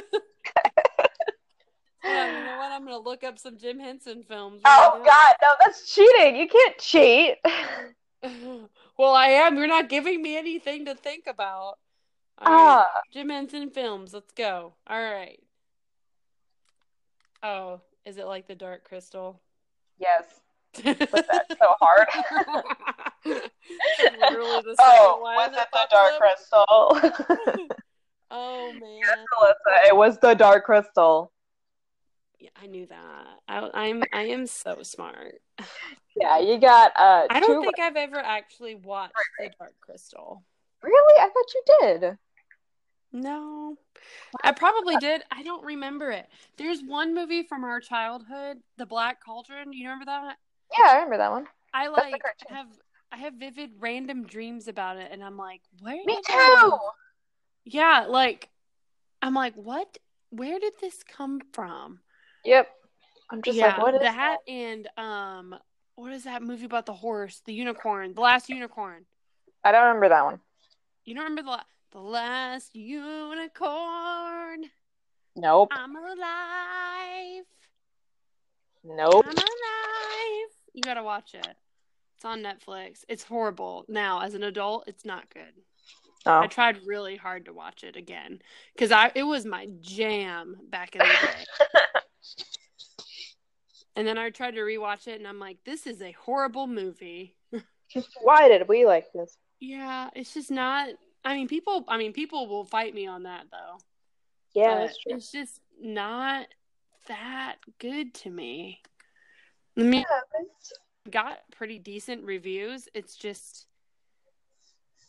yeah, 2.04 2.40
you 2.40 2.46
know 2.46 2.58
what? 2.58 2.72
I'm 2.72 2.86
gonna 2.86 2.98
look 2.98 3.24
up 3.24 3.40
some 3.40 3.58
Jim 3.58 3.80
Henson 3.80 4.24
films. 4.24 4.62
Oh 4.66 5.00
right 5.00 5.06
God, 5.06 5.36
no, 5.42 5.50
that's 5.64 5.94
cheating. 5.94 6.36
You 6.36 6.48
can't 6.48 6.78
cheat. 6.78 7.38
well, 8.98 9.14
I 9.14 9.28
am. 9.28 9.58
You're 9.58 9.68
not 9.68 9.90
giving 9.90 10.22
me 10.22 10.38
anything 10.38 10.86
to 10.86 10.96
think 10.96 11.26
about. 11.28 11.78
All 12.40 12.52
right. 12.52 12.86
Ah, 12.86 13.02
Jim 13.12 13.30
Henson 13.30 13.70
films. 13.70 14.14
Let's 14.14 14.32
go. 14.32 14.74
All 14.88 15.02
right. 15.02 15.40
Oh, 17.42 17.82
is 18.06 18.18
it 18.18 18.26
like 18.26 18.48
the 18.48 18.56
Dark 18.56 18.84
Crystal? 18.86 19.42
yes. 20.00 20.40
Was 20.84 20.96
that 20.98 21.46
so 21.52 21.76
hard? 21.80 22.08
Literally 23.26 24.62
the 24.64 24.76
second 24.76 24.80
oh, 24.80 25.20
was 25.22 25.52
it 25.56 25.68
the 25.72 25.88
Dark 25.92 26.14
up. 26.14 26.20
Crystal? 26.20 27.78
Oh 28.36 28.74
man, 28.82 28.98
yes, 28.98 29.20
Alyssa, 29.38 29.88
it 29.90 29.96
was 29.96 30.18
the 30.18 30.34
Dark 30.34 30.66
Crystal. 30.66 31.32
Yeah, 32.44 32.50
I 32.62 32.68
knew 32.68 32.86
that. 32.88 33.40
I, 33.48 33.70
I'm 33.74 34.04
I 34.12 34.24
am 34.24 34.46
so 34.48 34.84
smart. 34.84 35.36
Yeah, 36.16 36.38
you 36.38 36.60
got 36.60 36.92
uh. 36.96 37.26
I 37.28 37.40
don't 37.40 37.60
think 37.60 37.80
I've 37.80 37.96
ever 37.96 38.20
actually 38.20 38.76
watched 38.76 39.16
The 39.40 39.50
Dark 39.58 39.74
Crystal. 39.82 40.44
Really, 40.84 41.20
I 41.20 41.28
thought 41.28 41.54
you 41.56 41.64
did. 41.82 42.18
No, 43.12 43.78
I 44.44 44.52
probably 44.52 44.96
did. 44.98 45.24
I 45.32 45.42
don't 45.42 45.66
remember 45.66 46.12
it. 46.12 46.28
There's 46.56 46.82
one 46.84 47.16
movie 47.16 47.42
from 47.42 47.64
our 47.64 47.80
childhood, 47.80 48.58
The 48.78 48.86
Black 48.86 49.26
Cauldron. 49.26 49.72
Do 49.72 49.78
you 49.78 49.86
remember 49.86 50.06
that? 50.06 50.36
Yeah, 50.78 50.92
I 50.92 50.94
remember 50.98 51.18
that 51.18 51.32
one. 51.32 51.48
I 51.74 51.88
like 51.88 52.22
have 52.48 52.68
I 53.12 53.18
have 53.18 53.34
vivid 53.34 53.72
random 53.80 54.28
dreams 54.28 54.68
about 54.68 54.98
it, 54.98 55.10
and 55.12 55.24
I'm 55.24 55.36
like, 55.36 55.62
where? 55.82 55.98
Me 56.06 56.20
too. 56.28 56.78
Yeah, 57.66 58.06
like 58.08 58.50
I'm 59.20 59.34
like, 59.34 59.56
what? 59.56 59.98
Where 60.30 60.60
did 60.60 60.74
this 60.80 61.02
come 61.02 61.42
from? 61.54 62.02
Yep. 62.46 62.68
I'm 63.30 63.42
just 63.42 63.58
yeah, 63.58 63.68
like, 63.68 63.78
what 63.80 63.96
is 63.96 64.02
that? 64.02 64.38
And 64.48 64.88
um, 64.98 65.56
what 65.96 66.14
is 66.14 66.26
that 66.26 66.44
movie 66.44 66.66
about 66.66 66.86
the 66.86 66.94
horse, 66.94 67.42
the 67.46 67.54
unicorn, 67.54 68.14
the 68.14 68.22
last 68.22 68.50
unicorn? 68.50 69.06
I 69.64 69.72
don't 69.72 69.86
remember 69.86 70.10
that 70.10 70.26
one. 70.26 70.40
You 71.06 71.16
don't 71.16 71.24
remember 71.24 71.44
the 71.44 71.50
la- 71.50 71.64
the 71.92 72.00
last 72.00 72.76
unicorn? 72.76 74.66
Nope. 75.36 75.70
I'm 75.72 75.96
alive. 75.96 77.46
Nope. 78.84 79.26
I'm 79.28 79.38
alive. 79.38 80.50
You 80.74 80.82
gotta 80.82 81.04
watch 81.04 81.34
it. 81.34 81.56
It's 82.16 82.26
on 82.26 82.42
Netflix. 82.42 83.04
It's 83.08 83.24
horrible. 83.24 83.86
Now, 83.88 84.22
as 84.22 84.34
an 84.34 84.44
adult, 84.44 84.86
it's 84.88 85.06
not 85.06 85.34
good. 85.34 85.54
Oh. 86.26 86.40
I 86.40 86.48
tried 86.48 86.86
really 86.86 87.18
hard 87.18 87.46
to 87.46 87.54
watch 87.54 87.84
it 87.84 87.96
again 87.96 88.42
because 88.74 88.92
I 88.92 89.12
it 89.16 89.24
was 89.24 89.46
my 89.46 89.68
jam 89.82 90.56
back 90.70 90.96
in 90.96 91.00
the 91.00 91.06
day. 91.06 91.80
and 93.96 94.08
then 94.08 94.18
I 94.18 94.30
tried 94.30 94.56
to 94.56 94.62
rewatch 94.62 95.08
it, 95.08 95.20
and 95.20 95.28
I'm 95.28 95.40
like, 95.40 95.58
this 95.66 95.86
is 95.88 96.02
a 96.02 96.12
horrible 96.14 96.68
movie. 96.68 97.36
Why 98.22 98.48
did 98.48 98.68
we 98.68 98.86
like 98.86 99.12
this? 99.14 99.38
Yeah, 99.60 100.10
it's 100.16 100.34
just 100.34 100.52
not. 100.52 100.90
I 101.24 101.36
mean, 101.36 101.48
people. 101.48 101.86
I 101.88 101.98
mean, 101.98 102.14
people 102.14 102.48
will 102.48 102.66
fight 102.66 102.94
me 102.94 103.08
on 103.08 103.24
that 103.24 103.46
though. 103.52 103.78
Yeah, 104.54 104.76
that's 104.80 104.98
true. 104.98 105.16
It's 105.16 105.32
just 105.32 105.62
not 105.82 106.48
that 107.08 107.56
good 107.80 108.14
to 108.16 108.30
me. 108.30 108.82
I 109.78 109.82
mean, 109.84 110.06
Yeah, 110.10 110.44
got 111.10 111.40
pretty 111.56 111.80
decent 111.80 112.24
reviews. 112.24 112.88
It's 112.94 113.16
just 113.16 113.68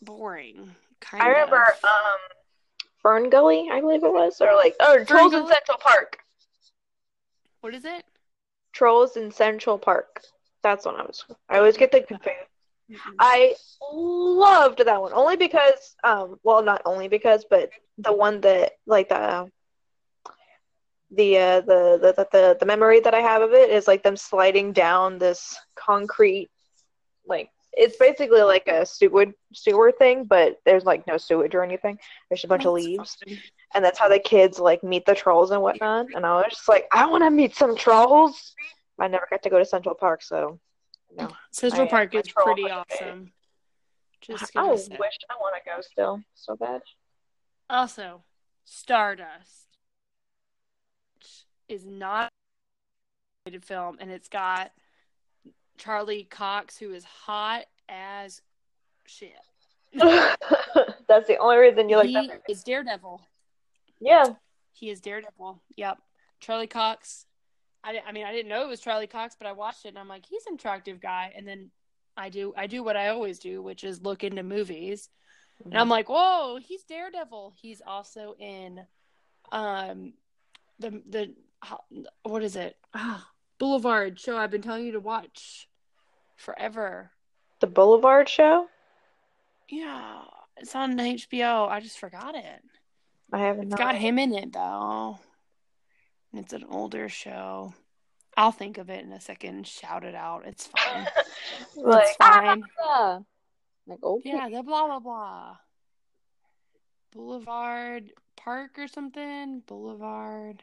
boring. 0.03 0.71
Kind 1.01 1.23
I 1.23 1.29
remember 1.29 1.63
of. 1.63 1.85
um 1.85 2.19
Fern 3.03 3.29
Gully, 3.29 3.69
I 3.71 3.81
believe 3.81 4.03
it 4.03 4.13
was, 4.13 4.41
or 4.41 4.55
like 4.55 4.75
oh 4.81 5.05
Trolls 5.05 5.35
in 5.35 5.47
Central 5.47 5.79
Park. 5.79 6.19
What 7.65 7.75
is 7.75 7.87
it? 7.87 8.05
Trolls 8.75 9.17
in 9.17 9.31
Central 9.31 9.79
Park. 9.79 10.23
That's 10.63 10.85
what 10.85 11.01
I 11.01 11.03
was. 11.03 11.25
I 11.49 11.57
always 11.57 11.79
get 11.79 11.93
the 11.93 12.03
confused. 12.03 12.37
I 13.19 13.55
loved 13.91 14.85
that 14.85 15.01
one 15.01 15.15
only 15.15 15.39
because 15.39 15.97
um 16.05 16.39
well 16.43 16.63
not 16.63 16.83
only 16.85 17.09
because 17.09 17.47
but 17.49 17.71
the 17.97 18.13
one 18.13 18.43
that 18.43 18.73
like 18.87 19.09
the 19.09 19.51
the 21.11 21.39
uh 21.39 21.61
the 21.63 21.99
the 22.03 22.13
the, 22.13 22.29
the, 22.33 22.57
the 22.61 22.67
memory 22.67 23.01
that 23.01 23.15
I 23.15 23.21
have 23.21 23.41
of 23.41 23.55
it 23.55 23.71
is 23.71 23.89
like 23.89 24.03
them 24.03 24.19
sliding 24.19 24.75
down 24.75 25.19
this 25.19 25.57
concrete 25.75 26.51
like 27.27 27.49
it's 27.73 27.97
basically 27.97 28.43
like 28.43 28.69
a 28.69 28.85
sewage 28.85 29.33
sewer 29.55 29.91
thing 29.91 30.25
but 30.25 30.59
there's 30.67 30.85
like 30.85 31.07
no 31.07 31.17
sewage 31.17 31.55
or 31.55 31.63
anything 31.65 31.99
there's 32.29 32.45
a 32.45 32.49
bunch 32.49 32.67
of 32.67 32.75
leaves 32.75 33.17
fun. 33.27 33.39
And 33.75 33.85
that's 33.85 33.99
how 33.99 34.09
the 34.09 34.19
kids 34.19 34.59
like 34.59 34.83
meet 34.83 35.05
the 35.05 35.15
trolls 35.15 35.51
and 35.51 35.61
whatnot. 35.61 36.07
And 36.15 36.25
I 36.25 36.37
was 36.37 36.47
just 36.51 36.69
like, 36.69 36.87
I 36.93 37.07
want 37.07 37.25
to 37.25 37.31
meet 37.31 37.57
some 37.57 37.77
trolls. 37.77 38.55
I 38.99 39.09
never 39.09 39.27
got 39.29 39.43
to 39.43 39.51
go 39.51 39.59
to 39.59 39.65
Central 39.65 39.95
Park, 39.95 40.23
so 40.23 40.61
no. 41.17 41.29
Central 41.51 41.87
I- 41.87 41.91
Park 41.91 42.15
is 42.15 42.31
pretty 42.31 42.71
awesome. 42.71 43.33
Just 44.21 44.57
I 44.57 44.61
gonna 44.61 44.73
wish. 44.73 45.19
I 45.29 45.35
want 45.39 45.55
to 45.57 45.71
go 45.71 45.81
still 45.83 46.23
so 46.35 46.57
bad. 46.57 46.81
Also, 47.69 48.23
Stardust 48.65 49.69
is 51.69 51.85
not 51.85 52.31
a 53.47 53.61
film, 53.61 53.99
and 54.01 54.11
it's 54.11 54.29
got 54.29 54.73
Charlie 55.77 56.25
Cox, 56.25 56.79
who 56.79 56.95
is 56.95 57.05
hot 57.05 57.65
as 57.89 58.41
shit. 59.07 59.33
that's 59.93 61.27
the 61.27 61.37
only 61.39 61.59
reason 61.59 61.89
you 61.89 61.99
like 61.99 62.07
he 62.07 62.15
that. 62.15 62.27
movie. 62.27 62.41
is 62.49 62.63
Daredevil. 62.63 63.21
Yeah. 64.05 64.35
He 64.73 64.91
is 64.91 65.01
Daredevil. 65.01 65.63
Yep. 65.77 65.99
Charlie 66.41 66.67
Cox. 66.67 67.27
I, 67.83 68.01
I 68.07 68.13
mean, 68.13 68.25
I 68.25 68.33
didn't 68.33 68.49
know 68.49 68.63
it 68.63 68.69
was 68.69 68.81
Charlie 68.81 69.07
Cox, 69.07 69.37
but 69.39 69.47
I 69.47 69.53
watched 69.53 69.85
it 69.85 69.89
and 69.89 69.99
I'm 69.99 70.09
like, 70.09 70.27
he's 70.27 70.47
an 70.47 70.55
attractive 70.55 71.01
guy. 71.01 71.33
And 71.37 71.47
then 71.47 71.71
I 72.17 72.29
do, 72.29 72.53
I 72.57 72.67
do 72.67 72.83
what 72.83 72.97
I 72.97 73.09
always 73.09 73.39
do, 73.39 73.63
which 73.63 73.85
is 73.85 74.03
look 74.03 74.25
into 74.25 74.43
movies. 74.43 75.09
And 75.65 75.77
I'm 75.79 75.89
like, 75.89 76.09
whoa, 76.09 76.59
he's 76.67 76.85
Daredevil. 76.85 77.55
He's 77.61 77.81
also 77.87 78.35
in, 78.39 78.81
um, 79.53 80.15
the 80.81 81.03
the 81.09 81.35
what 82.25 82.43
is 82.43 82.57
it? 82.57 82.77
Ah, 82.93 83.27
Boulevard 83.59 84.19
show 84.19 84.37
I've 84.37 84.51
been 84.51 84.63
telling 84.63 84.85
you 84.85 84.93
to 84.93 85.01
watch 85.01 85.69
forever. 86.37 87.11
the 87.61 87.67
Boulevard 87.67 88.29
Show. 88.29 88.67
Yeah, 89.71 90.23
it's 90.57 90.75
on 90.75 90.99
HBO. 90.99 91.69
I 91.69 91.81
just 91.81 91.99
forgot 91.99 92.35
it. 92.35 92.63
I 93.35 93.39
haven't. 93.39 93.73
It's 93.73 93.75
got 93.75 93.97
him 93.97 94.21
in 94.21 94.33
it 94.33 94.53
though. 94.53 95.19
It's 96.33 96.53
an 96.53 96.65
older 96.71 97.09
show. 97.09 97.75
I'll 98.37 98.53
think 98.53 98.79
of 98.79 98.91
it 98.91 99.05
in 99.05 99.11
a 99.11 99.21
second 99.21 99.67
shout 99.67 100.05
it 100.05 100.15
out. 100.15 100.47
It's 100.47 100.69
fine. 100.69 101.09
like 101.77 102.05
it's 102.05 102.17
fine. 102.17 102.63
ah, 102.81 103.19
like 103.89 104.01
okay. 104.05 104.31
Yeah, 104.31 104.49
the 104.49 104.63
blah 104.63 104.87
blah 104.87 105.01
blah. 105.01 105.57
Boulevard 107.13 108.13
Park 108.37 108.79
or 108.79 108.87
something. 108.87 109.65
Boulevard. 109.67 110.63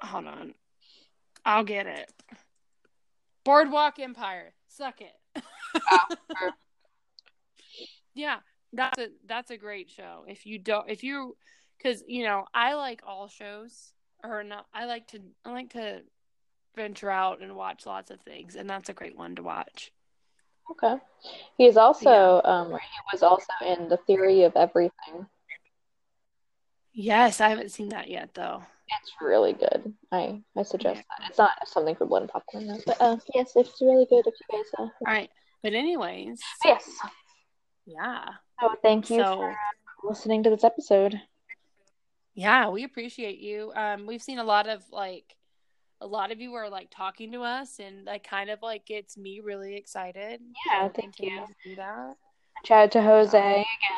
Hold 0.00 0.26
on. 0.26 0.54
I'll 1.44 1.62
get 1.62 1.86
it. 1.86 2.12
Boardwalk 3.44 4.00
Empire. 4.00 4.54
Suck 4.66 5.00
it. 5.00 5.42
yeah, 8.14 8.38
that's 8.72 8.98
a 8.98 9.08
that's 9.26 9.50
a 9.50 9.56
great 9.56 9.90
show. 9.90 10.24
If 10.26 10.46
you 10.46 10.58
don't, 10.58 10.88
if 10.88 11.02
you, 11.02 11.36
because 11.76 12.02
you 12.06 12.24
know, 12.24 12.44
I 12.54 12.74
like 12.74 13.02
all 13.06 13.28
shows, 13.28 13.92
or 14.22 14.42
not. 14.42 14.66
I 14.72 14.84
like 14.86 15.08
to 15.08 15.20
I 15.44 15.52
like 15.52 15.70
to 15.70 16.02
venture 16.76 17.10
out 17.10 17.40
and 17.42 17.56
watch 17.56 17.86
lots 17.86 18.10
of 18.10 18.20
things, 18.20 18.56
and 18.56 18.68
that's 18.68 18.88
a 18.88 18.94
great 18.94 19.16
one 19.16 19.36
to 19.36 19.42
watch. 19.42 19.92
Okay. 20.70 20.96
He's 21.56 21.76
also 21.76 22.40
um 22.44 22.68
he 22.68 23.00
was 23.12 23.22
also 23.22 23.46
in 23.64 23.88
The 23.88 23.96
Theory 23.96 24.42
of 24.42 24.54
Everything. 24.54 25.26
Yes, 26.92 27.40
I 27.40 27.48
haven't 27.48 27.70
seen 27.70 27.90
that 27.90 28.08
yet 28.08 28.30
though. 28.34 28.62
It's 29.00 29.12
really 29.20 29.52
good. 29.52 29.94
I 30.12 30.42
I 30.56 30.62
suggest 30.62 31.02
that. 31.18 31.28
It's 31.28 31.38
not 31.38 31.52
something 31.66 31.94
for 31.94 32.06
blood 32.06 32.22
and 32.22 32.30
popcorn 32.30 32.66
though, 32.66 32.80
but 32.86 33.00
uh 33.00 33.16
yes, 33.34 33.52
it's 33.56 33.80
really 33.80 34.06
good 34.06 34.26
if 34.26 34.34
you 34.34 34.58
guys 34.58 34.66
uh 34.78 34.82
All 34.82 34.90
right, 35.06 35.30
but 35.62 35.72
anyways, 35.72 36.40
Yes. 36.64 36.88
Yeah. 37.88 38.24
Oh, 38.60 38.74
thank 38.82 39.08
you 39.10 39.22
So 39.22 39.36
for 39.36 39.56
listening 40.04 40.42
to 40.44 40.50
this 40.50 40.62
episode. 40.64 41.20
yeah, 42.34 42.68
we 42.68 42.84
appreciate 42.84 43.38
you. 43.38 43.72
Um, 43.74 44.06
we've 44.06 44.22
seen 44.22 44.38
a 44.38 44.44
lot 44.44 44.68
of 44.68 44.82
like, 44.92 45.34
a 46.00 46.06
lot 46.06 46.30
of 46.30 46.40
you 46.40 46.54
are 46.54 46.68
like 46.68 46.88
talking 46.90 47.32
to 47.32 47.42
us, 47.42 47.80
and 47.80 48.06
that 48.06 48.22
kind 48.28 48.50
of 48.50 48.60
like 48.62 48.84
gets 48.86 49.16
me 49.16 49.40
really 49.40 49.74
excited. 49.76 50.40
Yeah, 50.66 50.88
thank 50.88 51.18
you. 51.18 51.40
do 51.64 51.74
that. 51.76 52.14
Shout 52.64 52.84
out 52.84 52.90
to 52.92 53.02
Jose 53.02 53.38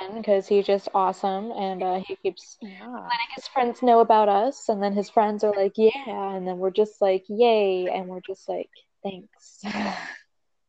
again 0.03 0.19
because 0.19 0.47
he's 0.47 0.67
just 0.67 0.89
awesome 0.93 1.51
and 1.53 1.83
uh, 1.83 2.01
he 2.07 2.15
keeps 2.17 2.59
Yeah. 2.61 2.69
letting 2.91 3.31
his 3.35 3.49
friends 3.49 3.83
know 3.83 4.01
about 4.01 4.29
us, 4.29 4.69
and 4.69 4.83
then 4.83 4.93
his 4.93 5.09
friends 5.11 5.43
are 5.45 5.55
like, 5.57 5.73
"Yeah," 5.77 5.91
and 6.07 6.47
then 6.47 6.59
we're 6.59 6.71
just 6.71 7.01
like, 7.01 7.25
"Yay," 7.29 7.89
and 7.89 8.07
we're 8.09 8.21
just 8.21 8.49
like, 8.49 8.71
"Thanks." 9.03 9.63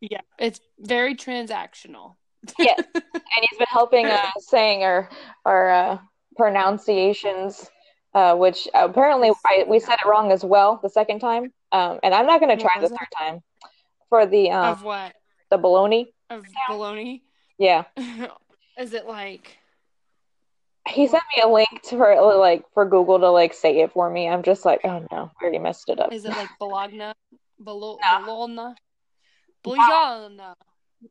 Yeah, 0.03 0.21
it's 0.39 0.59
very 0.79 1.13
transactional. 1.13 2.15
Yes. 2.57 2.81
and 2.95 3.45
he's 3.49 3.57
been 3.57 3.67
helping 3.69 4.07
uh, 4.07 4.31
saying 4.39 4.83
our 4.83 5.09
our 5.45 5.69
uh, 5.69 5.97
pronunciations, 6.37 7.69
uh, 8.13 8.35
which 8.35 8.67
apparently 8.73 9.31
I, 9.45 9.65
we 9.67 9.79
said 9.79 9.95
it 10.03 10.07
wrong 10.07 10.31
as 10.31 10.43
well 10.43 10.79
the 10.81 10.89
second 10.89 11.19
time. 11.19 11.53
Um, 11.71 11.99
and 12.03 12.13
I'm 12.13 12.25
not 12.25 12.39
going 12.39 12.55
to 12.55 12.61
try 12.61 12.81
the 12.81 12.89
third 12.89 13.07
time 13.17 13.41
for 14.09 14.25
the 14.25 14.51
um, 14.51 14.71
of 14.71 14.83
what? 14.83 15.13
the 15.49 15.57
baloney. 15.57 16.07
Of 16.29 16.45
baloney? 16.69 17.21
Yeah, 17.57 17.83
Is 18.77 18.93
it 18.93 19.05
like? 19.05 19.57
he 20.87 21.07
sent 21.07 21.23
me 21.35 21.43
a 21.43 21.47
link 21.47 21.69
to 21.83 21.97
for 21.97 22.35
like 22.37 22.63
for 22.73 22.85
Google 22.85 23.19
to 23.19 23.29
like 23.29 23.53
say 23.53 23.79
it 23.79 23.91
for 23.91 24.09
me. 24.09 24.27
I'm 24.27 24.43
just 24.43 24.65
like, 24.65 24.81
oh 24.83 25.05
no, 25.11 25.31
I 25.39 25.43
already 25.43 25.59
messed 25.59 25.89
it 25.89 25.99
up. 25.99 26.11
Is 26.11 26.25
it 26.25 26.29
like 26.29 26.49
Bologna? 26.59 27.13
Bolo- 27.59 27.99
No. 28.01 28.25
Bologna? 28.25 28.75
Bologna. 29.63 30.55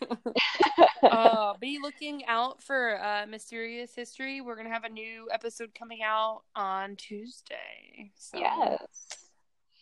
uh, 1.03 1.53
be 1.61 1.79
looking 1.81 2.25
out 2.25 2.61
for 2.61 3.01
uh, 3.01 3.25
Mysterious 3.25 3.95
History. 3.95 4.41
We're 4.41 4.57
gonna 4.57 4.67
have 4.67 4.83
a 4.83 4.89
new 4.89 5.29
episode 5.31 5.73
coming 5.73 5.99
out 6.03 6.41
on 6.53 6.97
Tuesday. 6.97 8.11
So 8.17 8.39
yes. 8.39 8.81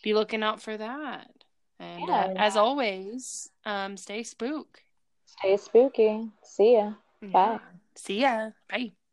be 0.03 0.13
looking 0.13 0.43
out 0.43 0.61
for 0.61 0.77
that. 0.77 1.31
And 1.79 2.03
Yeah. 2.07 2.25
uh, 2.25 2.33
as 2.37 2.55
always, 2.55 3.49
um, 3.65 3.97
stay 3.97 4.21
spook. 4.21 4.83
Stay 5.25 5.57
spooky. 5.57 6.29
See 6.43 6.73
ya. 6.73 6.93
Bye. 7.23 7.59
See 7.95 8.21
ya. 8.21 8.51
Bye. 8.69 8.91